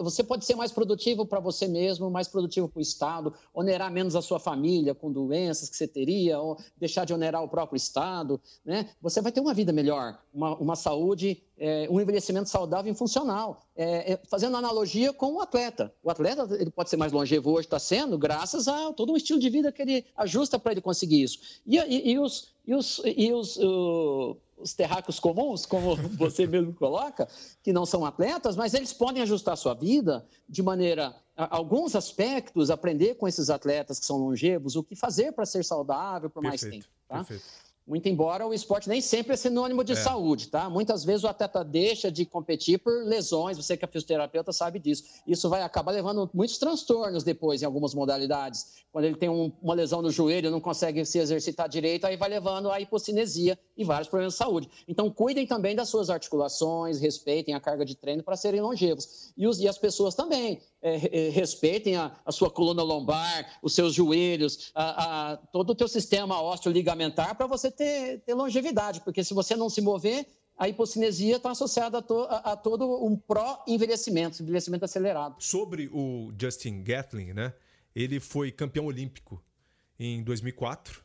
Você 0.02 0.22
pode 0.22 0.44
ser 0.44 0.54
mais 0.54 0.72
produtivo 0.72 1.26
para 1.26 1.40
você 1.40 1.68
mesmo, 1.68 2.10
mais 2.10 2.28
produtivo 2.28 2.68
para 2.68 2.78
o 2.78 2.82
Estado, 2.82 3.34
onerar 3.52 3.92
menos 3.92 4.16
a 4.16 4.22
sua 4.22 4.38
família 4.38 4.94
com 4.94 5.12
doenças 5.12 5.68
que 5.68 5.76
você 5.76 5.86
teria, 5.86 6.38
ou 6.40 6.58
deixar 6.76 7.04
de 7.04 7.14
onerar 7.14 7.42
o 7.42 7.48
próprio 7.48 7.76
Estado. 7.76 8.40
Né? 8.64 8.88
Você 9.00 9.20
vai 9.20 9.32
ter 9.32 9.40
uma 9.40 9.54
vida 9.54 9.72
melhor, 9.72 10.18
uma, 10.32 10.56
uma 10.56 10.76
saúde 10.76 11.42
é, 11.58 11.86
um 11.90 12.00
envelhecimento 12.00 12.48
saudável 12.48 12.92
e 12.92 12.96
funcional. 12.96 13.62
É, 13.76 14.12
é, 14.12 14.20
fazendo 14.28 14.56
analogia 14.56 15.12
com 15.12 15.34
o 15.34 15.40
atleta. 15.40 15.92
O 16.02 16.10
atleta 16.10 16.48
ele 16.58 16.70
pode 16.70 16.90
ser 16.90 16.96
mais 16.96 17.12
longevo 17.12 17.50
hoje, 17.50 17.66
está 17.66 17.78
sendo, 17.78 18.18
graças 18.18 18.68
a 18.68 18.92
todo 18.92 19.12
um 19.12 19.16
estilo 19.16 19.38
de 19.38 19.50
vida 19.50 19.72
que 19.72 19.82
ele 19.82 20.04
ajusta 20.16 20.58
para 20.58 20.72
ele 20.72 20.80
conseguir 20.80 21.22
isso. 21.22 21.38
E, 21.66 21.76
e, 21.78 22.12
e 22.12 22.18
os, 22.18 22.54
e 22.66 22.74
os, 22.74 23.02
e 23.04 23.32
os, 23.32 23.56
uh, 23.56 24.36
os 24.56 24.72
terráqueos 24.74 25.20
comuns, 25.20 25.66
como 25.66 25.96
você 26.16 26.46
mesmo 26.46 26.72
coloca, 26.74 27.28
que 27.62 27.72
não 27.72 27.86
são 27.86 28.04
atletas, 28.04 28.56
mas 28.56 28.74
eles 28.74 28.92
podem 28.92 29.22
ajustar 29.22 29.54
a 29.54 29.56
sua 29.56 29.74
vida 29.74 30.26
de 30.48 30.62
maneira, 30.62 31.14
alguns 31.36 31.94
aspectos, 31.96 32.70
aprender 32.70 33.14
com 33.14 33.26
esses 33.28 33.50
atletas 33.50 33.98
que 33.98 34.06
são 34.06 34.16
longevos, 34.16 34.76
o 34.76 34.82
que 34.82 34.94
fazer 34.94 35.32
para 35.32 35.46
ser 35.46 35.64
saudável 35.64 36.30
por 36.30 36.42
mais 36.42 36.60
tempo. 36.60 36.86
Tá? 37.08 37.16
Perfeito. 37.16 37.63
Muito 37.86 38.08
embora 38.08 38.46
o 38.46 38.54
esporte 38.54 38.88
nem 38.88 39.02
sempre 39.02 39.34
é 39.34 39.36
sinônimo 39.36 39.84
de 39.84 39.92
é. 39.92 39.96
saúde, 39.96 40.48
tá? 40.48 40.70
Muitas 40.70 41.04
vezes 41.04 41.22
o 41.22 41.28
atleta 41.28 41.62
deixa 41.62 42.10
de 42.10 42.24
competir 42.24 42.78
por 42.78 43.04
lesões, 43.04 43.58
você 43.58 43.76
que 43.76 43.84
é 43.84 43.88
fisioterapeuta 43.88 44.52
sabe 44.54 44.78
disso. 44.78 45.04
Isso 45.26 45.50
vai 45.50 45.60
acabar 45.60 45.92
levando 45.92 46.30
muitos 46.32 46.56
transtornos 46.56 47.22
depois 47.22 47.60
em 47.60 47.66
algumas 47.66 47.94
modalidades. 47.94 48.84
Quando 48.90 49.04
ele 49.04 49.16
tem 49.16 49.28
um, 49.28 49.52
uma 49.60 49.74
lesão 49.74 50.00
no 50.00 50.10
joelho, 50.10 50.50
não 50.50 50.60
consegue 50.60 51.04
se 51.04 51.18
exercitar 51.18 51.68
direito, 51.68 52.06
aí 52.06 52.16
vai 52.16 52.30
levando 52.30 52.70
a 52.70 52.80
hipocinesia 52.80 53.58
e 53.76 53.84
vários 53.84 54.08
problemas 54.08 54.32
de 54.32 54.38
saúde. 54.38 54.70
Então, 54.88 55.10
cuidem 55.10 55.46
também 55.46 55.76
das 55.76 55.90
suas 55.90 56.08
articulações, 56.08 57.00
respeitem 57.00 57.54
a 57.54 57.60
carga 57.60 57.84
de 57.84 57.94
treino 57.94 58.22
para 58.22 58.36
serem 58.36 58.62
longevos. 58.62 59.32
E, 59.36 59.46
os, 59.46 59.60
e 59.60 59.68
as 59.68 59.76
pessoas 59.76 60.14
também 60.14 60.62
é, 60.84 61.28
é, 61.28 61.30
respeitem 61.30 61.96
a, 61.96 62.14
a, 62.26 62.30
sua 62.30 62.50
coluna 62.50 62.82
lombar, 62.82 63.58
os 63.62 63.74
seus 63.74 63.94
joelhos, 63.94 64.70
a, 64.74 65.32
a, 65.32 65.36
todo 65.38 65.70
o 65.70 65.74
teu 65.74 65.88
sistema 65.88 66.38
ósseo 66.42 66.70
ligamentar 66.70 67.34
para 67.34 67.46
você 67.46 67.70
ter, 67.70 68.18
ter, 68.18 68.34
longevidade, 68.34 69.00
porque 69.00 69.24
se 69.24 69.32
você 69.32 69.56
não 69.56 69.70
se 69.70 69.80
mover, 69.80 70.26
a 70.58 70.68
hipocinesia 70.68 71.36
está 71.36 71.52
associada 71.52 71.98
a, 71.98 72.02
to, 72.02 72.26
a, 72.28 72.54
todo 72.54 73.02
um 73.02 73.16
pró-envelhecimento, 73.16 74.42
envelhecimento 74.42 74.84
acelerado. 74.84 75.36
Sobre 75.38 75.88
o 75.90 76.30
Justin 76.38 76.82
Gatling, 76.84 77.32
né? 77.32 77.54
Ele 77.96 78.20
foi 78.20 78.52
campeão 78.52 78.84
olímpico 78.84 79.42
em 79.98 80.22
2004, 80.22 81.02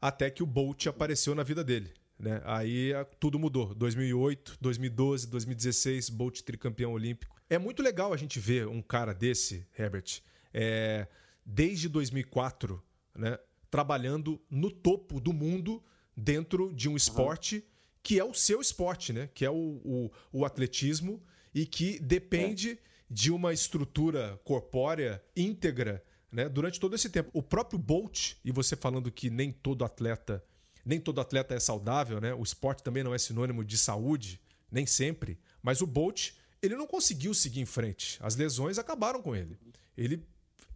até 0.00 0.30
que 0.30 0.42
o 0.42 0.46
Bolt 0.46 0.86
apareceu 0.86 1.34
na 1.34 1.42
vida 1.42 1.62
dele. 1.62 1.92
Né? 2.18 2.40
Aí 2.44 2.92
tudo 3.18 3.38
mudou. 3.38 3.74
2008, 3.74 4.56
2012, 4.60 5.26
2016, 5.26 6.08
Bolt 6.08 6.40
tricampeão 6.40 6.92
olímpico. 6.92 7.39
É 7.50 7.58
muito 7.58 7.82
legal 7.82 8.12
a 8.12 8.16
gente 8.16 8.38
ver 8.38 8.68
um 8.68 8.80
cara 8.80 9.12
desse, 9.12 9.66
Herbert, 9.76 10.22
é, 10.54 11.08
desde 11.44 11.88
2004, 11.88 12.80
né, 13.14 13.36
trabalhando 13.68 14.40
no 14.48 14.70
topo 14.70 15.20
do 15.20 15.32
mundo 15.32 15.82
dentro 16.16 16.72
de 16.72 16.88
um 16.88 16.96
esporte 16.96 17.56
uhum. 17.56 17.62
que 18.04 18.20
é 18.20 18.24
o 18.24 18.32
seu 18.32 18.60
esporte, 18.60 19.12
né? 19.12 19.28
Que 19.34 19.44
é 19.44 19.50
o, 19.50 19.80
o, 19.84 20.10
o 20.32 20.44
atletismo 20.44 21.22
e 21.52 21.66
que 21.66 21.98
depende 21.98 22.70
é. 22.70 22.78
de 23.10 23.32
uma 23.32 23.52
estrutura 23.52 24.40
corpórea 24.44 25.22
íntegra 25.36 26.04
né, 26.30 26.48
durante 26.48 26.78
todo 26.78 26.94
esse 26.94 27.10
tempo. 27.10 27.30
O 27.32 27.42
próprio 27.42 27.78
Bolt, 27.78 28.34
e 28.44 28.52
você 28.52 28.76
falando 28.76 29.10
que 29.10 29.28
nem 29.28 29.50
todo 29.50 29.84
atleta, 29.84 30.44
nem 30.84 31.00
todo 31.00 31.20
atleta 31.20 31.54
é 31.54 31.60
saudável, 31.60 32.20
né? 32.20 32.32
O 32.32 32.42
esporte 32.42 32.82
também 32.82 33.02
não 33.02 33.14
é 33.14 33.18
sinônimo 33.18 33.64
de 33.64 33.76
saúde, 33.76 34.40
nem 34.70 34.86
sempre. 34.86 35.38
Mas 35.62 35.80
o 35.80 35.86
Bolt 35.86 36.32
ele 36.62 36.76
não 36.76 36.86
conseguiu 36.86 37.32
seguir 37.34 37.60
em 37.60 37.66
frente. 37.66 38.18
As 38.20 38.36
lesões 38.36 38.78
acabaram 38.78 39.22
com 39.22 39.34
ele. 39.34 39.58
Ele 39.96 40.22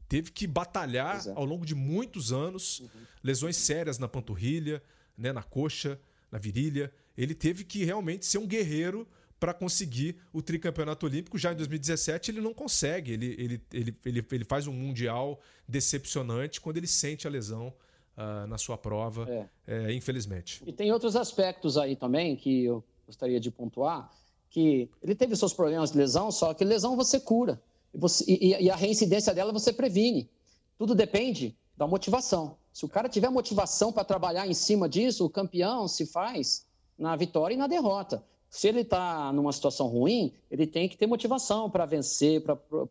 teve 0.09 0.31
que 0.31 0.47
batalhar 0.47 1.27
é. 1.27 1.33
ao 1.35 1.44
longo 1.44 1.64
de 1.66 1.75
muitos 1.75 2.33
anos, 2.33 2.81
uhum. 2.81 2.88
lesões 3.23 3.57
sérias 3.57 3.99
na 3.99 4.09
panturrilha, 4.09 4.83
né, 5.16 5.33
na 5.33 5.42
coxa, 5.42 6.01
na 6.31 6.38
virilha. 6.38 6.92
Ele 7.16 7.35
teve 7.35 7.64
que 7.64 7.85
realmente 7.85 8.27
ser 8.27 8.38
um 8.38 8.47
guerreiro 8.47 9.07
para 9.38 9.53
conseguir 9.53 10.16
o 10.33 10.40
tricampeonato 10.40 11.05
olímpico. 11.05 11.37
Já 11.37 11.53
em 11.53 11.57
2017 11.57 12.31
ele 12.31 12.40
não 12.40 12.55
consegue. 12.55 13.12
Ele, 13.12 13.27
ele, 13.38 13.62
ele, 13.73 13.97
ele, 14.05 14.27
ele 14.33 14.44
faz 14.44 14.66
um 14.66 14.73
mundial 14.73 15.40
decepcionante 15.68 16.61
quando 16.61 16.79
ele 16.79 16.87
sente 16.87 17.27
a 17.27 17.31
lesão 17.31 17.75
uh, 18.16 18.47
na 18.47 18.57
sua 18.57 18.79
prova, 18.79 19.27
é. 19.29 19.88
É, 19.88 19.92
infelizmente. 19.92 20.62
E 20.66 20.73
tem 20.73 20.92
outros 20.92 21.14
aspectos 21.14 21.77
aí 21.77 21.94
também 21.94 22.37
que 22.37 22.64
eu 22.64 22.83
gostaria 23.07 23.38
de 23.38 23.51
pontuar, 23.51 24.11
que 24.54 24.88
ele 25.02 25.16
teve 25.16 25.34
seus 25.34 25.52
problemas 25.52 25.90
de 25.90 25.98
lesão, 25.98 26.30
só 26.30 26.54
que 26.54 26.64
lesão 26.64 26.94
você 26.94 27.18
cura. 27.18 27.60
E, 27.92 27.98
você, 27.98 28.24
e, 28.28 28.50
e 28.62 28.70
a 28.70 28.76
reincidência 28.76 29.34
dela 29.34 29.52
você 29.52 29.72
previne. 29.72 30.30
Tudo 30.78 30.94
depende 30.94 31.58
da 31.76 31.88
motivação. 31.88 32.56
Se 32.72 32.84
o 32.84 32.88
cara 32.88 33.08
tiver 33.08 33.28
motivação 33.30 33.92
para 33.92 34.04
trabalhar 34.04 34.46
em 34.46 34.54
cima 34.54 34.88
disso, 34.88 35.26
o 35.26 35.28
campeão 35.28 35.88
se 35.88 36.06
faz 36.06 36.64
na 36.96 37.16
vitória 37.16 37.54
e 37.54 37.56
na 37.56 37.66
derrota. 37.66 38.24
Se 38.48 38.68
ele 38.68 38.82
está 38.82 39.32
numa 39.32 39.52
situação 39.52 39.88
ruim, 39.88 40.32
ele 40.48 40.68
tem 40.68 40.88
que 40.88 40.96
ter 40.96 41.08
motivação 41.08 41.68
para 41.68 41.84
vencer, 41.84 42.40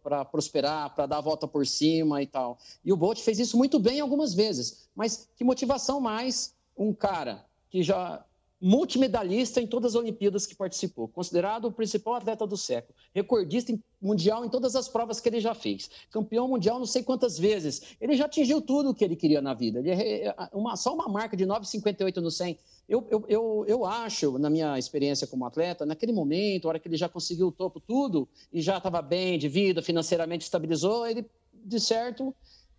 para 0.04 0.26
prosperar, 0.26 0.93
para 0.93 1.06
dar 1.06 1.19
a 1.19 1.21
volta 1.21 1.47
por 1.47 1.65
cima 1.65 2.21
e 2.21 2.28
tal. 2.28 2.58
E 2.84 2.91
o 2.91 2.97
Bolt 2.97 3.21
fez 3.21 3.39
isso 3.39 3.56
muito 3.56 3.80
bem 3.80 4.02
algumas 4.02 4.34
vezes. 4.34 4.89
Mas 4.93 5.30
que 5.38 5.45
motivação 5.45 6.02
mais 6.02 6.54
um 6.78 6.93
cara 6.93 7.45
que 7.69 7.82
já 7.82 8.21
multimedalhista 8.65 9.60
em 9.60 9.67
todas 9.67 9.93
as 9.93 10.02
Olimpíadas 10.02 10.47
que 10.47 10.56
participou, 10.56 11.10
considerado 11.10 11.65
o 11.65 11.71
principal 11.71 12.15
atleta 12.15 12.47
do 12.47 12.56
século, 12.56 12.95
recordista 13.13 13.78
mundial 14.02 14.45
em 14.45 14.49
todas 14.49 14.73
as 14.73 14.88
provas 14.88 15.19
que 15.19 15.28
ele 15.28 15.41
já 15.41 15.54
fez, 15.54 15.89
campeão 16.10 16.47
mundial 16.47 16.80
não 16.80 16.86
sei 16.86 17.04
quantas 17.04 17.38
vezes. 17.38 17.82
Ele 17.99 18.15
já 18.15 18.23
atingiu 18.23 18.62
tudo 18.62 18.91
o 18.91 18.95
que 18.95 19.04
ele 19.04 19.17
queria 19.17 19.41
na 19.41 19.54
vida. 19.54 19.80
Ele 19.80 19.91
é, 19.91 20.28
é 20.28 20.36
uma, 20.54 20.78
só 20.78 20.93
uma 20.93 21.10
marca 21.10 21.36
de 21.36 21.45
9,58 21.45 22.15
no 22.21 22.32
100. 22.32 22.58
Eu, 22.88 23.06
eu, 23.12 23.26
eu, 23.28 23.65
eu 23.67 23.86
acho, 23.86 24.38
na 24.38 24.49
minha 24.49 24.80
experiência 24.80 25.28
como 25.28 25.45
atleta, 25.45 25.86
naquele 25.86 26.13
momento, 26.13 26.65
a 26.65 26.69
hora 26.69 26.80
que 26.80 26.88
ele 26.88 26.95
já 26.95 27.10
conseguiu 27.10 27.47
o 27.47 27.52
topo 27.52 27.82
tudo 27.82 28.30
e 28.52 28.62
já 28.62 28.78
estava 28.78 29.02
bem 29.02 29.38
de 29.38 29.49
vida, 29.49 29.82
financeiramente 29.82 30.45
estabilizou, 30.45 31.06
ele, 31.06 31.26
de 31.54 31.82
certo, 31.82 32.34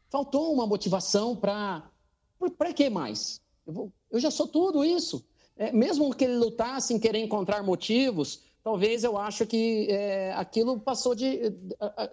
faltou 0.09 0.51
uma 0.51 0.67
motivação 0.67 1.37
para. 1.37 1.91
Para 2.57 2.73
que 2.73 2.89
mais? 2.89 3.43
Eu, 3.67 3.73
vou, 3.73 3.93
eu 4.11 4.19
já 4.19 4.31
sou 4.31 4.47
tudo 4.47 4.83
isso 4.83 5.23
é, 5.57 5.73
mesmo 5.73 6.15
que 6.15 6.25
ele 6.25 6.37
lutasse 6.37 6.93
em 6.93 6.99
querer 6.99 7.19
encontrar 7.19 7.63
motivos, 7.63 8.43
talvez 8.63 9.05
eu 9.05 9.17
acho 9.17 9.47
que 9.47 9.87
é, 9.91 10.33
aquilo 10.33 10.81
passou 10.81 11.15
de. 11.15 11.53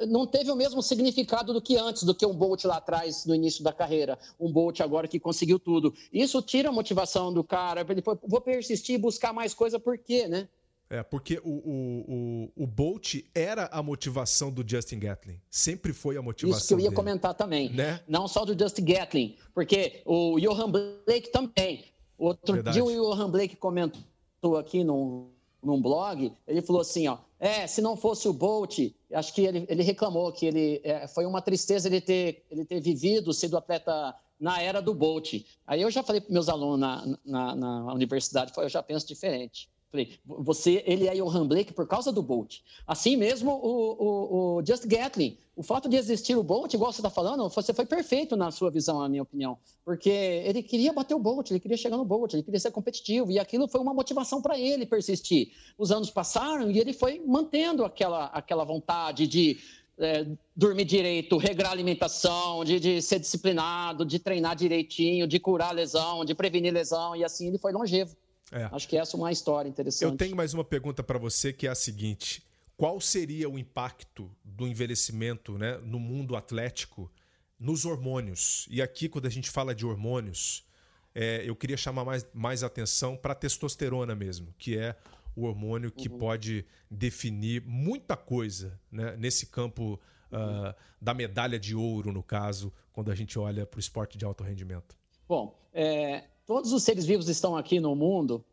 não 0.07 0.27
teve 0.27 0.51
o 0.51 0.55
mesmo 0.55 0.83
significado 0.83 1.53
do 1.53 1.61
que 1.61 1.77
antes, 1.77 2.03
do 2.03 2.13
que 2.13 2.25
um 2.25 2.33
Bolt 2.33 2.65
lá 2.65 2.77
atrás, 2.77 3.25
no 3.25 3.33
início 3.33 3.63
da 3.63 3.71
carreira. 3.71 4.19
Um 4.39 4.51
Bolt 4.51 4.81
agora 4.81 5.07
que 5.07 5.19
conseguiu 5.19 5.57
tudo. 5.57 5.93
Isso 6.11 6.41
tira 6.41 6.69
a 6.69 6.71
motivação 6.71 7.33
do 7.33 7.43
cara. 7.43 7.85
Ele 7.89 8.01
foi, 8.01 8.17
vou 8.27 8.41
persistir 8.41 8.95
e 8.95 8.97
buscar 8.97 9.33
mais 9.33 9.53
coisa, 9.53 9.79
por 9.79 9.97
quê, 9.97 10.27
né? 10.27 10.47
É, 10.91 11.01
porque 11.01 11.39
o, 11.41 11.49
o, 11.49 12.51
o, 12.57 12.63
o, 12.63 12.67
Bolt 12.67 13.15
era 13.33 13.69
a 13.71 13.81
motivação 13.81 14.51
do 14.51 14.61
Justin 14.69 14.99
Gatlin. 14.99 15.39
Sempre 15.49 15.93
foi 15.93 16.17
a 16.17 16.21
motivação 16.21 16.57
Isso 16.59 16.67
que 16.67 16.73
eu 16.73 16.79
ia 16.79 16.89
dele. 16.89 16.95
comentar 16.97 17.33
também. 17.33 17.69
Né? 17.69 18.01
Não 18.05 18.27
só 18.27 18.43
do 18.43 18.61
Justin 18.61 18.83
Gatlin, 18.83 19.37
porque 19.53 20.01
o 20.03 20.37
Johan 20.37 20.69
Blake 20.69 21.31
também. 21.31 21.85
Outro 22.21 22.53
Verdade. 22.53 22.75
dia 22.75 22.83
o 22.83 22.91
Johan 22.91 23.31
Blake 23.31 23.55
comentou 23.55 24.55
aqui 24.55 24.83
num, 24.83 25.31
num 25.61 25.81
blog, 25.81 26.31
ele 26.47 26.61
falou 26.61 26.83
assim, 26.83 27.07
ó, 27.07 27.17
é, 27.39 27.65
se 27.65 27.81
não 27.81 27.97
fosse 27.97 28.27
o 28.27 28.33
Bolt, 28.33 28.77
acho 29.11 29.33
que 29.33 29.41
ele, 29.41 29.65
ele 29.67 29.81
reclamou 29.81 30.31
que 30.31 30.45
ele 30.45 30.79
é, 30.83 31.07
foi 31.07 31.25
uma 31.25 31.41
tristeza 31.41 31.87
ele 31.87 31.99
ter, 31.99 32.45
ele 32.51 32.63
ter 32.63 32.79
vivido, 32.79 33.33
sido 33.33 33.57
atleta 33.57 34.15
na 34.39 34.61
era 34.61 34.79
do 34.83 34.93
Bolt. 34.93 35.33
Aí 35.65 35.81
eu 35.81 35.89
já 35.89 36.03
falei 36.03 36.21
para 36.21 36.31
meus 36.31 36.47
alunos 36.47 36.79
na, 36.79 37.17
na, 37.25 37.55
na 37.55 37.93
universidade, 37.93 38.53
eu 38.55 38.69
já 38.69 38.83
penso 38.83 39.07
diferente. 39.07 39.67
Falei, 39.91 40.17
você, 40.25 40.81
ele 40.87 41.05
é 41.05 41.13
Johan 41.13 41.45
Blake 41.45 41.73
por 41.73 41.85
causa 41.85 42.13
do 42.13 42.23
Bolt. 42.23 42.59
Assim 42.87 43.17
mesmo 43.17 43.51
o, 43.51 43.91
o, 43.99 44.57
o 44.59 44.65
Just 44.65 44.85
Gatlin. 44.87 45.37
O 45.53 45.61
fato 45.61 45.89
de 45.89 45.97
existir 45.97 46.33
o 46.37 46.41
Bolt, 46.41 46.73
igual 46.73 46.93
você 46.93 47.01
está 47.01 47.09
falando, 47.09 47.49
você 47.49 47.73
foi 47.73 47.85
perfeito 47.85 48.37
na 48.37 48.51
sua 48.51 48.71
visão, 48.71 48.99
na 48.99 49.09
minha 49.09 49.21
opinião. 49.21 49.57
Porque 49.83 50.09
ele 50.09 50.63
queria 50.63 50.93
bater 50.93 51.13
o 51.13 51.19
Bolt, 51.19 51.51
ele 51.51 51.59
queria 51.59 51.75
chegar 51.75 51.97
no 51.97 52.05
Bolt, 52.05 52.33
ele 52.33 52.41
queria 52.41 52.59
ser 52.59 52.71
competitivo. 52.71 53.29
E 53.31 53.37
aquilo 53.37 53.67
foi 53.67 53.81
uma 53.81 53.93
motivação 53.93 54.41
para 54.41 54.57
ele 54.57 54.85
persistir. 54.85 55.51
Os 55.77 55.91
anos 55.91 56.09
passaram 56.09 56.71
e 56.71 56.79
ele 56.79 56.93
foi 56.93 57.21
mantendo 57.27 57.83
aquela, 57.83 58.27
aquela 58.27 58.63
vontade 58.63 59.27
de 59.27 59.59
é, 59.99 60.25
dormir 60.55 60.85
direito, 60.85 61.35
regrar 61.35 61.71
alimentação, 61.71 62.63
de, 62.63 62.79
de 62.79 63.01
ser 63.01 63.19
disciplinado, 63.19 64.05
de 64.05 64.19
treinar 64.19 64.55
direitinho, 64.55 65.27
de 65.27 65.37
curar 65.37 65.75
lesão, 65.75 66.23
de 66.23 66.33
prevenir 66.33 66.73
lesão. 66.73 67.13
E 67.13 67.25
assim 67.25 67.49
ele 67.49 67.57
foi 67.57 67.73
longevo. 67.73 68.15
É. 68.51 68.69
Acho 68.71 68.87
que 68.87 68.97
essa 68.97 69.15
é 69.15 69.19
uma 69.19 69.31
história 69.31 69.69
interessante. 69.69 70.11
Eu 70.11 70.17
tenho 70.17 70.35
mais 70.35 70.53
uma 70.53 70.63
pergunta 70.63 71.01
para 71.01 71.17
você 71.17 71.53
que 71.53 71.67
é 71.67 71.69
a 71.69 71.75
seguinte: 71.75 72.43
qual 72.75 72.99
seria 72.99 73.49
o 73.49 73.57
impacto 73.57 74.29
do 74.43 74.67
envelhecimento 74.67 75.57
né, 75.57 75.77
no 75.77 75.99
mundo 75.99 76.35
atlético 76.35 77.11
nos 77.57 77.85
hormônios? 77.85 78.67
E 78.69 78.81
aqui, 78.81 79.07
quando 79.07 79.27
a 79.27 79.29
gente 79.29 79.49
fala 79.49 79.73
de 79.73 79.85
hormônios, 79.85 80.67
é, 81.15 81.43
eu 81.45 81.55
queria 81.55 81.77
chamar 81.77 82.03
mais, 82.03 82.27
mais 82.33 82.63
atenção 82.63 83.15
para 83.15 83.33
a 83.33 83.35
testosterona 83.35 84.15
mesmo, 84.15 84.53
que 84.57 84.77
é 84.77 84.95
o 85.35 85.45
hormônio 85.45 85.91
que 85.91 86.09
uhum. 86.09 86.17
pode 86.17 86.65
definir 86.89 87.63
muita 87.65 88.17
coisa 88.17 88.79
né, 88.91 89.15
nesse 89.15 89.45
campo 89.45 89.99
uhum. 90.31 90.69
uh, 90.69 90.75
da 90.99 91.13
medalha 91.13 91.59
de 91.59 91.75
ouro, 91.75 92.11
no 92.11 92.21
caso, 92.21 92.73
quando 92.91 93.11
a 93.11 93.15
gente 93.15 93.39
olha 93.39 93.65
para 93.65 93.77
o 93.77 93.79
esporte 93.79 94.17
de 94.17 94.25
alto 94.25 94.43
rendimento. 94.43 94.97
Bom, 95.27 95.57
é, 95.73 96.25
todos 96.51 96.73
os 96.73 96.83
seres 96.83 97.05
vivos 97.05 97.29
estão 97.29 97.55
aqui 97.55 97.79
no 97.79 97.95
mundo, 97.95 98.43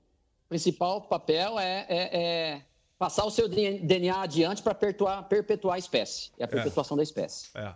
o 0.46 0.48
principal 0.50 1.00
papel 1.00 1.58
é, 1.58 1.84
é, 1.88 2.20
é 2.20 2.62
passar 2.96 3.24
o 3.24 3.30
seu 3.30 3.48
DNA 3.48 4.22
adiante 4.22 4.62
para 4.62 4.72
perpetuar, 4.72 5.26
perpetuar, 5.26 5.74
a 5.74 5.78
espécie, 5.80 6.30
é 6.38 6.44
a 6.44 6.46
é. 6.46 6.46
perpetuação 6.46 6.96
da 6.96 7.02
espécie. 7.02 7.48
É. 7.56 7.74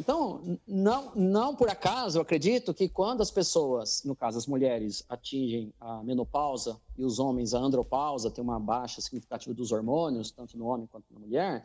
Então, 0.00 0.58
não, 0.66 1.12
não 1.14 1.54
por 1.54 1.68
acaso, 1.68 2.18
eu 2.18 2.22
acredito 2.22 2.74
que 2.74 2.88
quando 2.88 3.20
as 3.20 3.30
pessoas, 3.30 4.02
no 4.02 4.16
caso 4.16 4.36
as 4.36 4.48
mulheres, 4.48 5.04
atingem 5.08 5.72
a 5.80 6.02
menopausa 6.02 6.76
e 6.98 7.04
os 7.04 7.20
homens 7.20 7.54
a 7.54 7.60
andropausa, 7.60 8.32
tem 8.32 8.42
uma 8.42 8.58
baixa 8.58 9.00
significativa 9.00 9.54
dos 9.54 9.70
hormônios, 9.70 10.32
tanto 10.32 10.58
no 10.58 10.66
homem 10.66 10.88
quanto 10.90 11.04
na 11.12 11.20
mulher, 11.20 11.64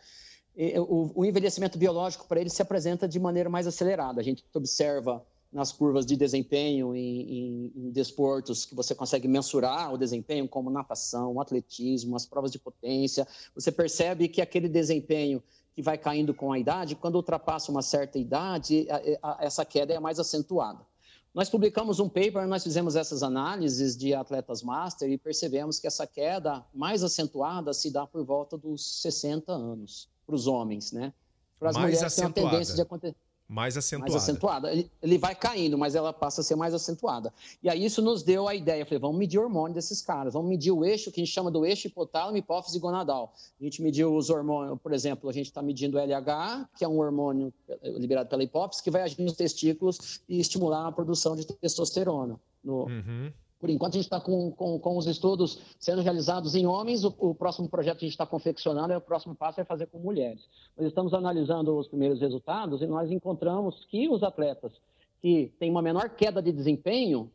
o, 0.88 1.22
o 1.22 1.26
envelhecimento 1.26 1.80
biológico 1.80 2.28
para 2.28 2.40
eles 2.40 2.54
se 2.54 2.62
apresenta 2.62 3.08
de 3.08 3.20
maneira 3.20 3.50
mais 3.50 3.66
acelerada. 3.66 4.22
A 4.22 4.24
gente 4.24 4.46
observa 4.54 5.26
nas 5.58 5.72
curvas 5.72 6.06
de 6.06 6.15
desempenho 6.15 6.96
em, 6.96 7.22
em, 7.22 7.74
em, 7.76 7.89
desportos 7.89 8.63
que 8.63 8.76
você 8.76 8.93
consegue 8.93 9.28
mensurar 9.28 9.91
o 9.91 9.98
desempenho, 9.98 10.48
como 10.48 10.70
natação, 10.70 11.41
atletismo, 11.41 12.15
as 12.15 12.28
provas 12.28 12.52
de 12.52 12.60
potência, 12.60 13.28
você 13.56 13.72
percebe 13.72 14.28
que 14.28 14.39
aquele 14.39 14.70
desempenho 14.70 15.41
que 15.74 15.82
vai 15.82 15.98
caindo 15.98 16.32
com 16.32 16.52
a 16.52 16.60
idade, 16.60 16.93
quando 16.96 17.15
ultrapassa 17.15 17.72
uma 17.72 17.82
certa 17.82 18.20
idade, 18.20 18.88
a, 19.20 19.32
a, 19.32 19.46
essa 19.46 19.65
queda 19.65 19.96
é 19.96 20.00
mais 20.00 20.20
acentuada. 20.20 20.86
Nós 21.34 21.50
publicamos 21.50 22.00
um 22.00 22.08
paper, 22.08 22.48
nós 22.48 22.63
fizemos 22.63 22.96
essas 22.96 23.24
análises 23.24 23.98
de 23.98 24.13
atletas 24.13 24.62
master 24.62 25.10
e 25.10 25.17
percebemos 25.17 25.80
que 25.80 25.88
essa 25.88 26.06
queda 26.06 26.63
mais 26.72 27.04
acentuada 27.04 27.74
se 27.74 27.89
dá 27.89 28.06
por 28.06 28.24
volta 28.24 28.60
dos 28.60 29.02
60 29.02 29.52
anos 29.52 30.08
para 30.24 30.36
os 30.36 30.46
homens, 30.46 30.91
né? 30.91 31.12
Para 31.60 31.72
as 31.72 31.78
mulheres 31.78 32.04
acentuada. 32.04 32.34
tem 32.34 32.43
uma 32.43 32.52
tendência 32.52 32.76
de 32.76 32.82
acontecer 32.84 33.27
mais 33.48 33.78
acentuada. 33.78 34.12
Mais 34.12 34.24
acentuada. 34.24 34.88
Ele 35.02 35.18
vai 35.18 35.34
caindo, 35.34 35.78
mas 35.78 35.96
ela 35.96 36.12
passa 36.12 36.42
a 36.42 36.44
ser 36.44 36.56
mais 36.56 36.74
acentuada. 36.74 37.34
E 37.64 37.70
aí 37.70 37.86
isso 37.86 38.02
nos 38.02 38.22
deu 38.22 38.48
a 38.48 38.54
ideia. 38.54 38.86
falei, 38.86 39.00
vamos 39.00 39.18
medir 39.18 39.40
o 39.40 39.44
hormônio 39.44 39.74
desses 39.74 40.02
caras. 40.02 40.34
Vamos 40.34 40.50
medir 40.50 40.72
o 40.72 40.84
eixo, 40.84 41.12
que 41.12 41.22
a 41.22 41.24
gente 41.24 41.34
chama 41.34 41.50
do 41.50 41.66
eixo 41.66 41.88
hipotálamo, 41.88 42.36
hipófise 42.38 42.78
gonadal. 42.78 43.34
A 43.60 43.64
gente 43.64 43.82
mediu 43.82 44.14
os 44.14 44.30
hormônios, 44.30 44.78
por 44.82 44.94
exemplo, 44.94 45.30
a 45.30 45.34
gente 45.34 45.46
está 45.46 45.62
medindo 45.62 45.98
o 45.98 46.00
LH, 46.00 46.68
que 46.78 46.84
é 46.84 46.88
um 46.88 47.00
hormônio 47.00 47.54
liberado 47.84 48.30
pela 48.30 48.44
hipófise, 48.44 48.84
que 48.84 48.92
vai 48.92 49.02
agir 49.02 49.22
nos 49.22 49.34
testículos 49.34 50.20
e 50.28 50.40
estimular 50.40 50.88
a 50.88 50.92
produção 50.92 51.36
de 51.36 51.46
testosterona. 51.46 52.38
No, 52.62 52.84
uhum. 52.86 53.32
Por 53.60 53.70
enquanto, 53.70 53.93
a 53.93 53.98
gente 53.98 54.06
está 54.06 54.20
com, 54.20 54.52
com, 54.52 54.80
com, 54.80 54.98
os 54.98 55.08
estudos 55.08 55.60
sendo 55.80 56.02
realizados 56.02 56.54
em 56.54 56.67
homens. 56.67 57.04
O, 57.04 57.13
o 57.17 57.34
próximo 57.34 57.67
projeto 57.67 58.00
que 58.00 58.06
a 58.06 58.08
gente 58.08 58.13
está 58.13 58.26
confeccionando, 58.26 58.93
é 58.93 58.98
o 58.98 59.02
próximo 59.02 59.36
passo 59.36 59.60
é 59.60 59.65
fazer 59.65 59.88
com 59.88 59.98
mulheres. 59.98 60.48
Nós 60.78 60.88
estamos 60.88 61.14
analisando 61.14 61.76
os 61.76 61.88
primeiros 61.88 62.20
resultados 62.20 62.82
e 62.82 62.88
nós 62.88 63.10
encontramos 63.10 63.86
que 63.86 64.08
os 64.08 64.22
atletas 64.22 64.74
que 65.20 65.51
têm 65.60 65.72
uma 65.72 65.82
menor 65.82 66.10
queda 66.10 66.41
de 66.41 66.51
desempenho 66.51 67.32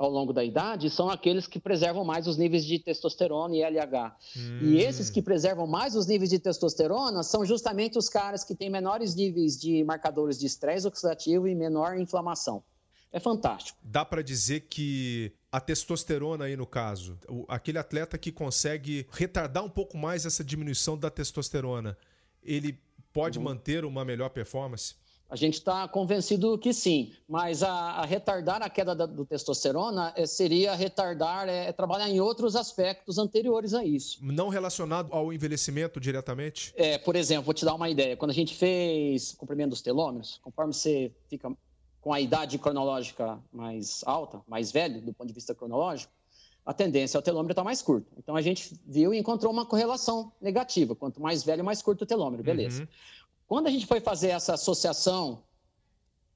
ao 0.00 0.10
longo 0.10 0.32
da 0.32 0.42
idade 0.42 0.88
são 0.88 1.10
aqueles 1.10 1.46
que 1.46 1.60
preservam 1.60 2.02
mais 2.04 2.26
os 2.26 2.38
níveis 2.38 2.64
de 2.64 2.78
testosterona 2.78 3.54
e 3.54 3.62
LH. 3.62 4.16
Hum. 4.34 4.58
E 4.62 4.78
esses 4.78 5.10
que 5.10 5.20
preservam 5.20 5.66
mais 5.66 5.94
os 5.94 6.06
níveis 6.06 6.30
de 6.30 6.38
testosterona 6.38 7.22
são 7.22 7.44
justamente 7.44 7.98
os 7.98 8.08
caras 8.08 8.42
que 8.42 8.54
têm 8.54 8.70
menores 8.70 9.14
níveis 9.14 9.60
de 9.60 9.84
marcadores 9.84 10.38
de 10.38 10.46
estresse 10.46 10.86
oxidativo 10.86 11.46
e 11.46 11.54
menor 11.54 11.98
inflamação. 11.98 12.62
É 13.12 13.18
fantástico. 13.18 13.78
Dá 13.82 14.04
para 14.04 14.22
dizer 14.22 14.66
que 14.68 15.32
a 15.50 15.60
testosterona 15.60 16.44
aí 16.44 16.56
no 16.56 16.66
caso, 16.66 17.18
aquele 17.48 17.78
atleta 17.78 18.16
que 18.16 18.30
consegue 18.30 19.06
retardar 19.10 19.64
um 19.64 19.70
pouco 19.70 19.96
mais 19.96 20.24
essa 20.24 20.44
diminuição 20.44 20.96
da 20.96 21.10
testosterona, 21.10 21.98
ele 22.42 22.78
pode 23.12 23.38
uhum. 23.38 23.44
manter 23.44 23.84
uma 23.84 24.04
melhor 24.04 24.30
performance? 24.30 24.94
A 25.28 25.36
gente 25.36 25.54
está 25.54 25.86
convencido 25.86 26.58
que 26.58 26.72
sim, 26.72 27.12
mas 27.28 27.62
a, 27.62 27.70
a 27.70 28.04
retardar 28.04 28.62
a 28.62 28.68
queda 28.68 28.96
da, 28.96 29.06
do 29.06 29.24
testosterona 29.24 30.12
é, 30.16 30.26
seria 30.26 30.74
retardar, 30.74 31.48
é, 31.48 31.68
é, 31.68 31.72
trabalhar 31.72 32.10
em 32.10 32.20
outros 32.20 32.56
aspectos 32.56 33.16
anteriores 33.16 33.72
a 33.72 33.84
isso. 33.84 34.18
Não 34.20 34.48
relacionado 34.48 35.12
ao 35.12 35.32
envelhecimento 35.32 36.00
diretamente? 36.00 36.74
É, 36.76 36.98
por 36.98 37.14
exemplo, 37.14 37.44
vou 37.44 37.54
te 37.54 37.64
dar 37.64 37.74
uma 37.74 37.88
ideia. 37.88 38.16
Quando 38.16 38.32
a 38.32 38.34
gente 38.34 38.56
fez 38.56 39.32
comprimento 39.32 39.70
dos 39.70 39.80
telômeros, 39.80 40.40
conforme 40.42 40.74
você 40.74 41.12
fica 41.28 41.48
com 42.00 42.12
a 42.12 42.20
idade 42.20 42.58
cronológica 42.58 43.38
mais 43.52 44.02
alta, 44.06 44.40
mais 44.48 44.72
velho 44.72 45.00
do 45.00 45.12
ponto 45.12 45.28
de 45.28 45.34
vista 45.34 45.54
cronológico, 45.54 46.12
a 46.64 46.72
tendência 46.72 47.16
é 47.16 47.20
o 47.20 47.22
telômero 47.22 47.52
estar 47.52 47.62
tá 47.62 47.64
mais 47.64 47.82
curto. 47.82 48.12
Então 48.16 48.36
a 48.36 48.42
gente 48.42 48.78
viu 48.86 49.12
e 49.12 49.18
encontrou 49.18 49.52
uma 49.52 49.66
correlação 49.66 50.32
negativa. 50.40 50.94
Quanto 50.94 51.20
mais 51.20 51.42
velho, 51.42 51.64
mais 51.64 51.82
curto 51.82 52.02
o 52.02 52.06
telômero, 52.06 52.42
beleza. 52.42 52.82
Uhum. 52.82 52.88
Quando 53.46 53.66
a 53.66 53.70
gente 53.70 53.86
foi 53.86 54.00
fazer 54.00 54.28
essa 54.28 54.54
associação 54.54 55.42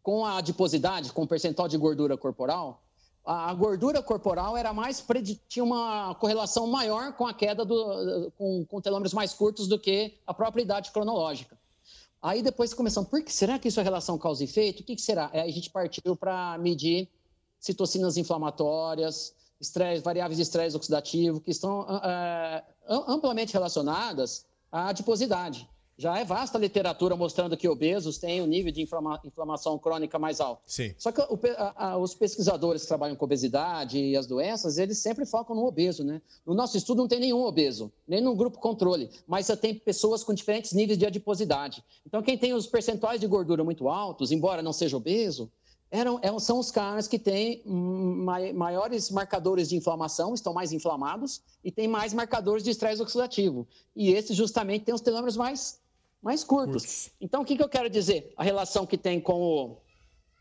com 0.02 0.24
a 0.24 0.38
adiposidade, 0.38 1.12
com 1.12 1.22
o 1.22 1.26
percentual 1.26 1.68
de 1.68 1.78
gordura 1.78 2.16
corporal, 2.16 2.82
a 3.24 3.54
gordura 3.54 4.02
corporal 4.02 4.56
era 4.56 4.72
mais 4.72 5.02
tinha 5.48 5.64
uma 5.64 6.14
correlação 6.16 6.66
maior 6.66 7.14
com 7.14 7.26
a 7.26 7.32
queda 7.32 7.64
do, 7.64 8.30
com, 8.36 8.66
com 8.66 8.80
telômeros 8.80 9.14
mais 9.14 9.32
curtos 9.32 9.66
do 9.66 9.78
que 9.78 10.14
a 10.26 10.34
própria 10.34 10.62
idade 10.62 10.90
cronológica. 10.90 11.56
Aí 12.24 12.40
depois 12.42 12.72
começamos, 12.72 13.10
por 13.10 13.22
que 13.22 13.30
será 13.30 13.58
que 13.58 13.68
isso 13.68 13.78
é 13.78 13.82
relação 13.82 14.16
causa 14.16 14.42
e 14.42 14.46
efeito? 14.46 14.80
O 14.80 14.82
que, 14.82 14.96
que 14.96 15.02
será? 15.02 15.28
Aí 15.30 15.40
a 15.40 15.52
gente 15.52 15.68
partiu 15.68 16.16
para 16.16 16.56
medir 16.56 17.06
citocinas 17.60 18.16
inflamatórias, 18.16 19.34
estresse, 19.60 20.02
variáveis 20.02 20.38
de 20.38 20.42
estresse 20.42 20.74
oxidativo, 20.74 21.38
que 21.38 21.50
estão 21.50 21.86
é, 22.02 22.64
amplamente 22.88 23.52
relacionadas 23.52 24.46
à 24.72 24.88
adiposidade. 24.88 25.68
Já 25.96 26.18
é 26.18 26.24
vasta 26.24 26.58
a 26.58 26.60
literatura 26.60 27.16
mostrando 27.16 27.56
que 27.56 27.68
obesos 27.68 28.18
têm 28.18 28.42
um 28.42 28.46
nível 28.46 28.72
de 28.72 28.82
inflama 28.82 29.20
inflamação 29.24 29.78
crônica 29.78 30.18
mais 30.18 30.40
alto. 30.40 30.62
Sim. 30.66 30.92
Só 30.98 31.12
que 31.12 31.20
o, 31.20 31.38
a, 31.56 31.90
a, 31.90 31.98
os 31.98 32.14
pesquisadores 32.14 32.82
que 32.82 32.88
trabalham 32.88 33.14
com 33.14 33.24
obesidade 33.24 33.98
e 33.98 34.16
as 34.16 34.26
doenças, 34.26 34.76
eles 34.76 34.98
sempre 34.98 35.24
focam 35.24 35.54
no 35.54 35.64
obeso, 35.64 36.02
né? 36.02 36.20
No 36.44 36.54
nosso 36.54 36.76
estudo 36.76 36.98
não 36.98 37.08
tem 37.08 37.20
nenhum 37.20 37.44
obeso, 37.44 37.92
nem 38.08 38.20
no 38.20 38.34
grupo 38.34 38.58
controle, 38.58 39.08
mas 39.26 39.46
você 39.46 39.56
tem 39.56 39.74
pessoas 39.74 40.24
com 40.24 40.34
diferentes 40.34 40.72
níveis 40.72 40.98
de 40.98 41.06
adiposidade. 41.06 41.84
Então, 42.04 42.22
quem 42.22 42.36
tem 42.36 42.52
os 42.54 42.66
percentuais 42.66 43.20
de 43.20 43.26
gordura 43.26 43.62
muito 43.62 43.88
altos, 43.88 44.32
embora 44.32 44.62
não 44.62 44.72
seja 44.72 44.96
obeso, 44.96 45.50
eram, 45.90 46.18
é, 46.22 46.38
são 46.40 46.58
os 46.58 46.72
caras 46.72 47.06
que 47.06 47.20
têm 47.20 47.62
maiores 48.52 49.12
marcadores 49.12 49.68
de 49.68 49.76
inflamação, 49.76 50.34
estão 50.34 50.52
mais 50.52 50.72
inflamados, 50.72 51.40
e 51.62 51.70
têm 51.70 51.86
mais 51.86 52.12
marcadores 52.12 52.64
de 52.64 52.70
estresse 52.70 53.00
oxidativo. 53.00 53.64
E 53.94 54.10
esses 54.10 54.36
justamente 54.36 54.84
têm 54.84 54.94
os 54.94 55.00
telômeros 55.00 55.36
mais 55.36 55.78
mais 56.24 56.42
curtos. 56.42 56.82
curtos. 56.82 57.10
Então, 57.20 57.42
o 57.42 57.44
que, 57.44 57.54
que 57.54 57.62
eu 57.62 57.68
quero 57.68 57.90
dizer? 57.90 58.32
A 58.34 58.42
relação 58.42 58.86
que 58.86 58.96
tem 58.96 59.20
com, 59.20 59.42
o, 59.42 59.76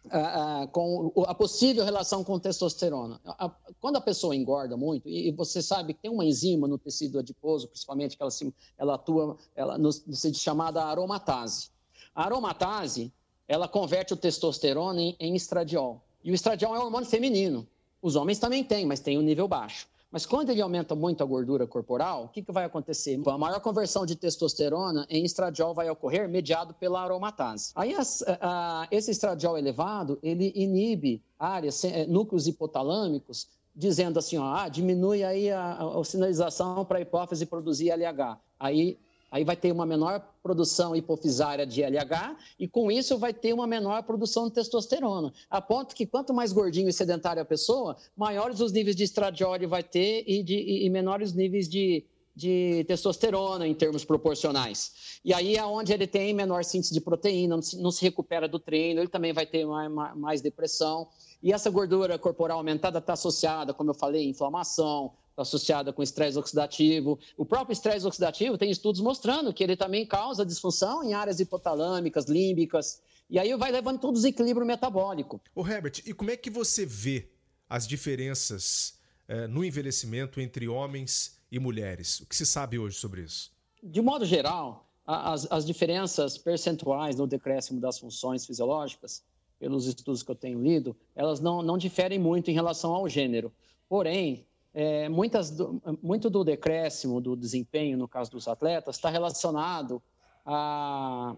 a, 0.10 0.62
a, 0.62 0.68
com 0.68 1.12
a 1.28 1.36
possível 1.36 1.84
relação 1.84 2.24
com 2.24 2.40
testosterona. 2.40 3.20
A, 3.26 3.52
quando 3.82 3.98
a 3.98 4.02
pessoa 4.02 4.34
engorda 4.34 4.78
muito, 4.78 5.10
e, 5.10 5.30
você 5.34 5.62
sabe 5.62 5.94
que 5.94 6.02
tem 6.02 6.10
uma 6.10 6.24
enzima 6.24 6.70
no 6.70 6.78
tecido 6.78 7.20
adiposo, 7.20 7.68
principalmente 7.68 8.16
que 8.16 8.24
ela, 8.24 8.32
se, 8.32 8.54
ela 8.78 8.96
atua 8.96 9.38
ela, 9.54 9.78
no, 9.78 9.90
no 9.90 10.34
chamada 10.34 10.82
aromatase. 10.86 11.70
A 12.16 12.24
aromatase, 12.24 13.12
ela 13.46 13.68
converte 13.68 14.14
o 14.14 14.18
testosterona 14.18 15.02
em, 15.02 15.18
em 15.20 15.36
estradiol. 15.36 16.02
E 16.24 16.32
o 16.32 16.34
estradiol 16.34 16.76
é 16.76 16.80
um 16.80 16.84
hormônio 16.84 17.10
feminino. 17.10 17.68
Os 18.02 18.16
homens 18.16 18.40
também 18.40 18.64
têm, 18.64 18.86
mas 18.86 19.02
tem 19.02 19.18
um 19.18 19.22
nível 19.22 19.50
baixo. 19.50 19.88
Mas 20.14 20.28
quando 20.28 20.52
ele 20.52 20.62
aumenta 20.62 20.94
muito 20.94 21.24
a 21.24 21.26
gordura 21.26 21.66
corporal, 21.66 22.26
o 22.26 22.28
que, 22.28 22.44
que 22.44 22.52
vai 22.52 22.66
acontecer? 22.66 23.20
A 23.26 23.36
maior 23.36 23.60
conversão 23.60 24.06
de 24.06 24.16
testosterona 24.16 25.08
em 25.10 25.26
estradiol 25.26 25.74
vai 25.74 25.90
ocorrer 25.90 26.30
mediado 26.30 26.72
pela 26.76 27.02
aromatase. 27.02 27.72
Aí 27.74 27.96
as, 27.96 28.24
a, 28.40 28.88
esse 28.92 29.10
estradiol 29.10 29.58
elevado, 29.58 30.20
ele 30.22 30.54
inibe 30.56 31.24
áreas, 31.40 31.84
é, 31.84 32.06
núcleos 32.06 32.46
hipotalâmicos, 32.46 33.48
dizendo 33.76 34.20
assim, 34.20 34.38
ó, 34.38 34.54
ah, 34.54 34.70
diminui 34.70 35.24
aí 35.24 35.50
a, 35.50 35.80
a 35.80 36.04
sinalização 36.04 36.86
para 36.86 37.00
a 37.00 37.02
hipófise 37.02 37.48
produzir 37.48 37.90
LH. 37.90 38.38
Aí 38.60 39.00
Aí 39.34 39.44
vai 39.44 39.56
ter 39.56 39.72
uma 39.72 39.84
menor 39.84 40.24
produção 40.44 40.96
hipofisária 40.96 41.66
de 41.66 41.82
LH 41.82 42.38
e 42.60 42.68
com 42.68 42.92
isso 42.92 43.18
vai 43.18 43.34
ter 43.34 43.52
uma 43.52 43.66
menor 43.66 44.04
produção 44.04 44.48
de 44.48 44.54
testosterona. 44.54 45.34
A 45.50 45.60
ponto 45.60 45.96
que 45.96 46.06
quanto 46.06 46.32
mais 46.32 46.54
gordinho 46.54 46.88
e 46.88 46.94
sedentária 46.94 47.42
a 47.42 47.46
pessoa, 47.46 47.98
maiores 48.16 48.60
os 48.60 48.72
níveis 48.72 48.96
de 48.96 49.04
estradiol 49.04 49.58
vai 49.68 49.82
ter 49.82 50.24
e, 50.28 50.44
de, 50.44 50.86
e 50.86 50.88
menores 50.88 51.34
níveis 51.34 51.68
de, 51.68 52.06
de 52.36 52.86
testosterona 52.88 53.68
em 53.68 53.74
termos 53.74 54.06
proporcionais. 54.06 55.20
E 55.26 55.34
aí 55.34 55.56
é 55.56 55.66
onde 55.66 55.92
ele 55.92 56.06
tem 56.06 56.32
menor 56.32 56.64
síntese 56.64 56.94
de 56.94 57.02
proteína, 57.02 57.56
não 57.56 57.64
se, 57.64 57.82
não 57.82 57.90
se 57.90 58.04
recupera 58.04 58.48
do 58.48 58.60
treino, 58.60 59.00
ele 59.00 59.10
também 59.10 59.34
vai 59.34 59.48
ter 59.48 59.66
mais, 59.66 59.92
mais 60.16 60.42
depressão. 60.42 61.08
E 61.42 61.52
essa 61.52 61.72
gordura 61.72 62.20
corporal 62.20 62.60
aumentada 62.60 63.00
está 63.00 63.14
associada, 63.14 63.74
como 63.74 63.90
eu 63.90 63.96
falei, 63.96 64.30
inflamação, 64.30 65.12
associada 65.36 65.92
com 65.92 66.04
estresse 66.04 66.38
oxidativo. 66.38 67.20
O 67.38 67.46
próprio 67.46 67.74
estresse 67.74 68.06
oxidativo 68.06 68.58
tem 68.58 68.70
estudos 68.70 69.02
mostrando 69.02 69.54
que 69.54 69.64
ele 69.64 69.76
também 69.76 70.06
causa 70.06 70.46
disfunção 70.46 71.04
em 71.04 71.14
áreas 71.14 71.40
hipotalâmicas, 71.40 72.26
límbicas, 72.26 73.02
e 73.30 73.40
aí 73.40 73.56
vai 73.56 73.72
levando 73.72 74.00
todo 74.00 74.12
o 74.12 74.18
desequilíbrio 74.18 74.66
metabólico. 74.66 75.42
O 75.56 75.68
Herbert, 75.68 76.02
e 76.06 76.14
como 76.14 76.32
é 76.32 76.38
que 76.38 76.50
você 76.50 76.86
vê 76.86 77.32
as 77.68 77.88
diferenças 77.88 79.00
eh, 79.28 79.48
no 79.48 79.64
envelhecimento 79.64 80.40
entre 80.40 80.68
homens 80.68 81.40
e 81.52 81.58
mulheres? 81.58 82.20
O 82.20 82.26
que 82.28 82.36
se 82.36 82.46
sabe 82.46 82.78
hoje 82.78 82.98
sobre 82.98 83.22
isso? 83.22 83.52
De 83.82 84.02
modo 84.02 84.26
geral, 84.26 84.88
as, 85.06 85.52
as 85.52 85.66
diferenças 85.66 86.38
percentuais 86.38 87.16
no 87.16 87.28
decréscimo 87.28 87.80
das 87.80 87.98
funções 87.98 88.46
fisiológicas, 88.46 89.24
pelos 89.60 89.88
estudos 89.88 90.22
que 90.24 90.30
eu 90.30 90.36
tenho 90.36 90.62
lido, 90.62 90.96
elas 91.16 91.40
não, 91.40 91.62
não 91.62 91.78
diferem 91.78 92.20
muito 92.20 92.52
em 92.52 92.54
relação 92.54 92.94
ao 92.94 93.08
gênero. 93.08 93.52
Porém, 93.88 94.46
é, 94.74 95.08
muitas 95.08 95.52
do, 95.52 95.82
muito 96.02 96.30
do 96.30 96.44
decréscimo 96.44 97.22
do 97.22 97.36
desempenho, 97.36 97.98
no 97.98 98.08
caso 98.08 98.32
dos 98.32 98.48
atletas, 98.48 98.96
está 98.96 99.10
relacionado 99.10 100.02
a, 100.46 101.36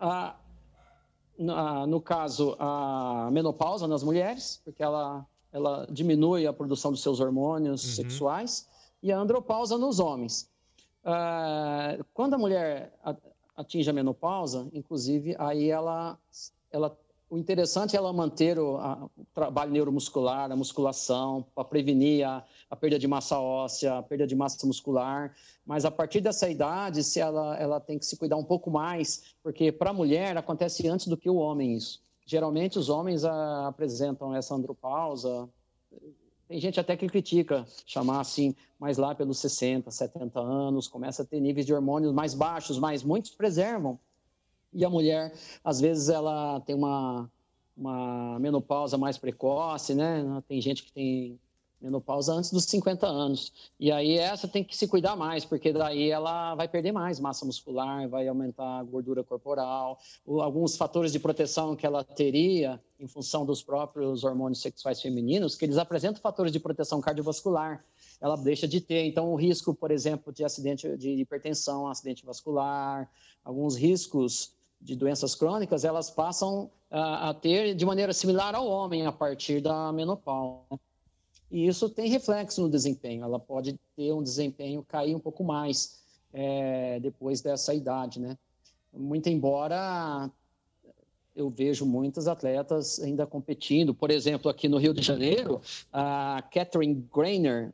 a, 0.00 0.36
a, 1.48 1.86
no 1.86 2.00
caso, 2.00 2.56
a 2.58 3.28
menopausa 3.32 3.88
nas 3.88 4.02
mulheres, 4.02 4.60
porque 4.64 4.82
ela, 4.82 5.26
ela 5.52 5.86
diminui 5.90 6.46
a 6.46 6.52
produção 6.52 6.92
dos 6.92 7.02
seus 7.02 7.18
hormônios 7.18 7.84
uhum. 7.84 8.04
sexuais, 8.04 8.68
e 9.02 9.10
a 9.10 9.18
andropausa 9.18 9.76
nos 9.76 9.98
homens. 9.98 10.48
Ah, 11.04 11.96
quando 12.12 12.34
a 12.34 12.38
mulher 12.38 12.92
atinge 13.56 13.88
a 13.90 13.92
menopausa, 13.92 14.68
inclusive, 14.72 15.34
aí 15.38 15.70
ela, 15.70 16.18
ela 16.70 16.96
o 17.30 17.38
interessante 17.38 17.94
é 17.94 17.96
ela 17.96 18.12
manter 18.12 18.58
o, 18.58 18.76
a, 18.76 19.08
o 19.16 19.24
trabalho 19.32 19.70
neuromuscular, 19.70 20.50
a 20.50 20.56
musculação, 20.56 21.46
para 21.54 21.64
prevenir 21.64 22.26
a, 22.26 22.44
a, 22.68 22.74
perda 22.74 22.98
de 22.98 23.06
massa 23.06 23.38
óssea, 23.38 23.98
a 23.98 24.02
perda 24.02 24.26
de 24.26 24.34
massa 24.34 24.66
muscular. 24.66 25.32
Mas 25.64 25.84
a 25.84 25.92
partir 25.92 26.20
dessa 26.20 26.50
idade, 26.50 27.04
se 27.04 27.20
ela, 27.20 27.56
ela 27.56 27.80
tem 27.80 28.00
que 28.00 28.04
se 28.04 28.16
cuidar 28.16 28.36
um 28.36 28.44
pouco 28.44 28.68
mais, 28.68 29.32
porque 29.44 29.70
para 29.70 29.90
a 29.90 29.92
mulher 29.92 30.36
acontece 30.36 30.88
antes 30.88 31.06
do 31.06 31.16
que 31.16 31.30
o 31.30 31.36
homem 31.36 31.76
isso. 31.76 32.02
Geralmente 32.26 32.80
os 32.80 32.88
homens 32.88 33.24
a, 33.24 33.68
apresentam 33.68 34.34
essa 34.34 34.52
andropausa. 34.52 35.48
Tem 36.48 36.58
gente 36.58 36.80
até 36.80 36.96
que 36.96 37.06
critica 37.06 37.64
chamar 37.86 38.18
assim, 38.18 38.56
mas 38.76 38.98
lá 38.98 39.14
pelos 39.14 39.38
60, 39.38 39.88
70 39.88 40.40
anos, 40.40 40.88
começa 40.88 41.22
a 41.22 41.24
ter 41.24 41.38
níveis 41.38 41.64
de 41.64 41.72
hormônios 41.72 42.12
mais 42.12 42.34
baixos, 42.34 42.76
mas 42.76 43.04
muitos 43.04 43.30
preservam 43.30 44.00
e 44.72 44.84
a 44.84 44.90
mulher, 44.90 45.32
às 45.64 45.80
vezes, 45.80 46.08
ela 46.08 46.60
tem 46.60 46.74
uma, 46.74 47.30
uma 47.76 48.38
menopausa 48.38 48.96
mais 48.96 49.18
precoce, 49.18 49.94
né? 49.94 50.24
Tem 50.48 50.60
gente 50.60 50.84
que 50.84 50.92
tem 50.92 51.40
menopausa 51.80 52.34
antes 52.34 52.52
dos 52.52 52.64
50 52.64 53.06
anos. 53.06 53.52
E 53.78 53.90
aí 53.90 54.18
essa 54.18 54.46
tem 54.46 54.62
que 54.62 54.76
se 54.76 54.86
cuidar 54.86 55.16
mais, 55.16 55.44
porque 55.44 55.72
daí 55.72 56.10
ela 56.10 56.54
vai 56.54 56.68
perder 56.68 56.92
mais 56.92 57.18
massa 57.18 57.44
muscular, 57.46 58.08
vai 58.08 58.28
aumentar 58.28 58.80
a 58.80 58.82
gordura 58.82 59.24
corporal, 59.24 59.98
alguns 60.26 60.76
fatores 60.76 61.10
de 61.10 61.18
proteção 61.18 61.74
que 61.74 61.86
ela 61.86 62.04
teria 62.04 62.80
em 62.98 63.06
função 63.06 63.46
dos 63.46 63.62
próprios 63.62 64.24
hormônios 64.24 64.60
sexuais 64.60 65.00
femininos, 65.00 65.56
que 65.56 65.64
eles 65.64 65.78
apresentam 65.78 66.20
fatores 66.20 66.52
de 66.52 66.60
proteção 66.60 67.00
cardiovascular. 67.00 67.82
Ela 68.20 68.36
deixa 68.36 68.68
de 68.68 68.82
ter, 68.82 69.06
então 69.06 69.32
o 69.32 69.36
risco, 69.36 69.74
por 69.74 69.90
exemplo, 69.90 70.30
de 70.30 70.44
acidente 70.44 70.96
de 70.98 71.12
hipertensão, 71.12 71.88
acidente 71.88 72.26
vascular, 72.26 73.10
alguns 73.42 73.74
riscos 73.74 74.52
de 74.80 74.96
doenças 74.96 75.34
crônicas, 75.34 75.84
elas 75.84 76.10
passam 76.10 76.70
a, 76.90 77.30
a, 77.30 77.34
ter 77.34 77.74
de 77.74 77.84
maneira 77.84 78.12
similar 78.12 78.54
ao 78.54 78.66
homem 78.66 79.06
a 79.06 79.12
partir 79.12 79.60
da 79.60 79.92
menopausa. 79.92 80.80
E 81.50 81.66
isso 81.66 81.88
tem 81.90 82.08
reflexo 82.08 82.62
no 82.62 82.70
desempenho. 82.70 83.24
Ela 83.24 83.38
pode 83.38 83.78
ter 83.96 84.12
um 84.12 84.22
desempenho 84.22 84.84
cair 84.84 85.14
um 85.14 85.20
pouco 85.20 85.44
mais 85.44 86.00
é, 86.32 86.98
depois 87.00 87.40
dessa 87.40 87.74
idade, 87.74 88.20
né? 88.20 88.38
Muito 88.92 89.28
embora 89.28 90.30
eu 91.34 91.48
vejo 91.48 91.86
muitas 91.86 92.26
atletas 92.28 93.00
ainda 93.00 93.26
competindo. 93.26 93.94
Por 93.94 94.10
exemplo, 94.10 94.50
aqui 94.50 94.68
no 94.68 94.78
Rio 94.78 94.92
de 94.92 95.02
Janeiro, 95.02 95.60
a 95.92 96.42
Catherine 96.52 97.06
Grainer, 97.14 97.72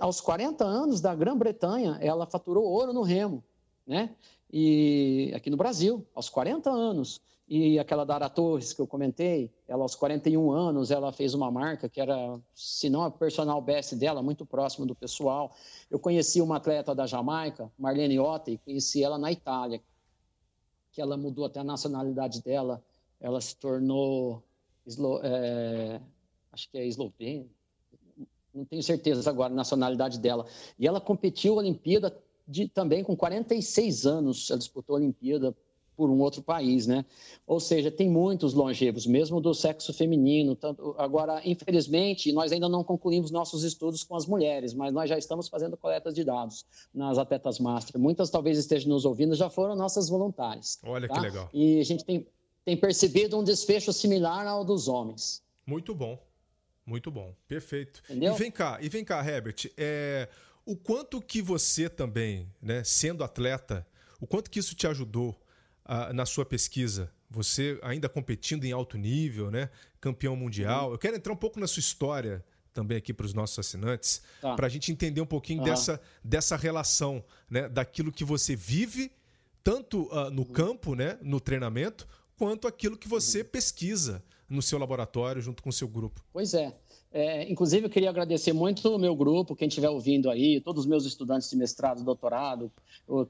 aos 0.00 0.20
40 0.20 0.64
anos 0.64 1.00
da 1.00 1.14
Grã-Bretanha, 1.14 1.98
ela 2.00 2.26
faturou 2.26 2.64
ouro 2.64 2.92
no 2.92 3.02
remo, 3.02 3.44
né? 3.86 4.10
E 4.52 5.32
aqui 5.34 5.50
no 5.50 5.56
Brasil, 5.56 6.06
aos 6.14 6.28
40 6.28 6.70
anos. 6.70 7.20
E 7.48 7.78
aquela 7.78 8.04
Dara 8.04 8.28
Torres 8.28 8.72
que 8.72 8.80
eu 8.80 8.88
comentei, 8.88 9.52
ela 9.68 9.82
aos 9.82 9.94
41 9.94 10.50
anos, 10.50 10.90
ela 10.90 11.12
fez 11.12 11.32
uma 11.32 11.48
marca 11.48 11.88
que 11.88 12.00
era, 12.00 12.40
se 12.54 12.90
não 12.90 13.02
a 13.02 13.10
personal 13.10 13.60
best 13.60 13.94
dela, 13.94 14.20
muito 14.20 14.44
próximo 14.44 14.84
do 14.84 14.96
pessoal. 14.96 15.54
Eu 15.88 15.98
conheci 15.98 16.40
uma 16.40 16.56
atleta 16.56 16.92
da 16.92 17.06
Jamaica, 17.06 17.70
Marlene 17.78 18.18
Otti, 18.18 18.60
conheci 18.64 19.04
ela 19.04 19.16
na 19.16 19.30
Itália, 19.30 19.80
que 20.90 21.00
ela 21.00 21.16
mudou 21.16 21.44
até 21.44 21.60
a 21.60 21.64
nacionalidade 21.64 22.42
dela, 22.42 22.82
ela 23.20 23.40
se 23.40 23.54
tornou, 23.56 24.42
é, 25.22 26.00
acho 26.50 26.68
que 26.68 26.78
é 26.78 26.84
eslovênia, 26.84 27.46
não 28.52 28.64
tenho 28.64 28.82
certeza 28.82 29.28
agora 29.28 29.52
a 29.52 29.56
nacionalidade 29.56 30.18
dela. 30.18 30.46
E 30.78 30.86
ela 30.86 31.00
competiu 31.00 31.54
a 31.54 31.56
Olimpíada 31.58 32.10
de, 32.46 32.68
também 32.68 33.02
com 33.02 33.16
46 33.16 34.06
anos, 34.06 34.50
ela 34.50 34.58
disputou 34.58 34.96
a 34.96 34.98
Olimpíada 34.98 35.54
por 35.96 36.10
um 36.10 36.20
outro 36.20 36.42
país, 36.42 36.86
né? 36.86 37.04
Ou 37.46 37.58
seja, 37.58 37.90
tem 37.90 38.08
muitos 38.08 38.52
longevos, 38.52 39.06
mesmo 39.06 39.40
do 39.40 39.54
sexo 39.54 39.94
feminino. 39.94 40.54
Tanto, 40.54 40.94
agora, 40.98 41.40
infelizmente, 41.44 42.30
nós 42.32 42.52
ainda 42.52 42.68
não 42.68 42.84
concluímos 42.84 43.30
nossos 43.30 43.64
estudos 43.64 44.04
com 44.04 44.14
as 44.14 44.26
mulheres, 44.26 44.74
mas 44.74 44.92
nós 44.92 45.08
já 45.08 45.16
estamos 45.16 45.48
fazendo 45.48 45.76
coletas 45.76 46.14
de 46.14 46.22
dados 46.22 46.66
nas 46.92 47.16
atletas 47.16 47.58
master. 47.58 47.98
Muitas 47.98 48.28
talvez 48.28 48.58
estejam 48.58 48.90
nos 48.90 49.06
ouvindo, 49.06 49.34
já 49.34 49.48
foram 49.48 49.74
nossas 49.74 50.08
voluntárias. 50.08 50.78
Olha 50.84 51.08
tá? 51.08 51.14
que 51.14 51.20
legal. 51.20 51.48
E 51.52 51.80
a 51.80 51.84
gente 51.84 52.04
tem, 52.04 52.26
tem 52.64 52.76
percebido 52.76 53.38
um 53.38 53.42
desfecho 53.42 53.92
similar 53.92 54.46
ao 54.46 54.64
dos 54.64 54.88
homens. 54.88 55.42
Muito 55.66 55.94
bom. 55.94 56.18
Muito 56.84 57.10
bom, 57.10 57.34
perfeito. 57.48 58.00
Entendeu? 58.04 58.34
E 58.34 58.38
vem 58.38 58.50
cá, 58.50 58.78
e 58.80 58.88
vem 58.88 59.04
cá, 59.04 59.26
Herbert. 59.26 59.72
É, 59.76 60.28
o 60.66 60.76
quanto 60.76 61.22
que 61.22 61.40
você 61.40 61.88
também, 61.88 62.52
né, 62.60 62.82
sendo 62.82 63.22
atleta, 63.22 63.86
o 64.20 64.26
quanto 64.26 64.50
que 64.50 64.58
isso 64.58 64.74
te 64.74 64.86
ajudou 64.88 65.30
uh, 65.84 66.12
na 66.12 66.26
sua 66.26 66.44
pesquisa? 66.44 67.10
Você 67.30 67.78
ainda 67.82 68.08
competindo 68.08 68.64
em 68.64 68.72
alto 68.72 68.98
nível, 68.98 69.50
né, 69.50 69.70
campeão 70.00 70.34
mundial. 70.34 70.88
Uhum. 70.88 70.94
Eu 70.94 70.98
quero 70.98 71.16
entrar 71.16 71.32
um 71.32 71.36
pouco 71.36 71.60
na 71.60 71.68
sua 71.68 71.80
história 71.80 72.44
também 72.74 72.98
aqui 72.98 73.14
para 73.14 73.24
os 73.24 73.32
nossos 73.32 73.58
assinantes, 73.58 74.20
tá. 74.40 74.54
para 74.54 74.66
a 74.66 74.68
gente 74.68 74.92
entender 74.92 75.20
um 75.20 75.26
pouquinho 75.26 75.60
uhum. 75.60 75.64
dessa, 75.64 76.00
dessa 76.22 76.56
relação, 76.56 77.24
né, 77.48 77.68
daquilo 77.68 78.12
que 78.12 78.24
você 78.24 78.54
vive 78.54 79.10
tanto 79.62 80.02
uh, 80.12 80.30
no 80.30 80.42
uhum. 80.42 80.52
campo, 80.52 80.94
né, 80.94 81.16
no 81.22 81.40
treinamento, 81.40 82.06
quanto 82.36 82.68
aquilo 82.68 82.96
que 82.96 83.08
você 83.08 83.40
uhum. 83.40 83.46
pesquisa 83.46 84.22
no 84.48 84.62
seu 84.62 84.78
laboratório 84.78 85.40
junto 85.40 85.62
com 85.62 85.70
o 85.70 85.72
seu 85.72 85.88
grupo. 85.88 86.24
Pois 86.32 86.54
é. 86.54 86.72
É, 87.18 87.50
inclusive, 87.50 87.86
eu 87.86 87.88
queria 87.88 88.10
agradecer 88.10 88.52
muito 88.52 88.94
o 88.94 88.98
meu 88.98 89.16
grupo, 89.16 89.56
quem 89.56 89.68
estiver 89.68 89.88
ouvindo 89.88 90.28
aí, 90.28 90.60
todos 90.60 90.84
os 90.84 90.86
meus 90.86 91.06
estudantes 91.06 91.48
de 91.48 91.56
mestrado, 91.56 92.04
doutorado, 92.04 92.70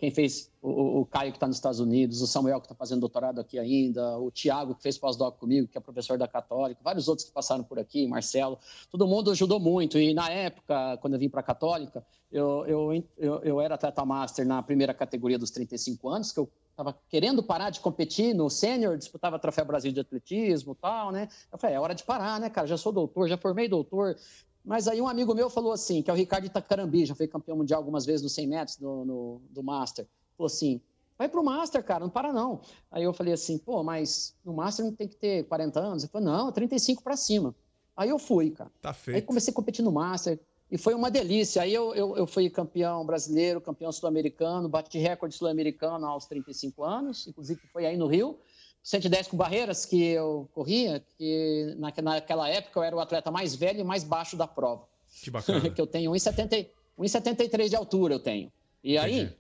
quem 0.01 0.11
fez, 0.11 0.51
o, 0.61 1.03
o 1.03 1.07
Caio 1.07 1.31
que 1.31 1.37
está 1.37 1.47
nos 1.47 1.59
Estados 1.59 1.79
Unidos, 1.79 2.21
o 2.21 2.27
Samuel 2.27 2.59
que 2.59 2.67
está 2.67 2.75
fazendo 2.75 2.99
doutorado 2.99 3.41
aqui 3.41 3.61
ainda, 3.61 4.19
o 4.19 4.29
Tiago 4.29 4.75
que 4.75 4.83
fez 4.83 4.99
pós-doc 4.99 5.39
comigo, 5.39 5.69
que 5.69 5.79
é 5.79 5.81
professor 5.81 6.19
da 6.19 6.27
Católica, 6.27 6.81
vários 6.83 7.07
outros 7.07 7.29
que 7.29 7.33
passaram 7.33 7.63
por 7.63 7.79
aqui, 7.79 8.09
Marcelo, 8.09 8.59
todo 8.91 9.07
mundo 9.07 9.31
ajudou 9.31 9.61
muito. 9.61 10.01
E 10.01 10.13
na 10.13 10.29
época, 10.31 10.97
quando 10.97 11.13
eu 11.13 11.21
vim 11.21 11.29
para 11.29 11.39
a 11.39 11.45
Católica, 11.45 12.05
eu, 12.33 12.67
eu, 12.67 13.05
eu, 13.17 13.41
eu 13.45 13.61
era 13.61 13.77
atleta 13.77 14.05
master 14.05 14.45
na 14.45 14.61
primeira 14.65 14.93
categoria 14.93 15.39
dos 15.39 15.53
35 15.53 16.09
anos, 16.09 16.33
que 16.33 16.41
eu 16.41 16.51
estava 16.77 16.95
querendo 17.09 17.43
parar 17.43 17.71
de 17.71 17.81
competir 17.81 18.35
no 18.35 18.51
sênior, 18.51 18.99
disputava 18.99 19.39
Troféu 19.39 19.65
Brasil 19.65 19.91
de 19.91 20.01
Atletismo 20.01 20.75
e 20.75 20.77
tal, 20.77 21.11
né? 21.11 21.27
Eu 21.51 21.57
falei, 21.57 21.75
é 21.75 21.81
hora 21.81 21.95
de 21.95 22.05
parar, 22.05 22.39
né, 22.39 22.51
cara? 22.51 22.67
Já 22.67 22.77
sou 22.77 22.93
doutor, 22.93 23.29
já 23.29 23.39
formei 23.39 23.67
doutor. 23.67 24.15
Mas 24.63 24.87
aí 24.87 25.01
um 25.01 25.09
amigo 25.09 25.35
meu 25.35 25.49
falou 25.49 25.73
assim, 25.73 26.03
que 26.03 26.11
é 26.11 26.13
o 26.13 26.17
Ricardo 26.17 26.45
Itacarambi, 26.45 27.07
já 27.07 27.15
foi 27.15 27.27
campeão 27.27 27.57
mundial 27.57 27.81
algumas 27.81 28.05
vezes 28.05 28.23
nos 28.23 28.35
100 28.35 28.47
metros 28.47 28.77
do, 28.77 29.05
no, 29.07 29.41
do 29.49 29.63
Master. 29.63 30.07
Falou 30.37 30.49
assim, 30.49 30.81
vai 31.17 31.31
pro 31.31 31.43
Master, 31.43 31.83
cara, 31.83 32.01
não 32.01 32.11
para 32.11 32.31
não. 32.31 32.61
Aí 32.91 33.05
eu 33.05 33.15
falei 33.15 33.33
assim, 33.33 33.57
pô, 33.57 33.83
mas 33.83 34.35
no 34.45 34.53
Master 34.53 34.85
não 34.85 34.93
tem 34.93 35.09
que 35.09 35.17
ter 35.17 35.45
40 35.45 35.81
anos? 35.81 36.03
Ele 36.03 36.13
falou, 36.13 36.29
não, 36.29 36.53
35 36.53 37.03
para 37.03 37.17
cima. 37.17 37.55
Aí 37.97 38.11
eu 38.11 38.19
fui, 38.19 38.51
cara. 38.51 38.71
Tá 38.83 38.93
feito. 38.93 39.17
Aí 39.17 39.23
comecei 39.23 39.51
a 39.51 39.55
competir 39.55 39.83
no 39.83 39.93
Master, 39.93 40.39
e 40.71 40.77
foi 40.77 40.95
uma 40.95 41.11
delícia. 41.11 41.63
Aí 41.63 41.73
eu, 41.73 41.95
eu, 41.95 42.17
eu 42.17 42.27
fui 42.27 42.51
campeão 42.51 43.05
brasileiro, 43.07 43.61
campeão 43.61 43.93
sul-americano, 43.93 44.69
bati 44.69 44.99
recorde 44.99 45.35
sul-americano 45.35 46.07
aos 46.07 46.27
35 46.27 46.83
anos, 46.83 47.27
inclusive 47.27 47.61
foi 47.73 47.87
aí 47.87 47.97
no 47.97 48.07
Rio. 48.07 48.39
110 48.83 49.29
com 49.29 49.37
barreiras 49.37 49.85
que 49.85 50.01
eu 50.01 50.49
corria, 50.53 51.05
que 51.19 51.75
naquela 51.77 52.49
época 52.49 52.79
eu 52.79 52.85
era 52.85 52.95
o 52.95 53.01
atleta 53.01 53.33
mais 53.33 53.55
velho 53.55 53.81
e 53.81 53.85
mais 53.85 54.05
baixo 54.05 54.37
da 54.37 54.47
prova. 54.47 54.87
Que 55.23 55.31
bacana. 55.31 55.71
que 55.71 55.81
eu 55.81 55.87
tenho 55.87 56.13
1,73 56.13 57.69
de 57.69 57.77
altura 57.77 58.15
eu 58.15 58.21
tenho. 58.21 58.53
E 58.85 58.97
aí, 58.97 59.23
Entendi. 59.23 59.37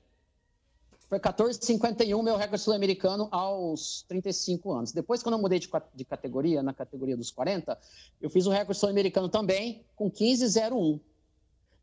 foi 1.09 1.21
14,51 1.21 2.23
meu 2.25 2.37
recorde 2.37 2.63
sul-americano 2.63 3.29
aos 3.31 4.05
35 4.09 4.73
anos. 4.73 4.91
Depois, 4.91 5.23
quando 5.23 5.37
eu 5.37 5.41
mudei 5.41 5.61
de, 5.61 5.71
de 5.95 6.05
categoria, 6.05 6.61
na 6.61 6.75
categoria 6.75 7.17
dos 7.17 7.31
40, 7.31 7.79
eu 8.21 8.29
fiz 8.29 8.47
o 8.47 8.51
recorde 8.51 8.81
sul-americano 8.81 9.29
também 9.29 9.85
com 9.95 10.11
15,01. 10.11 11.01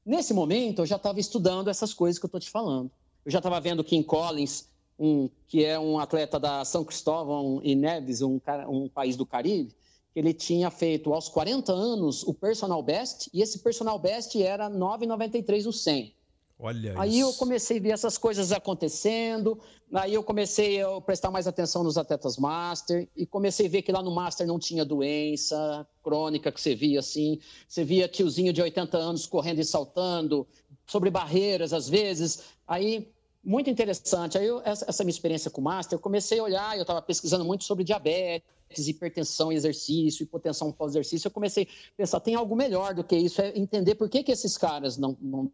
Nesse 0.06 0.34
momento, 0.34 0.82
eu 0.82 0.86
já 0.86 0.98
estava 0.98 1.20
estudando 1.20 1.70
essas 1.70 1.94
coisas 1.94 2.20
que 2.20 2.26
eu 2.26 2.28
estou 2.28 2.40
te 2.40 2.50
falando. 2.50 2.92
Eu 3.26 3.32
já 3.32 3.40
estava 3.40 3.60
vendo 3.62 3.84
Kim 3.84 4.04
Collins, 4.04 4.68
um, 5.00 5.30
que 5.48 5.64
é 5.64 5.80
um 5.80 5.98
atleta 5.98 6.40
da 6.40 6.66
São 6.66 6.84
Cristóvão 6.84 7.62
e 7.64 7.74
Neves, 7.74 8.22
um, 8.22 8.40
um 8.68 8.90
país 8.90 9.16
do 9.16 9.26
Caribe, 9.26 9.74
que 10.14 10.20
ele 10.20 10.34
tinha 10.34 10.70
feito 10.70 11.14
aos 11.14 11.30
40 11.30 11.72
anos 11.72 12.22
o 12.24 12.34
personal 12.34 12.84
best, 12.84 13.30
e 13.34 13.42
esse 13.42 13.60
personal 13.60 13.98
best 13.98 14.42
era 14.42 14.70
9,93 14.70 15.64
no 15.64 15.74
100. 15.74 16.14
Olha 16.60 16.94
aí 16.98 17.20
isso. 17.20 17.30
eu 17.30 17.34
comecei 17.34 17.78
a 17.78 17.82
ver 17.82 17.90
essas 17.90 18.18
coisas 18.18 18.52
acontecendo, 18.52 19.60
aí 19.94 20.14
eu 20.14 20.24
comecei 20.24 20.82
a 20.82 21.02
prestar 21.02 21.32
mais 21.32 21.48
atenção 21.48 21.84
nos 21.84 21.98
atletas 21.98 22.38
master 22.38 23.10
e 23.16 23.26
comecei 23.26 23.66
a 23.66 23.70
ver 23.70 23.82
que 23.82 23.92
lá 23.92 24.02
no 24.02 24.14
master 24.14 24.46
não 24.48 24.60
tinha 24.60 24.86
doença 24.86 25.86
crônica 26.02 26.52
que 26.52 26.62
você 26.62 26.76
via 26.76 27.00
assim, 27.00 27.40
você 27.68 27.84
via 27.84 28.08
tiozinho 28.08 28.54
de 28.54 28.62
80 28.62 28.98
anos 28.98 29.26
correndo 29.26 29.60
e 29.60 29.66
saltando 29.66 30.48
sobre 30.86 31.10
barreiras 31.10 31.74
às 31.74 31.90
vezes. 31.90 32.44
Aí 32.68 33.12
muito 33.44 33.70
interessante. 33.70 34.38
Aí 34.38 34.46
eu, 34.46 34.62
essa, 34.64 34.86
essa 34.88 35.04
minha 35.04 35.12
experiência 35.12 35.52
com 35.52 35.60
o 35.60 35.64
master, 35.64 35.98
eu 35.98 36.02
comecei 36.02 36.40
a 36.40 36.44
olhar, 36.44 36.78
eu 36.78 36.84
estava 36.84 37.02
pesquisando 37.02 37.44
muito 37.44 37.66
sobre 37.66 37.84
diabetes, 37.84 38.88
hipertensão 38.88 39.52
e 39.52 39.56
exercício, 39.56 40.24
hipotensão 40.24 40.72
pós-exercício. 40.72 41.28
Eu 41.28 41.32
comecei 41.32 41.64
a 41.64 41.98
pensar, 41.98 42.20
tem 42.22 42.36
algo 42.36 42.56
melhor 42.56 42.94
do 42.94 43.04
que 43.04 43.16
isso, 43.16 43.42
é 43.42 43.52
entender 43.58 43.96
por 43.96 44.08
que, 44.08 44.24
que 44.24 44.32
esses 44.32 44.58
caras 44.58 44.98
não, 44.98 45.18
não 45.20 45.52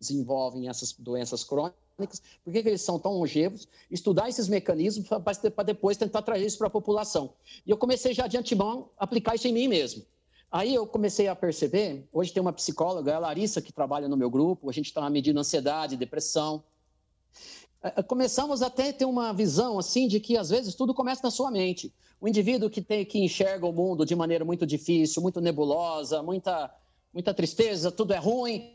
desenvolvem 0.00 0.68
essas 0.68 0.92
doenças 0.92 1.44
crônicas, 1.44 2.22
por 2.42 2.52
que, 2.52 2.62
que 2.62 2.68
eles 2.70 2.80
são 2.80 2.98
tão 2.98 3.12
longevos, 3.12 3.68
estudar 3.90 4.28
esses 4.28 4.48
mecanismos 4.48 5.06
para 5.06 5.62
depois 5.62 5.98
tentar 5.98 6.22
trazer 6.22 6.46
isso 6.46 6.56
para 6.58 6.68
a 6.68 6.70
população. 6.70 7.34
E 7.66 7.70
eu 7.70 7.76
comecei 7.76 8.14
já 8.14 8.26
de 8.26 8.38
antemão 8.38 8.88
a 8.98 9.04
aplicar 9.04 9.34
isso 9.34 9.46
em 9.46 9.52
mim 9.52 9.68
mesmo. 9.68 10.02
Aí 10.50 10.74
eu 10.74 10.86
comecei 10.86 11.28
a 11.28 11.36
perceber, 11.36 12.08
hoje 12.12 12.32
tem 12.32 12.40
uma 12.40 12.52
psicóloga, 12.52 13.14
a 13.14 13.18
Larissa, 13.18 13.60
que 13.60 13.72
trabalha 13.72 14.08
no 14.08 14.16
meu 14.16 14.30
grupo, 14.30 14.68
a 14.68 14.72
gente 14.72 14.86
está 14.86 15.08
medindo 15.08 15.38
ansiedade, 15.38 15.96
depressão. 15.96 16.64
É, 17.82 18.00
é, 18.00 18.02
começamos 18.02 18.62
até 18.62 18.88
a 18.88 18.92
ter 18.92 19.04
uma 19.04 19.32
visão 19.32 19.78
assim 19.78 20.08
de 20.08 20.18
que 20.18 20.36
às 20.36 20.48
vezes 20.48 20.74
tudo 20.74 20.94
começa 20.94 21.20
na 21.22 21.30
sua 21.30 21.50
mente. 21.50 21.92
O 22.20 22.26
indivíduo 22.26 22.68
que 22.68 22.82
tem 22.82 23.04
que 23.04 23.18
enxerga 23.18 23.66
o 23.66 23.72
mundo 23.72 24.04
de 24.04 24.16
maneira 24.16 24.44
muito 24.44 24.66
difícil, 24.66 25.22
muito 25.22 25.40
nebulosa, 25.40 26.22
muita 26.22 26.74
muita 27.12 27.34
tristeza, 27.34 27.90
tudo 27.90 28.12
é 28.12 28.18
ruim, 28.18 28.72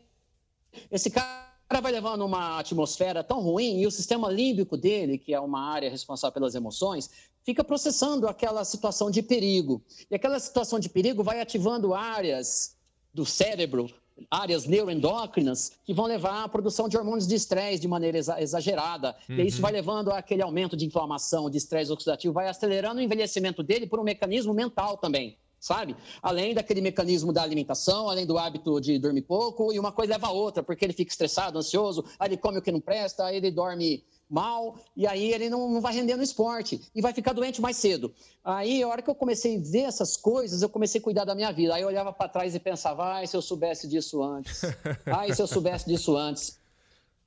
esse 0.90 1.10
cara 1.10 1.46
vai 1.82 1.92
levando 1.92 2.24
uma 2.24 2.58
atmosfera 2.58 3.24
tão 3.24 3.40
ruim 3.40 3.80
e 3.80 3.86
o 3.86 3.90
sistema 3.90 4.30
límbico 4.30 4.76
dele, 4.76 5.18
que 5.18 5.34
é 5.34 5.40
uma 5.40 5.60
área 5.60 5.90
responsável 5.90 6.32
pelas 6.32 6.54
emoções, 6.54 7.10
fica 7.44 7.64
processando 7.64 8.28
aquela 8.28 8.64
situação 8.64 9.10
de 9.10 9.22
perigo. 9.22 9.82
E 10.10 10.14
aquela 10.14 10.38
situação 10.38 10.78
de 10.78 10.88
perigo 10.88 11.22
vai 11.22 11.40
ativando 11.40 11.94
áreas 11.94 12.76
do 13.12 13.26
cérebro, 13.26 13.90
áreas 14.30 14.66
neuroendócrinas, 14.66 15.72
que 15.84 15.92
vão 15.92 16.06
levar 16.06 16.44
à 16.44 16.48
produção 16.48 16.88
de 16.88 16.96
hormônios 16.96 17.26
de 17.26 17.34
estresse 17.34 17.80
de 17.80 17.88
maneira 17.88 18.18
exagerada. 18.18 19.16
Uhum. 19.28 19.36
E 19.36 19.46
isso 19.46 19.60
vai 19.60 19.72
levando 19.72 20.10
àquele 20.10 20.42
aumento 20.42 20.76
de 20.76 20.86
inflamação, 20.86 21.50
de 21.50 21.58
estresse 21.58 21.92
oxidativo, 21.92 22.32
vai 22.32 22.48
acelerando 22.48 23.00
o 23.00 23.02
envelhecimento 23.02 23.62
dele 23.62 23.86
por 23.86 24.00
um 24.00 24.04
mecanismo 24.04 24.54
mental 24.54 24.96
também 24.96 25.36
sabe? 25.66 25.96
Além 26.22 26.54
daquele 26.54 26.80
mecanismo 26.80 27.32
da 27.32 27.42
alimentação, 27.42 28.08
além 28.08 28.24
do 28.24 28.38
hábito 28.38 28.80
de 28.80 29.00
dormir 29.00 29.22
pouco, 29.22 29.72
e 29.72 29.80
uma 29.80 29.90
coisa 29.90 30.12
leva 30.12 30.28
a 30.28 30.30
outra, 30.30 30.62
porque 30.62 30.84
ele 30.84 30.92
fica 30.92 31.10
estressado, 31.10 31.58
ansioso, 31.58 32.04
aí 32.20 32.28
ele 32.28 32.36
come 32.36 32.58
o 32.58 32.62
que 32.62 32.70
não 32.70 32.80
presta, 32.80 33.24
aí 33.24 33.38
ele 33.38 33.50
dorme 33.50 34.04
mal, 34.30 34.76
e 34.96 35.08
aí 35.08 35.32
ele 35.32 35.50
não, 35.50 35.68
não 35.68 35.80
vai 35.80 35.92
render 35.92 36.14
no 36.14 36.22
esporte, 36.22 36.80
e 36.94 37.02
vai 37.02 37.12
ficar 37.12 37.32
doente 37.32 37.60
mais 37.60 37.76
cedo. 37.76 38.14
Aí, 38.44 38.80
a 38.80 38.86
hora 38.86 39.02
que 39.02 39.10
eu 39.10 39.14
comecei 39.14 39.56
a 39.56 39.60
ver 39.60 39.82
essas 39.82 40.16
coisas, 40.16 40.62
eu 40.62 40.68
comecei 40.68 41.00
a 41.00 41.04
cuidar 41.04 41.24
da 41.24 41.34
minha 41.34 41.50
vida. 41.50 41.74
Aí 41.74 41.82
eu 41.82 41.88
olhava 41.88 42.12
para 42.12 42.28
trás 42.28 42.54
e 42.54 42.60
pensava, 42.60 43.04
ai, 43.14 43.26
se 43.26 43.36
eu 43.36 43.42
soubesse 43.42 43.88
disso 43.88 44.22
antes. 44.22 44.62
Ai, 45.06 45.34
se 45.34 45.42
eu 45.42 45.48
soubesse 45.48 45.86
disso 45.86 46.16
antes. 46.16 46.60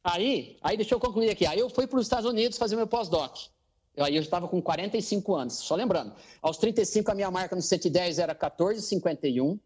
Aí, 0.02 0.58
aí 0.62 0.78
deixa 0.78 0.96
eu 0.96 1.00
concluir 1.00 1.30
aqui. 1.30 1.46
Aí 1.46 1.60
eu 1.60 1.70
fui 1.70 1.88
para 1.88 2.00
os 2.00 2.06
Estados 2.06 2.30
Unidos 2.30 2.58
fazer 2.58 2.78
meu 2.78 2.88
pós-doc. 2.88 3.36
Aí 4.00 4.16
eu 4.16 4.22
estava 4.22 4.48
com 4.48 4.62
45 4.62 5.36
anos, 5.36 5.54
só 5.56 5.76
lembrando. 5.76 6.14
Aos 6.42 6.58
35, 6.58 7.12
a 7.12 7.16
minha 7.16 7.30
marca 7.30 7.56
no 7.56 7.62
110 7.62 8.20
era 8.20 8.34
14,51, 8.34 9.60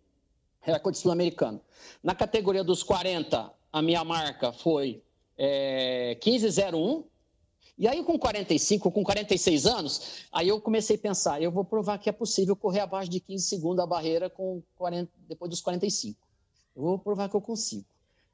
recorde 0.62 0.98
sul-americano. 0.98 1.62
Na 2.02 2.16
categoria 2.16 2.64
dos 2.64 2.82
40, 2.82 3.52
a 3.72 3.82
minha 3.82 4.04
marca 4.04 4.52
foi 4.52 5.04
é, 5.38 6.18
15,01. 6.22 7.06
E 7.78 7.88
aí, 7.88 8.04
com 8.04 8.18
45, 8.20 8.92
com 8.92 9.04
46 9.04 9.66
anos, 9.66 10.28
aí 10.32 10.48
eu 10.48 10.62
comecei 10.62 10.96
a 10.96 11.00
pensar: 11.00 11.42
eu 11.42 11.52
vou 11.52 11.66
provar 11.66 11.98
que 11.98 12.10
é 12.10 12.14
possível 12.14 12.56
correr 12.56 12.82
abaixo 12.82 13.10
de 13.10 13.20
15 13.20 13.46
segundos 13.46 13.84
a 13.84 13.88
barreira 13.88 14.30
com 14.30 14.62
40, 14.76 15.12
depois 15.28 15.50
dos 15.50 15.62
45. 15.62 16.20
Eu 16.76 16.84
vou 16.84 17.00
provar 17.00 17.30
que 17.30 17.36
eu 17.36 17.42
consigo. 17.42 17.86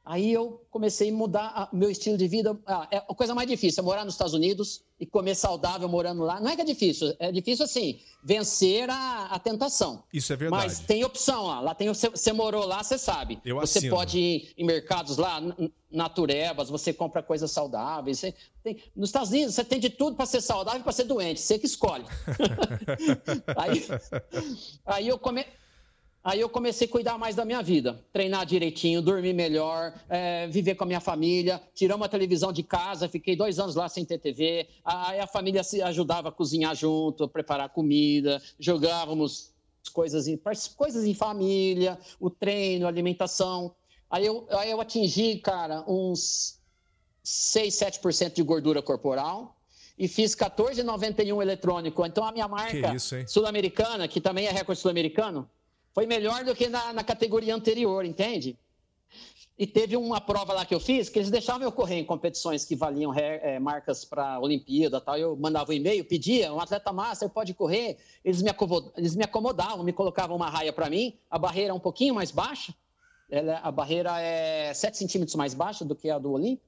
Aí 0.10 0.34
eu 0.34 0.66
comecei 0.72 1.12
a 1.12 1.14
mudar 1.14 1.70
o 1.72 1.76
meu 1.76 1.88
estilo 1.88 2.18
de 2.18 2.28
vida. 2.28 2.60
Ah, 2.66 2.88
é 2.90 2.98
a 2.98 3.14
coisa 3.14 3.36
mais 3.36 3.48
difícil 3.48 3.84
é 3.84 3.86
morar 3.86 4.04
nos 4.04 4.16
Estados 4.16 4.34
Unidos 4.34 4.82
e 5.00 5.06
comer 5.06 5.36
saudável 5.36 5.88
morando 5.88 6.24
lá. 6.24 6.42
Não 6.42 6.50
é 6.50 6.56
que 6.56 6.64
é 6.64 6.66
difícil, 6.66 7.16
é 7.20 7.32
difícil 7.32 7.64
assim, 7.64 8.00
vencer 8.24 8.90
a, 8.90 9.26
a 9.26 9.38
tentação. 9.38 10.02
Isso 10.12 10.34
é 10.34 10.36
verdade. 10.36 10.64
Mas 10.64 10.80
tem 10.80 11.06
opção 11.06 11.46
lá. 11.46 11.60
Lá 11.60 11.76
tem 11.76 11.88
você, 11.88 12.10
você 12.10 12.34
morou 12.34 12.66
lá, 12.66 12.82
você 12.82 12.98
sabe. 12.98 13.40
Eu 13.46 13.58
você 13.58 13.78
assino. 13.78 13.96
pode 13.96 14.18
ir 14.18 14.52
em 14.58 14.66
mercados 14.66 15.18
lá, 15.18 15.40
naturebas, 15.92 16.72
você 16.72 16.92
compra 16.92 17.22
coisas 17.22 17.52
saudáveis. 17.52 18.20
Tem, 18.64 18.78
nos 18.96 19.10
Estados 19.10 19.30
Unidos 19.30 19.54
você 19.54 19.64
tem 19.64 19.80
de 19.80 19.92
tudo 19.92 20.16
para 20.16 20.26
ser 20.26 20.42
saudável 20.42 20.80
e 20.80 20.84
para 20.84 20.92
ser 20.92 21.04
doente, 21.04 21.40
você 21.40 21.60
que 21.60 21.68
escolhe. 21.68 22.06
aí, 23.56 23.88
aí 24.88 25.08
eu 25.08 25.20
comecei 25.20 25.59
Aí 26.30 26.42
eu 26.42 26.48
comecei 26.48 26.88
a 26.88 26.92
cuidar 26.92 27.18
mais 27.18 27.36
da 27.36 27.44
minha 27.44 27.60
vida, 27.60 28.06
treinar 28.14 28.46
direitinho, 28.46 29.02
dormir 29.02 29.34
melhor, 29.34 29.92
é, 30.08 30.48
viver 30.48 30.76
com 30.76 30.84
a 30.84 30.86
minha 30.86 31.00
família, 31.00 31.60
tiramos 31.74 32.06
a 32.06 32.08
televisão 32.08 32.54
de 32.54 32.62
casa, 32.62 33.10
fiquei 33.10 33.36
dois 33.36 33.58
anos 33.58 33.74
lá 33.74 33.90
sem 33.90 34.06
ter 34.06 34.20
TV. 34.20 34.68
Aí 34.86 35.20
a 35.20 35.26
família 35.26 35.64
se 35.64 35.82
ajudava 35.82 36.30
a 36.30 36.32
cozinhar 36.32 36.76
junto, 36.76 37.24
a 37.24 37.28
preparar 37.28 37.70
comida, 37.70 38.40
jogávamos 38.60 39.52
coisas 39.92 40.28
em, 40.28 40.40
coisas 40.78 41.04
em 41.04 41.16
família, 41.16 41.98
o 42.20 42.30
treino, 42.30 42.86
a 42.86 42.90
alimentação. 42.90 43.74
Aí 44.08 44.24
eu, 44.24 44.46
aí 44.52 44.70
eu 44.70 44.80
atingi, 44.80 45.38
cara, 45.40 45.84
uns 45.88 46.60
6, 47.24 47.74
7% 47.74 48.34
de 48.34 48.44
gordura 48.44 48.84
corporal 48.84 49.58
e 49.98 50.08
fiz 50.08 50.36
14,91 50.36 51.42
eletrônico. 51.42 52.06
Então 52.06 52.24
a 52.24 52.32
minha 52.32 52.48
marca 52.48 52.94
sul-americana, 53.26 54.08
que 54.08 54.22
também 54.22 54.46
é 54.46 54.52
recorde 54.52 54.80
sul-americano, 54.80 55.50
foi 56.00 56.06
melhor 56.06 56.46
do 56.46 56.56
que 56.56 56.70
na, 56.70 56.94
na 56.94 57.04
categoria 57.04 57.54
anterior, 57.54 58.06
entende? 58.06 58.58
E 59.58 59.68
teve 59.68 59.98
uma 59.98 60.22
prova 60.22 60.54
lá 60.54 60.66
que 60.66 60.74
eu 60.74 60.80
fiz 60.80 61.10
que 61.10 61.20
eles 61.20 61.30
deixavam 61.30 61.64
eu 61.64 61.74
correr 61.74 61.96
em 61.96 62.06
competições 62.06 62.64
que 62.64 62.74
valiam 62.74 63.14
é, 63.14 63.60
marcas 63.60 64.06
para 64.06 64.40
Olimpíada 64.40 65.02
tal. 65.02 65.18
Eu 65.18 65.36
mandava 65.36 65.72
um 65.72 65.74
e-mail, 65.74 66.06
pedia, 66.06 66.54
um 66.54 66.62
atleta 66.62 66.94
master 66.94 67.28
pode 67.28 67.54
correr. 67.54 67.98
Eles 68.24 68.42
me, 68.42 68.50
eles 68.96 69.14
me 69.14 69.26
acomodavam, 69.26 69.84
me 69.84 69.92
colocavam 69.92 70.38
uma 70.38 70.50
raia 70.50 70.72
para 70.72 70.90
mim. 70.90 71.18
A 71.30 71.38
barreira 71.38 71.72
é 71.72 71.74
um 71.74 71.82
pouquinho 71.82 72.16
mais 72.16 72.32
baixa. 72.32 72.74
Ela, 73.30 73.58
a 73.58 73.70
barreira 73.70 74.22
é 74.22 74.74
7 74.74 74.98
centímetros 74.98 75.36
mais 75.36 75.54
baixa 75.54 75.84
do 75.84 75.98
que 75.98 76.10
a 76.10 76.18
do 76.18 76.32
Olímpico. 76.32 76.66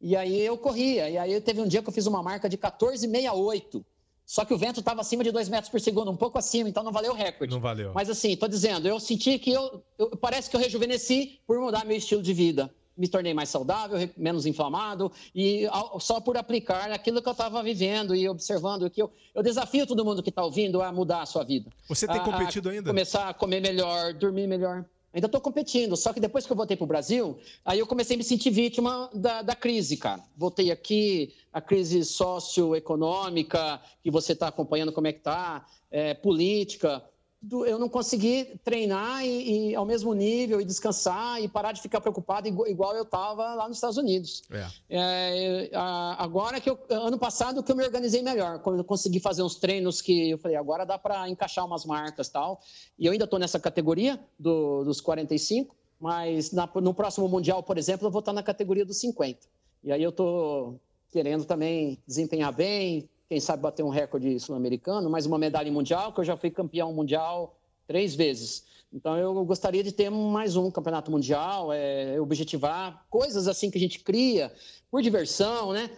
E 0.00 0.14
aí 0.14 0.40
eu 0.42 0.56
corria. 0.56 1.10
E 1.10 1.18
aí 1.18 1.40
teve 1.40 1.60
um 1.60 1.66
dia 1.66 1.82
que 1.82 1.88
eu 1.88 1.92
fiz 1.92 2.06
uma 2.06 2.22
marca 2.22 2.48
de 2.48 2.56
14,68. 2.56 3.84
Só 4.24 4.44
que 4.44 4.54
o 4.54 4.58
vento 4.58 4.80
estava 4.80 5.00
acima 5.00 5.22
de 5.24 5.30
2 5.30 5.48
metros 5.48 5.70
por 5.70 5.80
segundo, 5.80 6.10
um 6.10 6.16
pouco 6.16 6.38
acima, 6.38 6.68
então 6.68 6.82
não 6.82 6.92
valeu 6.92 7.12
o 7.12 7.14
recorde. 7.14 7.52
Não 7.52 7.60
valeu. 7.60 7.92
Mas 7.94 8.08
assim, 8.08 8.32
estou 8.32 8.48
dizendo, 8.48 8.88
eu 8.88 8.98
senti 8.98 9.38
que 9.38 9.52
eu, 9.52 9.82
eu, 9.98 10.16
Parece 10.16 10.48
que 10.48 10.56
eu 10.56 10.60
rejuvenesci 10.60 11.40
por 11.46 11.58
mudar 11.58 11.84
meu 11.84 11.96
estilo 11.96 12.22
de 12.22 12.32
vida. 12.32 12.72
Me 12.96 13.08
tornei 13.08 13.32
mais 13.32 13.48
saudável, 13.48 13.98
menos 14.16 14.44
inflamado, 14.44 15.10
e 15.34 15.66
só 15.98 16.20
por 16.20 16.36
aplicar 16.36 16.90
aquilo 16.92 17.22
que 17.22 17.28
eu 17.28 17.32
estava 17.32 17.62
vivendo 17.62 18.14
e 18.14 18.28
observando. 18.28 18.88
que 18.90 19.00
eu, 19.00 19.10
eu 19.34 19.42
desafio 19.42 19.86
todo 19.86 20.04
mundo 20.04 20.22
que 20.22 20.28
está 20.28 20.44
ouvindo 20.44 20.82
a 20.82 20.92
mudar 20.92 21.22
a 21.22 21.26
sua 21.26 21.42
vida. 21.42 21.70
Você 21.88 22.06
tem 22.06 22.20
competido 22.20 22.68
a 22.68 22.72
ainda? 22.72 22.90
Começar 22.90 23.28
a 23.30 23.34
comer 23.34 23.60
melhor, 23.60 24.12
dormir 24.12 24.46
melhor. 24.46 24.84
Ainda 25.14 25.26
estou 25.26 25.40
competindo, 25.40 25.96
só 25.96 26.12
que 26.12 26.20
depois 26.20 26.46
que 26.46 26.52
eu 26.52 26.56
voltei 26.56 26.76
para 26.76 26.84
o 26.84 26.86
Brasil, 26.86 27.38
aí 27.64 27.78
eu 27.78 27.86
comecei 27.86 28.16
a 28.16 28.18
me 28.18 28.24
sentir 28.24 28.50
vítima 28.50 29.10
da, 29.12 29.42
da 29.42 29.54
crise, 29.54 29.96
cara. 29.96 30.22
Voltei 30.36 30.70
aqui, 30.70 31.34
a 31.52 31.60
crise 31.60 32.02
socioeconômica, 32.04 33.80
que 34.02 34.10
você 34.10 34.32
está 34.32 34.48
acompanhando 34.48 34.92
como 34.92 35.06
é 35.06 35.12
que 35.12 35.18
está, 35.18 35.66
é, 35.90 36.14
política 36.14 37.04
do, 37.42 37.66
eu 37.66 37.76
não 37.76 37.88
consegui 37.88 38.58
treinar 38.62 39.24
e, 39.24 39.70
e, 39.70 39.74
ao 39.74 39.84
mesmo 39.84 40.14
nível 40.14 40.60
e 40.60 40.64
descansar 40.64 41.42
e 41.42 41.48
parar 41.48 41.72
de 41.72 41.82
ficar 41.82 42.00
preocupado 42.00 42.46
igual, 42.46 42.68
igual 42.68 42.94
eu 42.94 43.02
estava 43.02 43.54
lá 43.54 43.66
nos 43.66 43.78
Estados 43.78 43.96
Unidos. 43.96 44.44
É. 44.50 44.66
É, 44.88 45.70
a, 45.74 46.22
agora 46.22 46.60
que 46.60 46.70
eu, 46.70 46.78
ano 46.88 47.18
passado 47.18 47.62
que 47.62 47.72
eu 47.72 47.76
me 47.76 47.82
organizei 47.82 48.22
melhor, 48.22 48.60
quando 48.60 48.78
eu 48.78 48.84
consegui 48.84 49.18
fazer 49.18 49.42
uns 49.42 49.56
treinos 49.56 50.00
que 50.00 50.30
eu 50.30 50.38
falei, 50.38 50.56
agora 50.56 50.86
dá 50.86 50.96
para 50.96 51.28
encaixar 51.28 51.66
umas 51.66 51.84
marcas 51.84 52.28
tal. 52.28 52.60
E 52.96 53.06
eu 53.06 53.12
ainda 53.12 53.24
estou 53.24 53.40
nessa 53.40 53.58
categoria 53.58 54.20
do, 54.38 54.84
dos 54.84 55.00
45, 55.00 55.74
mas 55.98 56.52
na, 56.52 56.70
no 56.76 56.94
próximo 56.94 57.28
mundial, 57.28 57.62
por 57.62 57.76
exemplo, 57.76 58.06
eu 58.06 58.10
vou 58.10 58.20
estar 58.20 58.32
na 58.32 58.42
categoria 58.42 58.84
dos 58.84 58.98
50. 59.00 59.40
E 59.82 59.90
aí 59.90 60.02
eu 60.02 60.10
estou 60.10 60.80
querendo 61.10 61.44
também 61.44 61.98
desempenhar 62.06 62.52
bem, 62.52 63.08
quem 63.32 63.40
sabe 63.40 63.62
bater 63.62 63.82
um 63.82 63.88
recorde 63.88 64.38
sul-americano, 64.38 65.08
mais 65.08 65.24
uma 65.24 65.38
medalha 65.38 65.72
mundial, 65.72 66.12
que 66.12 66.20
eu 66.20 66.24
já 66.24 66.36
fui 66.36 66.50
campeão 66.50 66.92
mundial 66.92 67.58
três 67.86 68.14
vezes. 68.14 68.66
Então 68.92 69.16
eu 69.16 69.42
gostaria 69.46 69.82
de 69.82 69.90
ter 69.90 70.10
mais 70.10 70.54
um 70.54 70.70
campeonato 70.70 71.10
mundial, 71.10 71.72
é, 71.72 72.20
objetivar 72.20 73.06
coisas 73.08 73.48
assim 73.48 73.70
que 73.70 73.78
a 73.78 73.80
gente 73.80 74.00
cria 74.00 74.52
por 74.90 75.00
diversão, 75.00 75.72
né? 75.72 75.90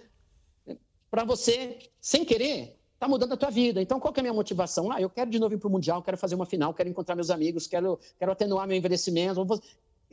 Para 1.11 1.25
você, 1.25 1.77
sem 2.01 2.25
querer, 2.25 2.79
tá 3.01 3.09
mudando 3.09 3.33
a 3.33 3.37
tua 3.37 3.51
vida. 3.51 3.83
Então 3.83 3.99
qual 3.99 4.15
que 4.15 4.21
é 4.21 4.23
a 4.23 4.27
minha 4.27 4.33
motivação? 4.33 4.93
Ah, 4.93 5.01
eu 5.01 5.11
quero 5.11 5.29
de 5.29 5.41
novo 5.41 5.57
ir 5.57 5.59
para 5.59 5.67
o 5.67 5.73
mundial, 5.73 6.05
quero 6.05 6.17
fazer 6.17 6.37
uma 6.37 6.47
final, 6.47 6.73
quero 6.73 6.89
encontrar 6.89 7.17
meus 7.17 7.31
amigos, 7.31 7.67
quero, 7.67 7.99
quero 8.17 8.31
atenuar 8.31 8.69
meu 8.69 8.77
envelhecimento. 8.77 9.45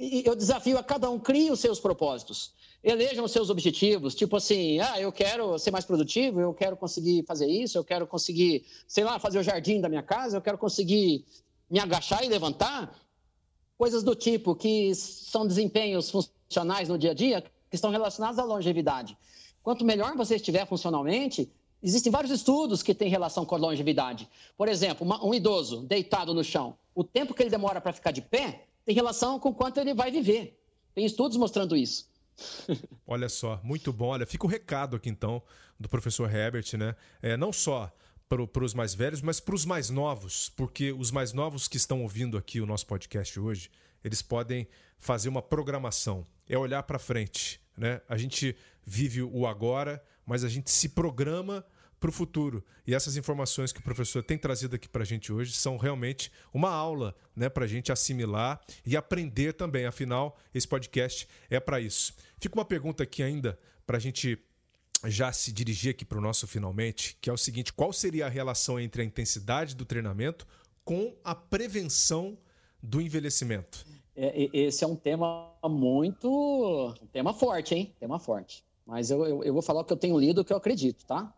E 0.02 0.24
eu 0.26 0.36
desafio 0.36 0.80
a 0.80 0.84
cada 0.84 1.12
um, 1.12 1.20
crie 1.20 1.52
os 1.52 1.60
seus 1.60 1.80
propósitos. 1.80 2.54
Elejam 2.84 3.24
os 3.24 3.32
seus 3.32 3.52
objetivos, 3.52 4.16
tipo 4.16 4.36
assim, 4.36 4.80
ah, 4.80 4.99
eu 4.99 5.12
quero 5.12 5.60
ser 5.60 5.70
mais 5.70 5.86
produtivo, 5.86 6.41
eu 6.41 6.52
quero 6.56 6.76
conseguir 6.76 7.24
fazer 7.28 7.45
isso, 7.45 7.78
eu 7.78 7.84
quero 7.84 8.08
conseguir, 8.08 8.66
sei 8.88 9.04
lá, 9.04 9.20
fazer 9.20 9.38
o 9.38 9.43
jardim 9.43 9.80
da 9.80 9.88
minha 9.88 10.02
casa, 10.02 10.36
eu 10.36 10.41
quero 10.41 10.58
conseguir 10.58 11.24
me 11.70 11.78
agachar 11.80 12.24
e 12.24 12.28
levantar. 12.28 12.99
Coisas 13.78 14.02
do 14.02 14.16
tipo 14.16 14.56
que 14.56 14.95
são 14.95 15.45
desempenhos 15.45 16.10
funcionais 16.10 16.89
no 16.89 16.97
dia 16.97 17.12
a 17.12 17.14
dia, 17.14 17.41
que 17.70 17.76
estão 17.76 17.91
relacionados 17.91 18.39
à 18.39 18.43
longevidade. 18.43 19.16
Quanto 19.62 19.86
melhor 19.86 20.18
você 20.18 20.38
estiver 20.38 20.66
funcionalmente, 20.66 21.47
existem 21.84 22.12
vários 22.12 22.32
estudos 22.32 22.82
que 22.82 22.95
têm 22.95 23.08
relação 23.08 23.45
com 23.45 23.54
a 23.54 23.60
longevidade. 23.60 24.28
Por 24.58 24.68
exemplo, 24.68 25.08
um 25.24 25.32
idoso 25.32 25.82
deitado 25.82 26.34
no 26.34 26.43
chão, 26.43 26.76
o 26.95 27.04
tempo 27.04 27.36
que 27.36 27.43
ele 27.43 27.52
demora 27.52 27.80
para 27.80 27.93
ficar 27.93 28.10
de 28.10 28.24
pé 28.24 28.66
tem 28.92 28.96
relação 28.96 29.39
com 29.39 29.54
quanto 29.54 29.80
ele 29.80 29.94
vai 29.94 30.12
viver. 30.12 30.60
Tem 30.94 31.06
estudos 31.06 31.38
mostrando 31.38 31.78
isso. 31.78 32.10
Olha 33.08 33.30
só, 33.30 33.58
muito 33.64 33.94
bom. 33.94 34.08
Olha, 34.08 34.26
fica 34.26 34.46
o 34.46 34.50
recado 34.50 34.98
aqui 34.98 35.10
então 35.10 35.42
do 35.80 35.88
professor 35.88 36.30
Herbert, 36.30 36.66
né? 36.78 36.94
É, 37.22 37.38
não 37.38 37.54
só 37.54 37.89
para 38.28 38.64
os 38.64 38.74
mais 38.74 38.94
velhos, 38.94 39.22
mas 39.22 39.39
para 39.39 39.56
os 39.56 39.66
mais 39.66 39.89
novos, 39.89 40.50
porque 40.50 40.92
os 40.92 41.10
mais 41.10 41.32
novos 41.32 41.70
que 41.70 41.78
estão 41.78 42.02
ouvindo 42.02 42.38
aqui 42.38 42.60
o 42.60 42.66
nosso 42.66 42.86
podcast 42.86 43.39
hoje, 43.39 43.70
eles 44.04 44.22
podem 44.22 44.68
fazer 45.00 45.30
uma 45.30 45.42
programação, 45.42 46.26
é 46.48 46.58
olhar 46.58 46.84
para 46.84 47.00
frente, 47.00 47.62
né? 47.78 48.02
A 48.10 48.18
gente 48.18 48.56
vive 48.86 49.22
o 49.22 49.48
agora, 49.48 50.04
mas 50.26 50.44
a 50.44 50.50
gente 50.50 50.70
se 50.70 50.89
programa 50.89 51.66
para 52.02 52.10
o 52.10 52.12
futuro. 52.12 52.66
E 52.86 52.95
essas 52.95 53.16
informações 53.16 53.72
que 53.72 53.80
o 53.80 53.84
professor 53.84 54.24
tem 54.24 54.36
trazido 54.36 54.76
aqui 54.76 54.89
para 54.89 55.04
a 55.04 55.06
gente 55.06 55.32
hoje 55.32 55.54
são 55.54 55.78
realmente 55.78 56.32
uma 56.52 56.72
aula 56.72 57.16
né, 57.36 57.47
para 57.47 57.66
a 57.66 57.68
gente 57.68 57.91
assimilar 57.91 58.60
e 58.84 58.97
aprender 58.97 59.54
também. 59.54 59.86
Afinal, 59.86 60.36
esse 60.52 60.68
podcast 60.68 61.30
é 61.47 61.60
para 61.60 61.80
isso. 61.80 62.14
Fica 62.39 62.56
uma 62.56 62.66
pergunta 62.66 63.04
aqui 63.04 63.22
ainda 63.22 63.58
para 63.86 63.97
a 63.97 63.99
gente 63.99 64.38
já 65.06 65.32
se 65.32 65.52
dirigir 65.52 65.91
aqui 65.91 66.04
para 66.04 66.18
o 66.18 66.22
nosso 66.22 66.47
finalmente, 66.47 67.18
que 67.22 67.30
é 67.30 67.34
o 67.34 67.38
seguinte: 67.38 67.72
qual 67.72 67.93
seria 67.93 68.26
a 68.26 68.30
relação 68.30 68.80
entre 68.80 69.04
a 69.04 69.06
intensidade 69.06 69.76
do 69.76 69.86
treinamento 69.86 70.47
com 70.84 71.16
a 71.24 71.36
prevenção 71.36 72.36
do 72.82 72.99
envelhecimento? 72.99 73.86
É, 74.16 74.49
esse 74.52 74.84
é 74.84 74.88
um 74.88 74.95
tema 74.95 75.54
muito. 75.64 76.95
um 76.99 77.08
tema 77.08 77.32
forte, 77.32 77.76
hein? 77.76 77.95
Tema 77.99 78.18
forte. 78.20 78.66
Mas 78.88 79.12
eu, 79.12 79.24
eu, 79.24 79.43
eu 79.43 79.54
vou 79.54 79.62
falar 79.62 79.82
o 79.82 79.86
que 79.86 79.93
eu 79.93 79.97
tenho 79.97 80.20
lido, 80.20 80.41
o 80.41 80.45
que 80.45 80.52
eu 80.52 80.58
acredito, 80.58 81.06
tá? 81.06 81.32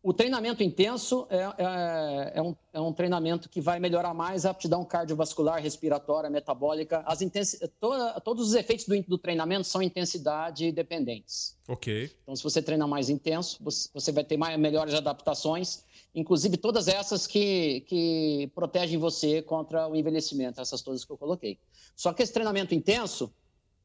O 0.00 0.12
treinamento 0.12 0.62
intenso 0.62 1.26
é, 1.28 1.38
é, 1.38 2.32
é, 2.36 2.42
um, 2.42 2.54
é, 2.72 2.80
um, 2.80 2.92
treinamento 2.92 3.48
que 3.48 3.60
vai 3.60 3.80
melhorar 3.80 4.14
mais 4.14 4.46
a 4.46 4.50
aptidão 4.50 4.84
cardiovascular, 4.84 5.60
respiratória, 5.60 6.30
metabólica. 6.30 7.02
As 7.04 7.20
intensi 7.20 7.58
toda, 7.80 8.20
todos 8.20 8.48
os 8.48 8.54
efeitos 8.54 8.86
do, 8.86 9.02
do, 9.02 9.18
treinamento 9.18 9.64
são 9.64 9.82
intensidade 9.82 10.70
dependentes. 10.70 11.58
Ok. 11.66 12.12
Então, 12.22 12.36
se 12.36 12.44
você 12.44 12.62
treina 12.62 12.86
mais 12.86 13.10
intenso, 13.10 13.58
você, 13.60 13.88
você 13.92 14.12
vai 14.12 14.22
ter 14.22 14.36
mais, 14.36 14.56
melhores 14.56 14.94
adaptações, 14.94 15.84
inclusive 16.14 16.56
todas 16.56 16.86
essas 16.86 17.26
que, 17.26 17.80
que 17.88 18.52
protegem 18.54 18.98
você 18.98 19.42
contra 19.42 19.88
o 19.88 19.96
envelhecimento, 19.96 20.60
essas 20.60 20.80
todas 20.80 21.04
que 21.04 21.10
eu 21.10 21.18
coloquei. 21.18 21.58
Só 21.96 22.12
que 22.12 22.22
esse 22.22 22.32
treinamento 22.32 22.72
intenso, 22.72 23.34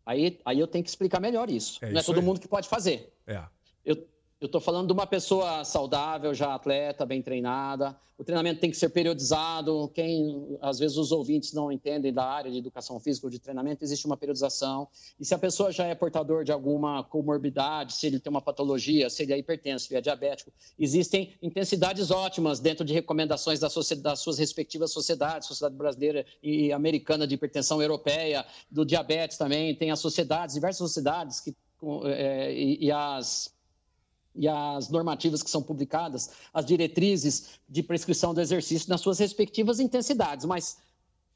aí, 0.06 0.40
aí 0.46 0.60
eu 0.60 0.68
tenho 0.68 0.84
que 0.84 0.92
explicar 0.92 1.20
melhor 1.20 1.50
isso. 1.50 1.84
É 1.84 1.92
Não 1.92 2.00
é 2.00 2.04
todo 2.04 2.20
aí. 2.20 2.26
mundo 2.26 2.40
que 2.40 2.48
pode 2.48 2.70
fazer. 2.70 3.12
É. 3.26 3.44
Eu, 3.84 4.08
Eu 4.44 4.48
estou 4.48 4.60
falando 4.60 4.88
de 4.88 4.94
uma 4.94 5.08
pessoa 5.08 5.64
saudável, 5.64 6.34
já 6.34 6.54
atleta, 6.54 7.06
bem 7.06 7.22
treinada. 7.22 7.96
O 8.18 8.26
treinamento 8.26 8.60
tem 8.60 8.70
que 8.70 8.76
ser 8.76 8.90
periodizado. 8.90 9.90
Quem, 9.94 10.58
às 10.60 10.80
vezes, 10.80 10.98
os 10.98 11.14
ouvintes 11.14 11.54
não 11.54 11.72
entendem 11.72 12.12
da 12.12 12.26
área 12.26 12.52
de 12.52 12.58
educação 12.58 13.00
física 13.00 13.26
ou 13.26 13.32
de 13.32 13.40
treinamento, 13.40 13.86
existe 13.86 14.06
uma 14.06 14.18
periodização. 14.18 14.90
E 15.18 15.24
se 15.24 15.34
a 15.34 15.40
pessoa 15.40 15.72
já 15.72 15.86
é 15.86 15.96
portador 15.96 16.44
de 16.44 16.52
alguma 16.52 17.06
comorbidade, 17.06 17.94
se 17.94 18.06
ele 18.06 18.20
tem 18.20 18.30
uma 18.30 18.42
patologia, 18.42 19.10
se 19.10 19.24
ele 19.24 19.32
é 19.32 19.38
hipertenso, 19.38 19.88
se 19.88 19.96
é 19.96 20.02
diabético, 20.02 20.52
existem 20.78 21.36
intensidades 21.42 22.12
ótimas 22.12 22.60
dentro 22.60 22.84
de 22.84 22.94
recomendações 22.94 23.62
das, 23.62 23.74
das 24.02 24.20
suas 24.20 24.38
respectivas 24.38 24.92
sociedades, 24.92 25.48
Sociedade 25.48 25.78
Brasileira 25.78 26.26
e 26.44 26.74
Americana 26.74 27.26
de 27.26 27.36
Hipertensão 27.36 27.82
Europeia, 27.82 28.46
do 28.70 28.84
diabetes 28.84 29.38
também. 29.38 29.74
Tem 29.74 29.90
as 29.90 30.00
sociedades, 30.00 30.56
diversas 30.56 30.80
sociedades 30.80 31.40
que, 31.40 31.56
é, 32.08 32.54
e, 32.54 32.88
e 32.88 32.92
as 32.92 33.54
e 34.36 34.48
as 34.48 34.90
normativas 34.90 35.44
que 35.44 35.50
são 35.50 35.62
publicadas, 35.62 36.32
as 36.54 36.66
diretrizes 36.66 37.60
de 37.68 37.84
prescrição 37.84 38.34
do 38.34 38.42
exercício 38.42 38.90
nas 38.90 39.02
suas 39.02 39.20
respectivas 39.20 39.80
intensidades. 39.80 40.46
Mas, 40.46 40.78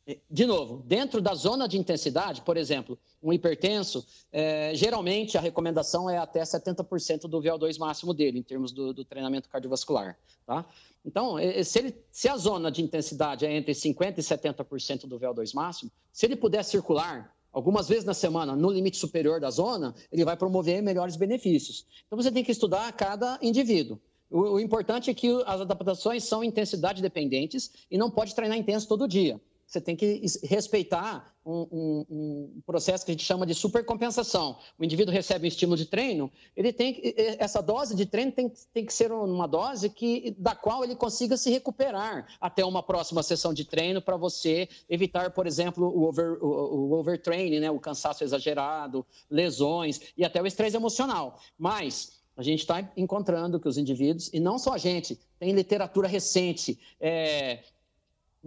eh, 0.07 0.17
de 0.29 0.45
novo, 0.45 0.83
dentro 0.85 1.21
da 1.21 1.35
zona 1.35 1.67
de 1.67 1.77
intensidade, 1.77 2.41
por 2.41 2.57
exemplo, 2.57 2.97
um 3.21 3.31
hipertenso, 3.31 4.05
é, 4.31 4.71
geralmente 4.73 5.37
a 5.37 5.41
recomendação 5.41 6.09
é 6.09 6.17
até 6.17 6.41
70% 6.41 7.27
do 7.27 7.41
VO2 7.41 7.77
máximo 7.77 8.13
dele, 8.13 8.39
em 8.39 8.43
termos 8.43 8.71
do, 8.71 8.93
do 8.93 9.05
treinamento 9.05 9.49
cardiovascular. 9.49 10.17
Tá? 10.45 10.65
Então, 11.05 11.37
eh, 11.37 11.63
se, 11.63 11.79
ele, 11.79 11.95
se 12.11 12.27
a 12.27 12.35
zona 12.35 12.71
de 12.71 12.81
intensidade 12.81 13.45
é 13.45 13.55
entre 13.55 13.73
50% 13.73 14.17
e 14.17 14.21
70% 14.21 15.07
do 15.07 15.19
VO2 15.19 15.53
máximo, 15.53 15.91
se 16.11 16.25
ele 16.25 16.35
puder 16.35 16.63
circular 16.63 17.36
algumas 17.57 17.89
vezes 17.89 18.05
na 18.05 18.13
semana 18.13 18.55
no 18.55 18.69
limite 18.69 18.97
superior 18.97 19.39
da 19.39 19.49
zona, 19.49 19.95
ele 20.11 20.23
vai 20.23 20.37
promover 20.37 20.79
melhores 20.79 21.15
benefícios. 21.15 21.87
Então 22.05 22.15
você 22.15 22.31
tem 22.31 22.43
que 22.43 22.51
estudar 22.51 22.91
cada 22.93 23.39
indivíduo. 23.41 23.99
O, 24.29 24.41
o 24.41 24.59
importante 24.59 25.09
é 25.09 25.13
que 25.13 25.27
as 25.43 25.61
adaptações 25.61 26.23
são 26.23 26.43
intensidade 26.43 27.01
dependentes 27.01 27.71
e 27.89 27.97
não 27.97 28.11
pode 28.11 28.35
treinar 28.35 28.59
intenso 28.59 28.87
todo 28.87 29.07
dia 29.07 29.41
você 29.67 29.81
tem 29.81 29.97
que 29.97 30.21
respeitar 30.43 31.35
um, 31.45 31.67
um, 31.71 32.05
um, 32.09 32.61
processo 32.65 33.05
que 33.05 33.11
a 33.11 33.13
gente 33.13 33.25
chama 33.25 33.45
de 33.45 33.53
supercompensação. 33.53 34.57
O 34.79 34.83
indivíduo 34.83 35.13
recebe 35.13 35.45
um 35.45 35.47
estímulo 35.47 35.75
de 35.77 35.85
treino, 35.85 36.31
ele 36.55 36.71
tem 36.71 37.01
essa 37.37 37.61
dose 37.61 37.93
de 37.93 38.05
treino 38.05 38.31
tem, 38.31 38.51
tem 38.73 38.85
que 38.85 38.93
ser 38.93 39.11
uma 39.11 39.45
dose 39.45 39.89
que, 39.89 40.33
da 40.37 40.55
qual 40.55 40.85
ele 40.85 40.95
consiga 40.95 41.35
se 41.35 41.49
recuperar 41.49 42.27
até 42.39 42.63
uma 42.63 42.81
próxima 42.81 43.21
sessão 43.21 43.53
de 43.53 43.65
treino 43.65 44.01
para 44.01 44.15
você 44.15 44.69
evitar, 44.89 45.31
por 45.31 45.45
exemplo, 45.45 45.85
o, 45.85 46.03
over, 46.03 46.37
o, 46.41 46.47
o 46.47 46.93
overtraining, 46.93 47.59
né, 47.59 47.69
o 47.69 47.79
cansaço 47.79 48.23
exagerado, 48.23 49.05
lesões 49.29 49.99
e 50.17 50.23
até 50.23 50.41
o 50.41 50.47
estresse 50.47 50.77
emocional. 50.77 51.39
Mas 51.57 52.17
a 52.37 52.43
gente 52.43 52.59
está 52.59 52.89
encontrando 52.95 53.59
que 53.59 53.67
os 53.67 53.77
indivíduos, 53.77 54.29
e 54.31 54.39
não 54.39 54.57
só 54.59 54.73
a 54.73 54.77
gente, 54.77 55.19
tem 55.39 55.51
literatura 55.51 56.07
recente, 56.07 56.79
é, 57.01 57.63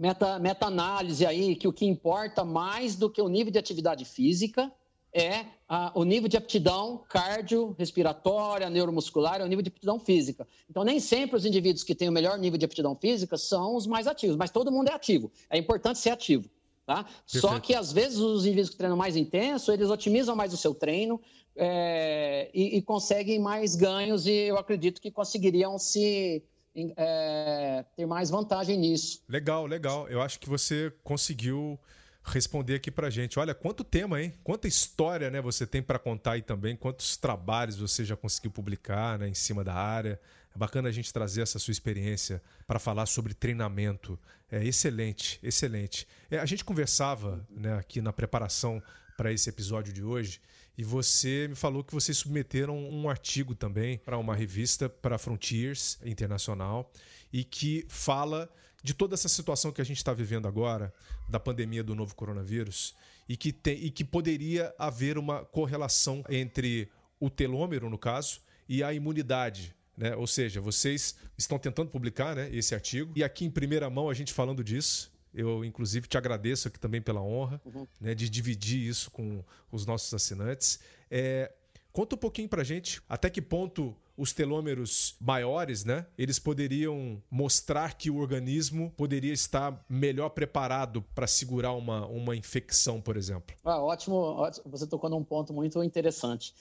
meta, 0.01 0.39
meta-análise 0.39 1.23
aí 1.25 1.55
que 1.55 1.67
o 1.67 1.73
que 1.73 1.85
importa 1.85 2.43
mais 2.43 2.95
do 2.95 3.07
que 3.07 3.21
o 3.21 3.29
nível 3.29 3.51
de 3.51 3.59
atividade 3.59 4.03
física 4.03 4.71
é 5.13 5.45
a, 5.69 5.91
o 5.93 6.03
nível 6.03 6.27
de 6.27 6.37
aptidão 6.37 7.03
cardiorrespiratória, 7.07 8.67
neuromuscular, 8.69 9.41
é 9.41 9.43
o 9.43 9.47
nível 9.47 9.61
de 9.61 9.69
aptidão 9.69 9.99
física. 9.99 10.47
Então, 10.67 10.83
nem 10.83 10.99
sempre 10.99 11.35
os 11.35 11.45
indivíduos 11.45 11.83
que 11.83 11.93
têm 11.93 12.09
o 12.09 12.11
melhor 12.11 12.39
nível 12.39 12.57
de 12.57 12.65
aptidão 12.65 12.95
física 12.95 13.37
são 13.37 13.75
os 13.75 13.85
mais 13.85 14.07
ativos, 14.07 14.35
mas 14.35 14.49
todo 14.49 14.71
mundo 14.71 14.89
é 14.89 14.93
ativo. 14.93 15.31
É 15.49 15.57
importante 15.57 15.99
ser 15.99 16.09
ativo. 16.09 16.49
Tá? 16.83 17.05
Só 17.25 17.59
que, 17.59 17.75
às 17.75 17.91
vezes, 17.91 18.17
os 18.17 18.43
indivíduos 18.43 18.71
que 18.71 18.77
treinam 18.77 18.97
mais 18.97 19.15
intenso, 19.15 19.71
eles 19.71 19.89
otimizam 19.89 20.35
mais 20.35 20.51
o 20.51 20.57
seu 20.57 20.73
treino 20.73 21.21
é, 21.55 22.49
e, 22.53 22.77
e 22.77 22.81
conseguem 22.81 23.37
mais 23.37 23.75
ganhos, 23.75 24.25
e 24.25 24.31
eu 24.31 24.57
acredito 24.57 24.99
que 24.99 25.11
conseguiriam 25.11 25.77
se 25.77 26.43
é, 26.75 27.85
ter 27.95 28.05
mais 28.05 28.29
vantagem 28.29 28.77
nisso. 28.77 29.23
Legal, 29.27 29.65
legal. 29.65 30.07
Eu 30.09 30.21
acho 30.21 30.39
que 30.39 30.49
você 30.49 30.91
conseguiu 31.03 31.79
responder 32.23 32.75
aqui 32.75 32.91
pra 32.91 33.09
gente. 33.09 33.39
Olha, 33.39 33.53
quanto 33.53 33.83
tema, 33.83 34.21
hein? 34.21 34.33
Quanta 34.43 34.67
história 34.67 35.29
né, 35.29 35.41
você 35.41 35.65
tem 35.65 35.81
para 35.81 35.97
contar 35.97 36.33
aí 36.33 36.41
também, 36.41 36.75
quantos 36.75 37.17
trabalhos 37.17 37.77
você 37.77 38.05
já 38.05 38.15
conseguiu 38.15 38.51
publicar 38.51 39.17
né, 39.19 39.27
em 39.27 39.33
cima 39.33 39.63
da 39.63 39.73
área. 39.73 40.19
É 40.53 40.57
bacana 40.57 40.89
a 40.89 40.91
gente 40.91 41.11
trazer 41.13 41.41
essa 41.41 41.57
sua 41.57 41.71
experiência 41.71 42.41
para 42.67 42.77
falar 42.77 43.05
sobre 43.05 43.33
treinamento. 43.33 44.19
É 44.51 44.63
excelente, 44.63 45.39
excelente. 45.41 46.07
É, 46.29 46.39
a 46.39 46.45
gente 46.45 46.63
conversava 46.63 47.45
né, 47.49 47.77
aqui 47.77 48.01
na 48.01 48.11
preparação 48.11 48.81
para 49.17 49.31
esse 49.31 49.49
episódio 49.49 49.93
de 49.93 50.03
hoje 50.03 50.41
e 50.77 50.83
você 50.83 51.47
me 51.47 51.55
falou 51.55 51.83
que 51.83 51.93
vocês 51.93 52.17
submeteram 52.17 52.77
um 52.77 53.09
artigo 53.09 53.53
também 53.53 53.97
para 53.97 54.17
uma 54.17 54.35
revista, 54.35 54.89
para 54.89 55.17
Frontiers 55.17 55.99
Internacional, 56.03 56.91
e 57.31 57.43
que 57.43 57.85
fala 57.89 58.49
de 58.83 58.93
toda 58.93 59.13
essa 59.13 59.29
situação 59.29 59.71
que 59.71 59.81
a 59.81 59.85
gente 59.85 59.97
está 59.97 60.13
vivendo 60.13 60.47
agora, 60.47 60.93
da 61.29 61.39
pandemia 61.39 61.83
do 61.83 61.93
novo 61.93 62.15
coronavírus, 62.15 62.95
e 63.29 63.37
que, 63.37 63.53
tem, 63.53 63.77
e 63.77 63.91
que 63.91 64.03
poderia 64.03 64.73
haver 64.77 65.17
uma 65.17 65.45
correlação 65.45 66.23
entre 66.29 66.89
o 67.19 67.29
telômero, 67.29 67.89
no 67.89 67.97
caso, 67.97 68.41
e 68.67 68.83
a 68.83 68.93
imunidade. 68.93 69.75
Né? 69.95 70.15
Ou 70.15 70.25
seja, 70.25 70.59
vocês 70.59 71.15
estão 71.37 71.59
tentando 71.59 71.91
publicar 71.91 72.35
né, 72.35 72.49
esse 72.51 72.73
artigo, 72.73 73.13
e 73.15 73.23
aqui 73.23 73.45
em 73.45 73.51
primeira 73.51 73.89
mão 73.89 74.09
a 74.09 74.13
gente 74.13 74.33
falando 74.33 74.63
disso, 74.63 75.10
eu, 75.33 75.63
inclusive, 75.63 76.07
te 76.07 76.17
agradeço 76.17 76.67
aqui 76.67 76.79
também 76.79 77.01
pela 77.01 77.21
honra 77.21 77.61
uhum. 77.65 77.87
né, 77.99 78.13
de 78.13 78.29
dividir 78.29 78.87
isso 78.87 79.09
com 79.11 79.43
os 79.71 79.85
nossos 79.85 80.13
assinantes. 80.13 80.79
É, 81.09 81.51
conta 81.91 82.15
um 82.15 82.17
pouquinho 82.17 82.49
para 82.49 82.63
gente 82.63 83.01
até 83.07 83.29
que 83.29 83.41
ponto 83.41 83.95
os 84.17 84.33
telômeros 84.33 85.15
maiores, 85.19 85.83
né, 85.83 86.05
eles 86.17 86.37
poderiam 86.37 87.21
mostrar 87.29 87.95
que 87.95 88.09
o 88.09 88.17
organismo 88.17 88.91
poderia 88.95 89.33
estar 89.33 89.83
melhor 89.89 90.29
preparado 90.29 91.01
para 91.15 91.25
segurar 91.25 91.73
uma, 91.73 92.05
uma 92.05 92.35
infecção, 92.35 93.01
por 93.01 93.17
exemplo. 93.17 93.55
Ah, 93.63 93.81
ótimo, 93.81 94.15
ótimo, 94.15 94.69
você 94.69 94.85
tocou 94.85 95.09
num 95.09 95.23
ponto 95.23 95.53
muito 95.53 95.81
interessante. 95.81 96.53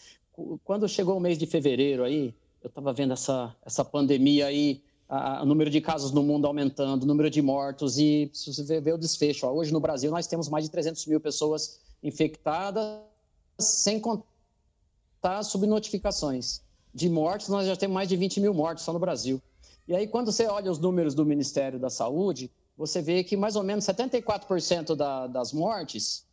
Quando 0.65 0.89
chegou 0.89 1.17
o 1.19 1.21
mês 1.21 1.37
de 1.37 1.47
fevereiro 1.47 2.03
aí, 2.03 2.35
eu 2.63 2.69
estava 2.69 2.93
vendo 2.93 3.13
essa, 3.13 3.55
essa 3.63 3.85
pandemia 3.85 4.47
aí 4.47 4.83
o 5.43 5.45
número 5.45 5.69
de 5.69 5.81
casos 5.81 6.13
no 6.13 6.23
mundo 6.23 6.47
aumentando, 6.47 7.03
o 7.03 7.07
número 7.07 7.29
de 7.29 7.43
mortos, 7.43 7.99
e 7.99 8.31
se 8.33 8.55
você 8.55 8.81
vê 8.81 8.93
o 8.93 8.99
desfecho, 8.99 9.47
ó, 9.47 9.53
hoje 9.53 9.73
no 9.73 9.81
Brasil 9.81 10.11
nós 10.11 10.29
temos 10.29 10.49
mais 10.49 10.65
de 10.65 10.71
300 10.71 11.05
mil 11.07 11.21
pessoas 11.21 11.81
infectadas, 12.01 13.01
sem 13.59 13.99
contar 13.99 15.43
subnotificações. 15.43 16.63
De 16.95 17.09
mortes, 17.09 17.49
nós 17.49 17.67
já 17.67 17.77
temos 17.77 17.95
mais 17.95 18.09
de 18.09 18.17
20 18.17 18.41
mil 18.41 18.55
mortos 18.55 18.85
só 18.85 18.93
no 18.93 18.99
Brasil. 18.99 19.43
E 19.87 19.95
aí, 19.95 20.07
quando 20.07 20.31
você 20.31 20.47
olha 20.47 20.71
os 20.71 20.79
números 20.79 21.15
do 21.15 21.27
Ministério 21.27 21.79
da 21.79 21.91
Saúde, 21.91 22.51
você 22.77 23.03
vê 23.03 23.25
que 23.25 23.37
mais 23.37 23.57
ou 23.57 23.63
menos 23.65 23.85
74% 23.85 24.95
da, 24.95 25.27
das 25.27 25.53
mortes 25.53 26.25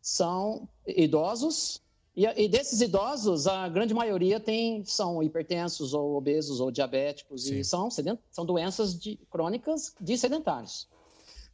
são 0.00 0.68
idosos 0.86 1.80
e, 2.16 2.24
e, 2.24 2.48
desses 2.48 2.80
idosos, 2.80 3.46
a 3.46 3.68
grande 3.68 3.92
maioria 3.92 4.40
tem, 4.40 4.82
são 4.84 5.22
hipertensos 5.22 5.92
ou 5.92 6.16
obesos 6.16 6.60
ou 6.60 6.70
diabéticos 6.70 7.44
Sim. 7.44 7.58
e 7.58 7.64
são, 7.64 7.88
são 8.30 8.46
doenças 8.46 8.98
de, 8.98 9.18
crônicas 9.30 9.94
de 10.00 10.16
sedentários. 10.16 10.88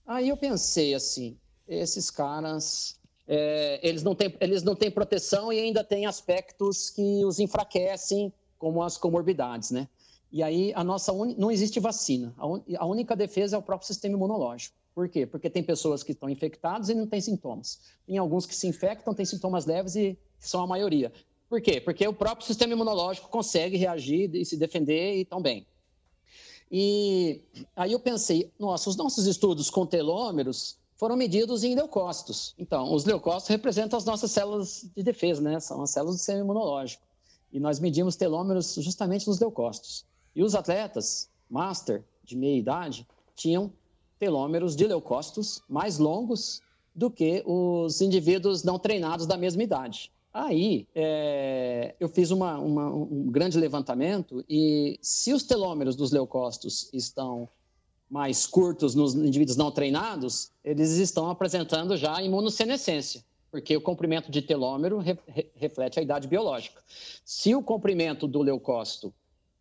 Aí 0.06 0.28
eu 0.28 0.36
pensei 0.36 0.94
assim, 0.94 1.36
esses 1.66 2.10
caras, 2.10 2.96
é, 3.26 3.80
eles, 3.82 4.04
não 4.04 4.14
têm, 4.14 4.32
eles 4.40 4.62
não 4.62 4.76
têm 4.76 4.88
proteção 4.88 5.52
e 5.52 5.58
ainda 5.58 5.82
têm 5.82 6.06
aspectos 6.06 6.90
que 6.90 7.24
os 7.24 7.40
enfraquecem, 7.40 8.32
como 8.56 8.84
as 8.84 8.96
comorbidades, 8.96 9.72
né? 9.72 9.88
E 10.30 10.44
aí 10.44 10.72
a 10.76 10.84
nossa 10.84 11.12
un... 11.12 11.34
não 11.36 11.50
existe 11.50 11.80
vacina. 11.80 12.32
A, 12.38 12.46
un... 12.46 12.62
a 12.78 12.86
única 12.86 13.16
defesa 13.16 13.56
é 13.56 13.58
o 13.58 13.62
próprio 13.62 13.88
sistema 13.88 14.14
imunológico. 14.14 14.76
Por 14.94 15.08
quê? 15.08 15.26
Porque 15.26 15.50
tem 15.50 15.62
pessoas 15.62 16.04
que 16.04 16.12
estão 16.12 16.28
infectadas 16.28 16.88
e 16.88 16.94
não 16.94 17.06
têm 17.06 17.20
sintomas. 17.20 17.80
Tem 18.06 18.16
alguns 18.16 18.46
que 18.46 18.54
se 18.54 18.68
infectam, 18.68 19.12
têm 19.12 19.26
sintomas 19.26 19.66
leves 19.66 19.96
e 19.96 20.16
são 20.46 20.62
a 20.62 20.66
maioria. 20.66 21.12
Por 21.48 21.60
quê? 21.60 21.80
Porque 21.80 22.06
o 22.06 22.12
próprio 22.12 22.46
sistema 22.46 22.72
imunológico 22.72 23.28
consegue 23.28 23.76
reagir 23.76 24.34
e 24.34 24.44
se 24.44 24.56
defender 24.56 25.16
e 25.16 25.24
tão 25.24 25.40
bem. 25.40 25.66
E 26.70 27.42
aí 27.76 27.92
eu 27.92 28.00
pensei, 28.00 28.50
nossa, 28.58 28.88
os 28.88 28.96
nossos 28.96 29.26
estudos 29.26 29.68
com 29.68 29.84
telômeros 29.84 30.78
foram 30.96 31.16
medidos 31.16 31.62
em 31.64 31.74
leucócitos. 31.74 32.54
Então, 32.58 32.94
os 32.94 33.04
leucócitos 33.04 33.48
representam 33.48 33.98
as 33.98 34.04
nossas 34.04 34.30
células 34.30 34.88
de 34.96 35.02
defesa, 35.02 35.42
né? 35.42 35.60
São 35.60 35.82
as 35.82 35.90
células 35.90 36.16
do 36.16 36.18
sistema 36.18 36.40
imunológico. 36.40 37.02
E 37.52 37.60
nós 37.60 37.78
medimos 37.78 38.16
telômeros 38.16 38.74
justamente 38.76 39.28
nos 39.28 39.38
leucócitos. 39.38 40.06
E 40.34 40.42
os 40.42 40.54
atletas, 40.54 41.28
master, 41.50 42.02
de 42.24 42.34
meia 42.34 42.56
idade, 42.56 43.06
tinham 43.34 43.70
telômeros 44.18 44.74
de 44.74 44.86
leucócitos 44.86 45.62
mais 45.68 45.98
longos 45.98 46.62
do 46.94 47.10
que 47.10 47.42
os 47.44 48.00
indivíduos 48.00 48.62
não 48.62 48.78
treinados 48.78 49.26
da 49.26 49.36
mesma 49.36 49.62
idade. 49.62 50.10
Aí, 50.32 50.88
é, 50.94 51.94
eu 52.00 52.08
fiz 52.08 52.30
uma, 52.30 52.58
uma, 52.58 52.88
um 52.88 53.30
grande 53.30 53.58
levantamento 53.58 54.42
e 54.48 54.98
se 55.02 55.32
os 55.32 55.42
telômeros 55.42 55.94
dos 55.94 56.10
leucócitos 56.10 56.88
estão 56.92 57.48
mais 58.08 58.46
curtos 58.46 58.94
nos 58.94 59.14
indivíduos 59.14 59.56
não 59.56 59.70
treinados, 59.70 60.50
eles 60.64 60.92
estão 60.92 61.30
apresentando 61.30 61.96
já 61.96 62.22
imunossenescência. 62.22 63.22
porque 63.50 63.76
o 63.76 63.80
comprimento 63.82 64.30
de 64.30 64.40
telômero 64.40 64.98
re, 64.98 65.18
re, 65.26 65.50
reflete 65.54 66.00
a 66.00 66.02
idade 66.02 66.26
biológica. 66.26 66.82
Se 67.22 67.54
o 67.54 67.62
comprimento 67.62 68.26
do 68.26 68.40
leucócito 68.40 69.12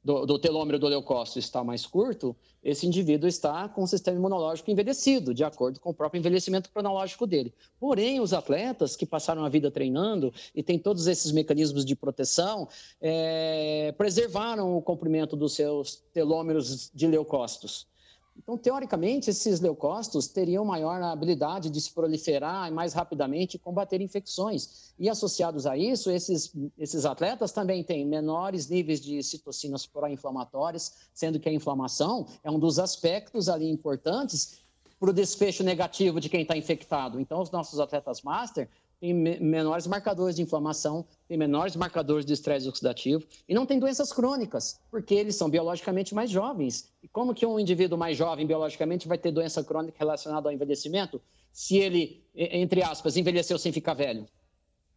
do, 0.04 0.26
do, 0.26 0.40
telômero 0.40 0.80
do 0.80 0.88
leucócito 0.88 1.40
está 1.40 1.64
mais 1.64 1.86
curto, 1.86 2.36
esse 2.64 2.86
indivíduo 2.86 3.28
está 3.28 3.68
com 3.70 3.84
o 3.84 3.88
sistema 3.88 4.18
imunológico 4.18 4.70
envelhecido, 4.70 5.34
de 5.34 5.44
acordo 5.44 5.80
com 5.80 5.90
o 5.90 5.94
próprio 5.94 6.20
envelhecimento 6.20 6.70
cronológico 6.72 7.26
dele. 7.28 7.54
Porém, 7.80 8.20
os 8.20 8.34
atletas 8.34 8.96
que 8.96 9.06
passaram 9.06 9.44
a 9.44 9.50
vida 9.50 9.72
treinando 9.72 10.34
e 10.54 10.62
têm 10.62 10.78
todos 10.78 11.08
esses 11.08 11.32
mecanismos 11.32 11.86
de 11.86 11.96
proteção, 11.96 12.68
é, 13.00 13.94
preservaram 13.98 14.76
o 14.76 14.82
comprimento 14.82 15.36
dos 15.36 15.54
seus 15.54 16.04
telômeros 16.14 16.92
de 16.94 17.08
leucócitos. 17.08 17.91
Então, 18.38 18.58
teoricamente, 18.58 19.30
esses 19.30 19.60
leucócitos 19.60 20.28
teriam 20.28 20.66
maior 20.66 21.02
habilidade 21.02 21.70
de 21.70 21.80
se 21.80 21.92
proliferar 21.92 22.68
e 22.68 22.72
mais 22.72 22.94
rapidamente 22.94 23.60
combater 23.60 24.02
infecções. 24.02 24.94
E 24.98 25.10
associados 25.10 25.66
a 25.66 25.78
isso, 25.78 26.10
esses, 26.10 26.52
esses 26.78 27.06
atletas 27.06 27.52
também 27.52 27.84
têm 27.84 28.06
menores 28.06 28.68
níveis 28.68 29.00
de 29.00 29.22
citocinas 29.22 29.86
pró-inflamatórias, 29.86 30.94
sendo 31.14 31.40
que 31.40 31.50
a 31.50 31.54
inflamação 31.54 32.26
é 32.44 32.50
um 32.50 32.60
dos 32.60 32.80
aspectos 32.80 33.48
ali 33.48 33.70
importantes 33.70 34.62
para 35.00 35.10
o 35.10 35.14
desfecho 35.14 35.64
negativo 35.64 36.20
de 36.20 36.30
quem 36.30 36.44
está 36.44 36.56
infectado. 36.56 37.20
Então, 37.20 37.42
os 37.42 37.50
nossos 37.50 37.80
atletas 37.80 38.22
master 38.22 38.70
tem 39.02 39.16
menores 39.16 39.88
marcadores 39.88 40.36
de 40.36 40.44
inflamação, 40.44 41.04
tem 41.28 41.36
menores 41.36 41.76
marcadores 41.76 42.24
de 42.24 42.34
estresse 42.34 42.70
oxidativo 42.70 43.26
e 43.50 43.54
não 43.54 43.66
tem 43.66 43.80
doenças 43.80 44.14
crônicas, 44.14 44.80
porque 44.92 45.16
eles 45.16 45.36
são 45.36 45.50
biologicamente 45.50 46.14
mais 46.14 46.30
jovens. 46.30 46.88
E 47.02 47.08
como 47.08 47.34
que 47.34 47.44
um 47.44 47.60
indivíduo 47.60 47.98
mais 47.98 48.16
jovem 48.16 48.46
biologicamente 48.46 49.08
vai 49.08 49.18
ter 49.18 49.32
doença 49.32 49.64
crônica 49.64 49.98
relacionada 49.98 50.48
ao 50.48 50.54
envelhecimento 50.54 51.20
se 51.52 51.78
ele, 51.78 52.24
entre 52.36 52.84
aspas, 52.84 53.18
envelheceu 53.18 53.58
sem 53.58 53.72
ficar 53.72 53.96
velho? 53.96 54.28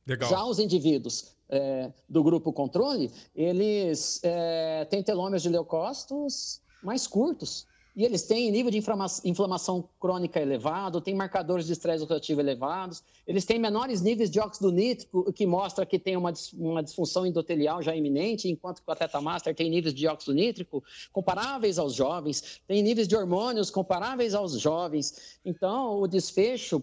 Legal. 0.07 0.29
Já 0.29 0.45
os 0.45 0.59
indivíduos 0.59 1.35
é, 1.49 1.91
do 2.07 2.23
grupo 2.23 2.53
controle, 2.53 3.11
eles 3.35 4.21
é, 4.23 4.85
têm 4.85 5.03
telômeros 5.03 5.43
de 5.43 5.49
leucócitos 5.49 6.61
mais 6.83 7.07
curtos 7.07 7.67
e 7.97 8.05
eles 8.05 8.25
têm 8.25 8.51
nível 8.51 8.73
de 8.73 8.83
inflamação 9.25 9.89
crônica 10.01 10.41
elevado, 10.41 11.01
têm 11.01 11.15
marcadores 11.15 11.67
de 11.67 11.73
estresse 11.73 12.03
oxidativo 12.03 12.41
elevados, 12.41 13.05
eles 13.25 13.45
têm 13.45 13.59
menores 13.59 14.01
níveis 14.01 14.31
de 14.31 14.41
óxido 14.41 14.73
nítrico, 14.73 15.21
o 15.21 15.33
que 15.33 15.47
mostra 15.47 15.87
que 15.87 15.99
tem 15.99 16.17
uma, 16.17 16.33
uma 16.55 16.83
disfunção 16.83 17.25
endotelial 17.25 17.81
já 17.83 17.95
iminente, 17.95 18.49
enquanto 18.49 18.83
que 18.83 18.89
o 18.89 18.93
atleta 18.93 19.21
master 19.21 19.55
tem 19.55 19.71
níveis 19.71 19.95
de 19.95 20.09
óxido 20.09 20.35
nítrico 20.35 20.83
comparáveis 21.13 21.79
aos 21.79 21.95
jovens, 21.95 22.61
tem 22.67 22.83
níveis 22.83 23.07
de 23.07 23.15
hormônios 23.15 23.71
comparáveis 23.71 24.35
aos 24.35 24.59
jovens. 24.59 25.39
Então, 25.45 26.01
o 26.01 26.09
desfecho 26.09 26.83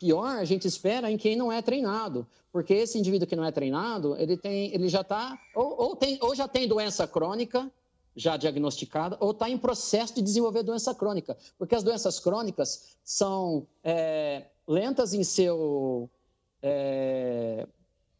pior 0.00 0.38
a 0.38 0.44
gente 0.44 0.66
espera 0.66 1.10
em 1.10 1.18
quem 1.18 1.36
não 1.36 1.52
é 1.52 1.60
treinado, 1.60 2.26
porque 2.50 2.72
esse 2.72 2.98
indivíduo 2.98 3.28
que 3.28 3.36
não 3.36 3.44
é 3.44 3.52
treinado, 3.52 4.16
ele 4.16 4.36
tem, 4.36 4.72
ele 4.74 4.88
já 4.88 5.02
está 5.02 5.38
ou, 5.54 5.78
ou, 5.78 5.98
ou 6.22 6.34
já 6.34 6.48
tem 6.48 6.66
doença 6.66 7.06
crônica 7.06 7.70
já 8.18 8.36
diagnosticada 8.36 9.16
ou 9.20 9.30
está 9.30 9.48
em 9.48 9.56
processo 9.56 10.16
de 10.16 10.22
desenvolver 10.22 10.64
doença 10.64 10.92
crônica, 10.92 11.38
porque 11.56 11.74
as 11.74 11.84
doenças 11.84 12.18
crônicas 12.18 12.96
são 13.04 13.66
é, 13.82 14.46
lentas 14.66 15.14
em 15.14 15.22
seu 15.22 16.10
é, 16.60 17.66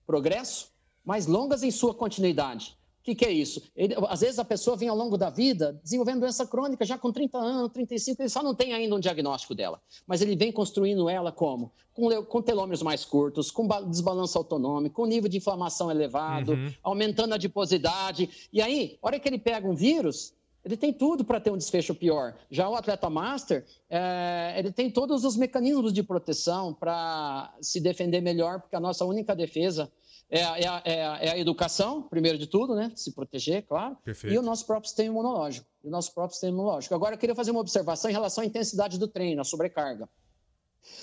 progresso, 0.07 0.70
mas 1.05 1.26
longas 1.26 1.64
em 1.64 1.70
sua 1.72 1.92
continuidade 1.92 2.78
que, 3.09 3.14
que 3.14 3.24
é 3.24 3.32
isso? 3.32 3.62
Ele, 3.74 3.94
às 4.09 4.20
vezes 4.20 4.38
a 4.38 4.44
pessoa 4.44 4.76
vem 4.76 4.88
ao 4.88 4.96
longo 4.96 5.16
da 5.16 5.30
vida 5.30 5.78
desenvolvendo 5.82 6.20
doença 6.20 6.46
crônica, 6.46 6.84
já 6.84 6.98
com 6.98 7.11
30 7.11 7.38
anos, 7.38 7.72
35, 7.72 8.22
ele 8.22 8.28
só 8.28 8.42
não 8.42 8.54
tem 8.54 8.74
ainda 8.74 8.94
um 8.94 9.00
diagnóstico 9.00 9.54
dela. 9.54 9.80
Mas 10.06 10.20
ele 10.20 10.36
vem 10.36 10.52
construindo 10.52 11.09
ela 11.09 11.32
como? 11.32 11.72
Com, 11.94 12.22
com 12.24 12.42
telômeros 12.42 12.82
mais 12.82 13.04
curtos, 13.04 13.50
com 13.50 13.66
desbalanço 13.88 14.36
autonômico, 14.36 14.96
com 14.96 15.06
nível 15.06 15.28
de 15.28 15.38
inflamação 15.38 15.90
elevado, 15.90 16.52
uhum. 16.52 16.72
aumentando 16.82 17.32
a 17.32 17.36
adiposidade. 17.36 18.48
E 18.52 18.61
aí, 18.61 18.98
a 19.02 19.06
hora 19.06 19.18
que 19.18 19.28
ele 19.28 19.38
pega 19.38 19.66
um 19.66 19.74
vírus, 19.74 20.34
ele 20.64 20.76
tem 20.76 20.92
tudo 20.92 21.24
para 21.24 21.40
ter 21.40 21.50
um 21.50 21.56
desfecho 21.56 21.94
pior. 21.94 22.34
Já 22.50 22.68
o 22.68 22.74
atleta 22.74 23.09
master, 23.09 23.64
é, 23.88 24.54
ele 24.59 24.70
tem 24.70 24.90
todos 24.90 25.24
os 25.24 25.36
mecanismos 25.36 25.92
de 25.92 26.02
proteção 26.02 26.74
para 26.74 27.54
se 27.61 27.80
defender 27.80 28.20
melhor, 28.20 28.61
porque 28.61 28.76
a 28.76 28.80
nossa 28.80 29.04
única 29.04 29.34
defesa 29.34 29.90
é, 30.31 30.41
é, 30.41 30.45
a, 30.45 30.83
é, 30.85 31.07
a, 31.07 31.16
é, 31.16 31.31
a, 31.31 31.39
educação, 31.39 32.03
primeiro 32.03 32.37
de 32.37 32.47
tudo, 32.47 32.74
né? 32.74 32.93
Se 32.95 33.12
proteger, 33.12 33.64
claro. 33.66 33.97
Perfeito. 34.05 34.35
E 34.35 34.39
o 34.39 34.43
nosso 34.43 34.66
próprio 34.66 34.89
sistema 34.89 35.09
imunológico. 35.09 35.66
O 35.83 35.89
nosso 35.89 36.12
próprio 36.12 36.35
sistema 36.35 36.53
imunológico. 36.53 36.95
Agora, 36.95 37.14
eu 37.14 37.18
queria 37.18 37.35
fazer 37.35 37.51
uma 37.51 37.61
observação 37.61 38.11
em 38.11 38.12
relação 38.12 38.45
à 38.45 38.47
intensidade 38.47 38.99
do 38.99 39.09
treino, 39.09 39.41
a 39.41 39.45
sobrecarga. 39.45 40.09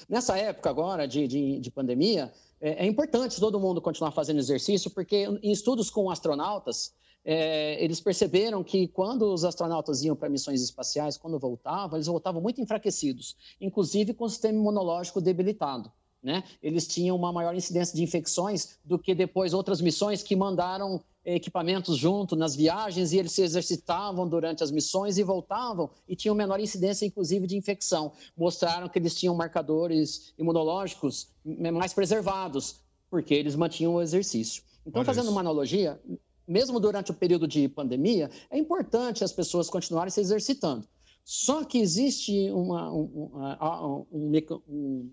Nessa 0.07 0.37
época 0.37 0.69
agora 0.69 1.07
de, 1.07 1.27
de, 1.27 1.59
de 1.59 1.71
pandemia, 1.71 2.31
é, 2.61 2.85
é, 2.85 2.87
importante 2.87 3.39
todo 3.39 3.59
mundo 3.59 3.81
continuar 3.81 4.11
fazendo 4.11 4.39
exercício, 4.39 4.91
porque 4.91 5.27
em 5.41 5.51
estudos 5.51 5.89
com 5.89 6.09
astronautas, 6.09 6.93
é, 7.23 7.83
eles 7.83 7.99
perceberam 7.99 8.63
que 8.63 8.87
quando 8.87 9.33
os 9.33 9.43
astronautas 9.43 10.03
iam 10.03 10.15
para 10.15 10.29
missões 10.29 10.61
espaciais, 10.61 11.17
quando 11.17 11.39
voltavam, 11.39 11.97
eles 11.97 12.07
voltavam 12.07 12.41
muito 12.41 12.61
enfraquecidos, 12.61 13.35
inclusive 13.59 14.13
com 14.13 14.25
o 14.25 14.29
sistema 14.29 14.57
imunológico 14.59 15.19
debilitado 15.19 15.91
né? 16.25 16.43
Eles 16.61 16.87
tinham 16.87 17.15
uma 17.15 17.31
maior 17.31 17.55
incidência 17.55 17.95
de 17.95 18.03
infecções 18.03 18.79
do 18.83 18.97
que 18.97 19.13
depois 19.13 19.53
outras 19.53 19.79
missões 19.79 20.23
que 20.23 20.35
mandaram 20.35 20.99
equipamentos 21.23 21.97
junto 21.97 22.35
nas 22.35 22.55
viagens 22.55 23.13
e 23.13 23.17
eles 23.19 23.31
se 23.31 23.43
exercitavam 23.43 24.27
durante 24.27 24.63
as 24.63 24.71
missões 24.71 25.19
e 25.19 25.23
voltavam 25.23 25.89
e 26.07 26.15
tinham 26.15 26.35
menor 26.35 26.59
incidência, 26.59 27.05
inclusive, 27.05 27.45
de 27.45 27.55
infecção. 27.55 28.11
Mostraram 28.35 28.89
que 28.89 28.97
eles 28.97 29.13
tinham 29.13 29.35
marcadores 29.35 30.33
imunológicos 30.37 31.29
mais 31.43 31.93
preservados, 31.93 32.77
porque 33.07 33.35
eles 33.35 33.55
mantinham 33.55 33.93
o 33.93 34.01
exercício. 34.01 34.63
Então, 34.85 35.01
Olha 35.01 35.05
fazendo 35.05 35.25
isso. 35.25 35.31
uma 35.31 35.41
analogia, 35.41 36.01
mesmo 36.47 36.79
durante 36.79 37.11
o 37.11 37.13
período 37.13 37.47
de 37.47 37.67
pandemia, 37.67 38.31
é 38.49 38.57
importante 38.57 39.23
as 39.23 39.31
pessoas 39.31 39.69
continuarem 39.69 40.11
se 40.11 40.21
exercitando. 40.21 40.87
Só 41.23 41.63
que 41.63 41.79
existe 41.79 42.51
uma, 42.51 42.91
um, 42.91 44.05
um, 44.11 44.11
um, 44.11 44.63
um 44.67 45.11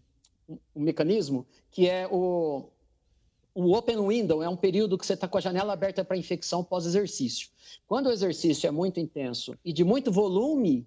um 0.74 0.82
mecanismo 0.82 1.46
que 1.70 1.88
é 1.88 2.06
o, 2.10 2.64
o 3.54 3.74
open 3.74 4.06
window, 4.06 4.42
é 4.42 4.48
um 4.48 4.56
período 4.56 4.96
que 4.98 5.06
você 5.06 5.14
está 5.14 5.28
com 5.28 5.38
a 5.38 5.40
janela 5.40 5.72
aberta 5.72 6.04
para 6.04 6.16
infecção 6.16 6.62
pós-exercício. 6.64 7.48
Quando 7.86 8.06
o 8.06 8.12
exercício 8.12 8.66
é 8.66 8.70
muito 8.70 9.00
intenso 9.00 9.56
e 9.64 9.72
de 9.72 9.84
muito 9.84 10.10
volume, 10.10 10.86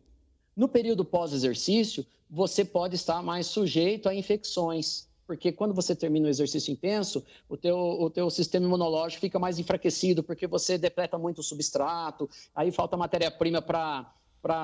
no 0.56 0.68
período 0.68 1.04
pós-exercício, 1.04 2.06
você 2.30 2.64
pode 2.64 2.96
estar 2.96 3.22
mais 3.22 3.48
sujeito 3.48 4.08
a 4.08 4.16
infecções, 4.16 5.08
porque 5.28 5.52
quando 5.52 5.74
você 5.74 5.96
termina 5.96 6.28
o 6.28 6.30
exercício 6.30 6.72
intenso, 6.72 7.24
o 7.50 7.58
teu, 7.58 7.78
o 7.78 8.10
teu 8.10 8.30
sistema 8.30 8.66
imunológico 8.66 9.22
fica 9.22 9.40
mais 9.40 9.60
enfraquecido, 9.60 10.24
porque 10.24 10.48
você 10.48 10.78
depleta 10.78 11.18
muito 11.18 11.40
o 11.40 11.44
substrato, 11.44 12.30
aí 12.56 12.72
falta 12.72 12.96
matéria-prima 12.96 13.62
para 13.62 14.12
para 14.46 14.64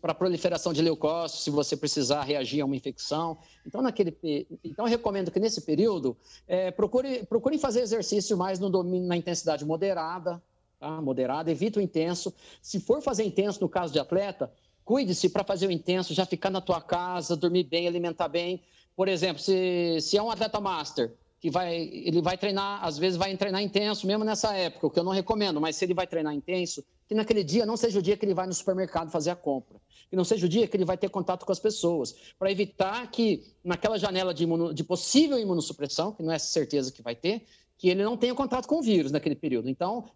para 0.00 0.14
proliferação 0.14 0.72
de 0.72 0.82
leucócitos, 0.82 1.44
se 1.44 1.50
você 1.50 1.76
precisar 1.76 2.22
reagir 2.22 2.60
a 2.60 2.64
uma 2.64 2.74
infecção. 2.74 3.38
Então, 3.64 3.80
naquele, 3.80 4.18
então 4.64 4.84
eu 4.84 4.90
recomendo 4.90 5.30
que 5.30 5.38
nesse 5.38 5.60
período 5.60 6.16
é, 6.48 6.72
procure, 6.72 7.24
procure 7.26 7.56
fazer 7.56 7.82
exercício 7.82 8.36
mais 8.36 8.58
no 8.58 8.68
domínio, 8.68 9.06
na 9.06 9.16
intensidade 9.16 9.64
moderada, 9.64 10.42
tá? 10.80 11.00
moderada, 11.00 11.52
evite 11.52 11.78
o 11.78 11.80
intenso. 11.80 12.34
Se 12.60 12.80
for 12.80 13.00
fazer 13.00 13.22
intenso 13.22 13.60
no 13.60 13.68
caso 13.68 13.92
de 13.92 14.00
atleta, 14.00 14.52
cuide-se 14.84 15.28
para 15.28 15.44
fazer 15.44 15.68
o 15.68 15.70
intenso, 15.70 16.12
já 16.12 16.26
ficar 16.26 16.50
na 16.50 16.60
tua 16.60 16.80
casa, 16.80 17.36
dormir 17.36 17.62
bem, 17.62 17.86
alimentar 17.86 18.26
bem. 18.26 18.60
Por 18.96 19.06
exemplo, 19.06 19.40
se, 19.40 20.00
se 20.00 20.18
é 20.18 20.22
um 20.22 20.32
atleta 20.32 20.60
master, 20.60 21.14
que 21.38 21.48
vai, 21.48 21.76
ele 21.76 22.20
vai 22.20 22.36
treinar, 22.36 22.84
às 22.84 22.98
vezes 22.98 23.16
vai 23.16 23.36
treinar 23.36 23.62
intenso, 23.62 24.04
mesmo 24.04 24.24
nessa 24.24 24.52
época, 24.56 24.86
o 24.88 24.90
que 24.90 24.98
eu 24.98 25.04
não 25.04 25.12
recomendo, 25.12 25.60
mas 25.60 25.76
se 25.76 25.84
ele 25.84 25.94
vai 25.94 26.08
treinar 26.08 26.34
intenso, 26.34 26.84
que 27.12 27.14
naquele 27.14 27.44
dia 27.44 27.66
não 27.66 27.76
seja 27.76 27.98
o 27.98 28.02
dia 28.02 28.16
que 28.16 28.24
ele 28.24 28.32
vai 28.32 28.46
no 28.46 28.54
supermercado 28.54 29.10
fazer 29.10 29.30
a 29.30 29.36
compra, 29.36 29.78
que 30.08 30.16
não 30.16 30.24
seja 30.24 30.46
o 30.46 30.48
dia 30.48 30.66
que 30.66 30.74
ele 30.74 30.84
vai 30.84 30.96
ter 30.96 31.10
contato 31.10 31.44
com 31.44 31.52
as 31.52 31.60
pessoas, 31.60 32.14
para 32.38 32.50
evitar 32.50 33.10
que 33.10 33.44
naquela 33.62 33.98
janela 33.98 34.32
de, 34.32 34.44
imuno, 34.44 34.72
de 34.72 34.82
possível 34.82 35.38
imunossupressão, 35.38 36.12
que 36.12 36.22
não 36.22 36.32
é 36.32 36.38
certeza 36.38 36.90
que 36.90 37.02
vai 37.02 37.14
ter, 37.14 37.44
que 37.76 37.90
ele 37.90 38.02
não 38.02 38.16
tenha 38.16 38.34
contato 38.34 38.66
com 38.66 38.78
o 38.78 38.82
vírus 38.82 39.12
naquele 39.12 39.34
período. 39.34 39.68
Então, 39.68 40.08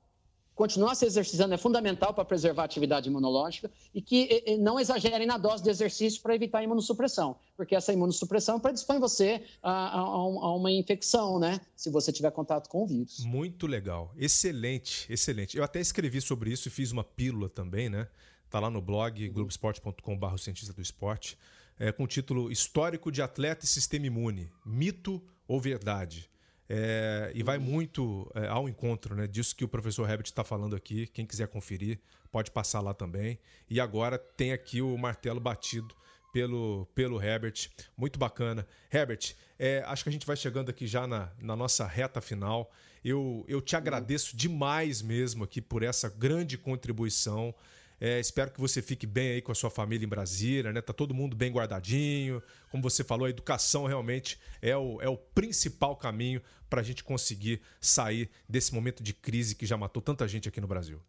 continuar 0.56 0.94
se 0.94 1.04
exercitando 1.04 1.54
é 1.54 1.58
fundamental 1.58 2.14
para 2.14 2.24
preservar 2.24 2.62
a 2.62 2.64
atividade 2.64 3.08
imunológica 3.08 3.70
e 3.94 4.00
que 4.00 4.56
não 4.58 4.80
exagerem 4.80 5.26
na 5.26 5.36
dose 5.36 5.62
de 5.62 5.68
exercício 5.68 6.20
para 6.22 6.34
evitar 6.34 6.58
a 6.58 6.64
imunossupressão, 6.64 7.36
porque 7.54 7.76
essa 7.76 7.92
imunossupressão 7.92 8.58
predispõe 8.58 8.98
você 8.98 9.42
a, 9.62 9.70
a, 9.70 10.00
a, 10.00 10.56
uma 10.56 10.72
infecção, 10.72 11.38
né? 11.38 11.60
Se 11.76 11.90
você 11.90 12.10
tiver 12.10 12.30
contato 12.30 12.68
com 12.68 12.82
o 12.82 12.86
vírus. 12.86 13.22
Muito 13.24 13.66
legal. 13.66 14.12
Excelente, 14.16 15.06
excelente. 15.12 15.58
Eu 15.58 15.62
até 15.62 15.78
escrevi 15.78 16.22
sobre 16.22 16.50
isso 16.50 16.68
e 16.68 16.70
fiz 16.70 16.90
uma 16.90 17.04
pílula 17.04 17.50
também, 17.50 17.90
né? 17.90 18.08
Tá 18.48 18.58
lá 18.58 18.70
no 18.70 18.80
blog 18.80 19.28
globesport.com.br 19.28 20.38
cientista 20.38 20.72
do 20.72 20.80
esporte, 20.80 21.36
é, 21.78 21.92
com 21.92 22.04
o 22.04 22.06
título 22.06 22.50
Histórico 22.50 23.12
de 23.12 23.20
atleta 23.20 23.66
e 23.66 23.68
sistema 23.68 24.06
imune, 24.06 24.50
mito 24.64 25.22
ou 25.46 25.60
verdade? 25.60 26.30
É, 26.68 27.30
e 27.34 27.42
vai 27.42 27.58
muito 27.58 28.30
é, 28.34 28.48
ao 28.48 28.68
encontro 28.68 29.14
né, 29.14 29.26
disso 29.26 29.54
que 29.54 29.64
o 29.64 29.68
professor 29.68 30.08
Herbert 30.08 30.26
está 30.26 30.42
falando 30.42 30.74
aqui. 30.74 31.06
Quem 31.06 31.24
quiser 31.24 31.48
conferir, 31.48 31.98
pode 32.30 32.50
passar 32.50 32.80
lá 32.80 32.92
também. 32.92 33.38
E 33.70 33.80
agora 33.80 34.18
tem 34.18 34.52
aqui 34.52 34.82
o 34.82 34.96
martelo 34.96 35.40
batido 35.40 35.94
pelo, 36.32 36.86
pelo 36.94 37.22
Herbert. 37.22 37.68
Muito 37.96 38.18
bacana. 38.18 38.66
Herbert, 38.92 39.34
é, 39.58 39.82
acho 39.86 40.02
que 40.02 40.08
a 40.08 40.12
gente 40.12 40.26
vai 40.26 40.36
chegando 40.36 40.68
aqui 40.68 40.86
já 40.86 41.06
na, 41.06 41.30
na 41.40 41.56
nossa 41.56 41.86
reta 41.86 42.20
final. 42.20 42.70
Eu, 43.04 43.44
eu 43.48 43.60
te 43.60 43.76
agradeço 43.76 44.36
demais 44.36 45.00
mesmo 45.00 45.44
aqui 45.44 45.62
por 45.62 45.82
essa 45.82 46.08
grande 46.08 46.58
contribuição. 46.58 47.54
É, 48.00 48.20
espero 48.20 48.50
que 48.50 48.60
você 48.60 48.82
fique 48.82 49.06
bem 49.06 49.30
aí 49.30 49.42
com 49.42 49.52
a 49.52 49.54
sua 49.54 49.70
família 49.70 50.04
em 50.04 50.08
Brasília, 50.08 50.72
né? 50.72 50.80
Tá 50.82 50.92
todo 50.92 51.14
mundo 51.14 51.34
bem 51.34 51.50
guardadinho. 51.50 52.42
Como 52.70 52.82
você 52.82 53.02
falou, 53.02 53.26
a 53.26 53.30
educação 53.30 53.86
realmente 53.86 54.38
é 54.60 54.76
o, 54.76 55.00
é 55.00 55.08
o 55.08 55.16
principal 55.16 55.96
caminho 55.96 56.42
para 56.68 56.80
a 56.80 56.84
gente 56.84 57.02
conseguir 57.02 57.62
sair 57.80 58.30
desse 58.48 58.74
momento 58.74 59.02
de 59.02 59.14
crise 59.14 59.54
que 59.54 59.64
já 59.64 59.76
matou 59.76 60.02
tanta 60.02 60.28
gente 60.28 60.48
aqui 60.48 60.60
no 60.60 60.66
Brasil. 60.66 61.00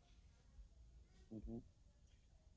Uhum. 1.30 1.62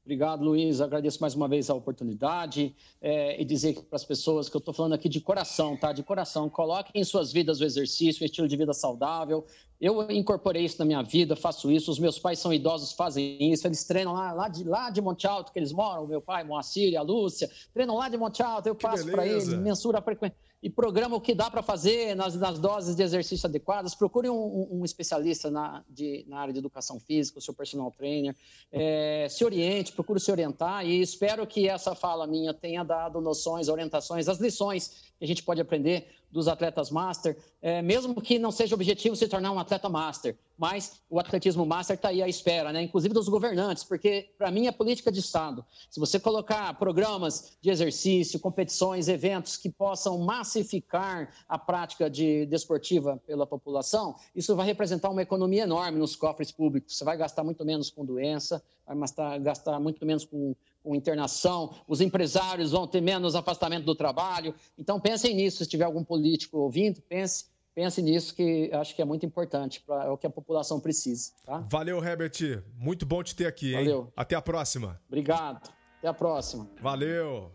Obrigado, 0.04 0.44
Luiz. 0.44 0.80
Agradeço 0.80 1.20
mais 1.20 1.34
uma 1.34 1.46
vez 1.46 1.68
a 1.68 1.74
oportunidade 1.74 2.74
é, 3.00 3.40
e 3.40 3.44
dizer 3.44 3.80
para 3.82 3.96
as 3.96 4.04
pessoas 4.04 4.48
que 4.48 4.56
eu 4.56 4.58
estou 4.58 4.72
falando 4.72 4.94
aqui 4.94 5.08
de 5.08 5.20
coração, 5.20 5.76
tá? 5.76 5.92
De 5.92 6.02
coração. 6.02 6.48
Coloquem 6.48 7.00
em 7.00 7.04
suas 7.04 7.32
vidas 7.32 7.60
o 7.60 7.64
exercício, 7.64 8.22
o 8.22 8.24
estilo 8.24 8.48
de 8.48 8.56
vida 8.56 8.72
saudável. 8.72 9.46
Eu 9.80 10.10
incorporei 10.10 10.64
isso 10.64 10.78
na 10.78 10.84
minha 10.84 11.02
vida, 11.02 11.34
faço 11.34 11.70
isso. 11.70 11.90
Os 11.90 11.98
meus 11.98 12.18
pais 12.18 12.38
são 12.38 12.52
idosos, 12.52 12.92
fazem 12.92 13.50
isso. 13.50 13.66
Eles 13.66 13.82
treinam 13.84 14.12
lá, 14.12 14.32
lá, 14.32 14.48
de, 14.48 14.62
lá 14.62 14.90
de 14.90 15.00
Monte 15.00 15.26
Alto, 15.26 15.50
que 15.52 15.58
eles 15.58 15.72
moram. 15.72 16.04
O 16.04 16.06
meu 16.06 16.20
pai, 16.20 16.44
Moacir 16.44 16.90
e 16.90 16.96
a 16.96 17.02
Lúcia, 17.02 17.50
treinam 17.72 17.96
lá 17.96 18.08
de 18.08 18.18
Monte 18.18 18.42
Alto. 18.42 18.66
Eu 18.66 18.74
passo 18.74 19.10
para 19.10 19.26
eles, 19.26 19.48
mensura 19.48 19.98
a 19.98 20.02
frequência 20.02 20.36
e 20.62 20.68
programa 20.68 21.16
o 21.16 21.20
que 21.20 21.34
dá 21.34 21.50
para 21.50 21.62
fazer 21.62 22.14
nas, 22.14 22.34
nas, 22.36 22.58
doses 22.58 22.94
de 22.94 23.02
exercício 23.02 23.46
adequadas. 23.46 23.94
Procure 23.94 24.28
um, 24.28 24.68
um 24.70 24.84
especialista 24.84 25.50
na, 25.50 25.82
de, 25.88 26.24
na, 26.28 26.38
área 26.38 26.52
de 26.52 26.58
educação 26.58 27.00
física, 27.00 27.38
o 27.38 27.42
seu 27.42 27.54
personal 27.54 27.90
trainer. 27.90 28.36
É, 28.70 29.26
se 29.30 29.44
oriente, 29.44 29.92
procure 29.92 30.20
se 30.20 30.30
orientar 30.30 30.84
e 30.84 31.00
espero 31.00 31.46
que 31.46 31.66
essa 31.66 31.94
fala 31.94 32.26
minha 32.26 32.52
tenha 32.52 32.84
dado 32.84 33.20
noções, 33.20 33.68
orientações, 33.68 34.28
as 34.28 34.38
lições 34.38 35.12
que 35.18 35.24
a 35.24 35.26
gente 35.26 35.42
pode 35.42 35.60
aprender 35.60 36.08
dos 36.30 36.48
atletas 36.48 36.90
master, 36.90 37.36
é, 37.60 37.82
mesmo 37.82 38.20
que 38.20 38.38
não 38.38 38.50
seja 38.50 38.74
objetivo 38.74 39.16
se 39.16 39.26
tornar 39.26 39.50
um 39.50 39.58
atleta 39.58 39.88
master, 39.88 40.36
mas 40.56 41.00
o 41.08 41.18
atletismo 41.18 41.64
master 41.64 41.96
está 41.96 42.08
aí 42.08 42.22
à 42.22 42.28
espera, 42.28 42.72
né? 42.72 42.82
inclusive 42.82 43.14
dos 43.14 43.28
governantes, 43.28 43.82
porque 43.82 44.30
para 44.36 44.50
mim 44.50 44.66
é 44.66 44.72
política 44.72 45.10
de 45.10 45.18
Estado. 45.18 45.64
Se 45.90 45.98
você 45.98 46.20
colocar 46.20 46.72
programas 46.78 47.56
de 47.60 47.70
exercício, 47.70 48.38
competições, 48.38 49.08
eventos 49.08 49.56
que 49.56 49.70
possam 49.70 50.18
massificar 50.18 51.32
a 51.48 51.58
prática 51.58 52.10
de 52.10 52.46
desportiva 52.46 53.20
pela 53.26 53.46
população, 53.46 54.14
isso 54.34 54.54
vai 54.54 54.66
representar 54.66 55.10
uma 55.10 55.22
economia 55.22 55.62
enorme 55.62 55.98
nos 55.98 56.14
cofres 56.14 56.52
públicos. 56.52 56.96
Você 56.96 57.04
vai 57.04 57.16
gastar 57.16 57.42
muito 57.42 57.64
menos 57.64 57.90
com 57.90 58.04
doença, 58.04 58.62
vai 58.86 58.96
gastar, 58.98 59.38
gastar 59.38 59.80
muito 59.80 60.04
menos 60.04 60.24
com 60.24 60.54
com 60.82 60.94
internação, 60.94 61.74
os 61.86 62.00
empresários 62.00 62.72
vão 62.72 62.86
ter 62.86 63.00
menos 63.00 63.34
afastamento 63.34 63.84
do 63.84 63.94
trabalho. 63.94 64.54
Então 64.78 65.00
pensem 65.00 65.34
nisso, 65.34 65.58
se 65.64 65.68
tiver 65.68 65.84
algum 65.84 66.02
político 66.02 66.58
ouvindo, 66.58 67.00
pense, 67.02 67.46
pense 67.74 68.02
nisso 68.02 68.34
que 68.34 68.70
acho 68.72 68.94
que 68.94 69.02
é 69.02 69.04
muito 69.04 69.24
importante 69.26 69.82
para 69.86 70.04
é 70.04 70.08
o 70.08 70.16
que 70.16 70.26
a 70.26 70.30
população 70.30 70.80
precisa. 70.80 71.32
Tá? 71.44 71.64
Valeu, 71.70 72.02
Herbert. 72.02 72.62
Muito 72.76 73.04
bom 73.04 73.22
te 73.22 73.34
ter 73.34 73.46
aqui, 73.46 73.74
hein? 73.74 73.84
Valeu. 73.84 74.12
Até 74.16 74.34
a 74.34 74.42
próxima. 74.42 75.00
Obrigado. 75.08 75.70
Até 75.98 76.08
a 76.08 76.14
próxima. 76.14 76.68
Valeu. 76.80 77.52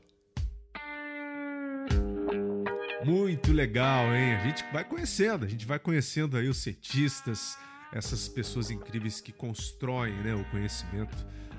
Muito 3.03 3.51
legal, 3.51 4.05
hein? 4.15 4.33
A 4.33 4.47
gente 4.47 4.63
vai 4.73 4.83
conhecendo, 4.83 5.45
a 5.45 5.47
gente 5.47 5.65
vai 5.65 5.77
conhecendo 5.77 6.37
aí 6.37 6.49
os 6.49 6.57
cientistas, 6.57 7.55
essas 7.93 8.27
pessoas 8.27 8.71
incríveis 8.71 9.21
que 9.21 9.31
constroem 9.31 10.13
né, 10.23 10.33
o 10.33 10.43
conhecimento 10.49 11.15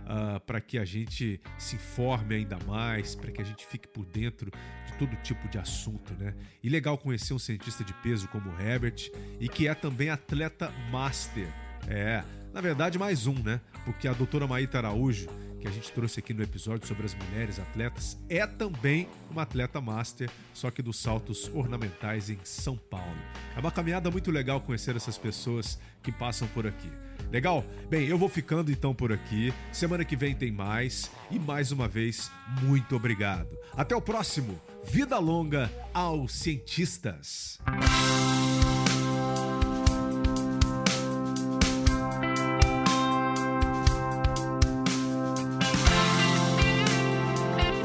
uh, 0.07 0.41
para 0.41 0.61
que 0.61 0.79
a 0.79 0.85
gente 0.85 1.41
se 1.59 1.77
informe 1.77 2.37
ainda 2.37 2.59
mais, 2.67 3.15
para 3.15 3.31
que 3.31 3.41
a 3.41 3.45
gente 3.45 3.67
fique 3.67 3.87
por 3.89 4.07
dentro 4.07 4.51
de 4.87 4.93
todo 4.99 5.15
tipo 5.23 5.49
de 5.49 5.59
assunto, 5.59 6.15
né? 6.15 6.35
E 6.63 6.69
legal 6.69 6.97
conhecer 6.97 7.35
um 7.35 7.39
cientista 7.39 7.85
de 7.85 7.93
peso 7.95 8.29
como 8.29 8.51
o 8.51 8.61
Herbert 8.61 9.11
e 9.41 9.49
que 9.49 9.69
é 9.69 9.75
também 9.75 10.11
atleta 10.11 10.71
master. 10.91 11.49
É, 11.89 12.25
na 12.53 12.61
verdade 12.61 12.99
mais 12.99 13.27
um, 13.27 13.35
né? 13.43 13.61
Porque 13.85 14.09
a 14.09 14.13
doutora 14.13 14.47
Maíta 14.47 14.79
Araújo 14.79 15.29
que 15.67 15.69
a 15.69 15.71
gente 15.73 15.91
trouxe 15.91 16.21
aqui 16.21 16.33
no 16.33 16.43
episódio 16.43 16.87
sobre 16.87 17.07
as 17.07 17.15
mulheres 17.15 17.59
atletas, 17.59 18.17
é 18.29 18.47
também 18.47 19.09
uma 19.29 19.43
atleta 19.43 19.81
master, 19.81 20.31
só 20.55 20.71
que 20.71 20.81
dos 20.81 20.97
saltos 20.97 21.51
ornamentais 21.53 22.31
em 22.31 22.39
São 22.45 22.77
Paulo. 22.77 23.19
É 23.57 23.59
uma 23.59 23.73
caminhada 23.73 24.09
muito 24.09 24.31
legal 24.31 24.61
conhecer 24.61 24.95
essas 24.95 25.19
pessoas 25.19 25.79
que 26.03 26.13
passam 26.13 26.47
por 26.49 26.67
aqui. 26.69 26.91
Legal? 27.31 27.64
Bem, 27.89 28.07
eu 28.07 28.18
vou 28.18 28.29
ficando 28.29 28.70
então 28.70 28.95
por 28.95 29.12
aqui. 29.12 29.53
Semana 29.72 30.05
que 30.05 30.16
vem 30.16 30.35
tem 30.35 30.51
mais. 30.51 31.11
E 31.31 31.39
mais 31.39 31.72
uma 31.72 31.89
vez, 31.89 32.31
muito 32.62 32.97
obrigado. 32.97 33.57
Até 33.72 33.95
o 33.95 34.01
próximo. 34.01 34.61
Vida 34.85 35.18
longa 35.18 35.70
aos 35.93 36.33
cientistas. 36.33 37.59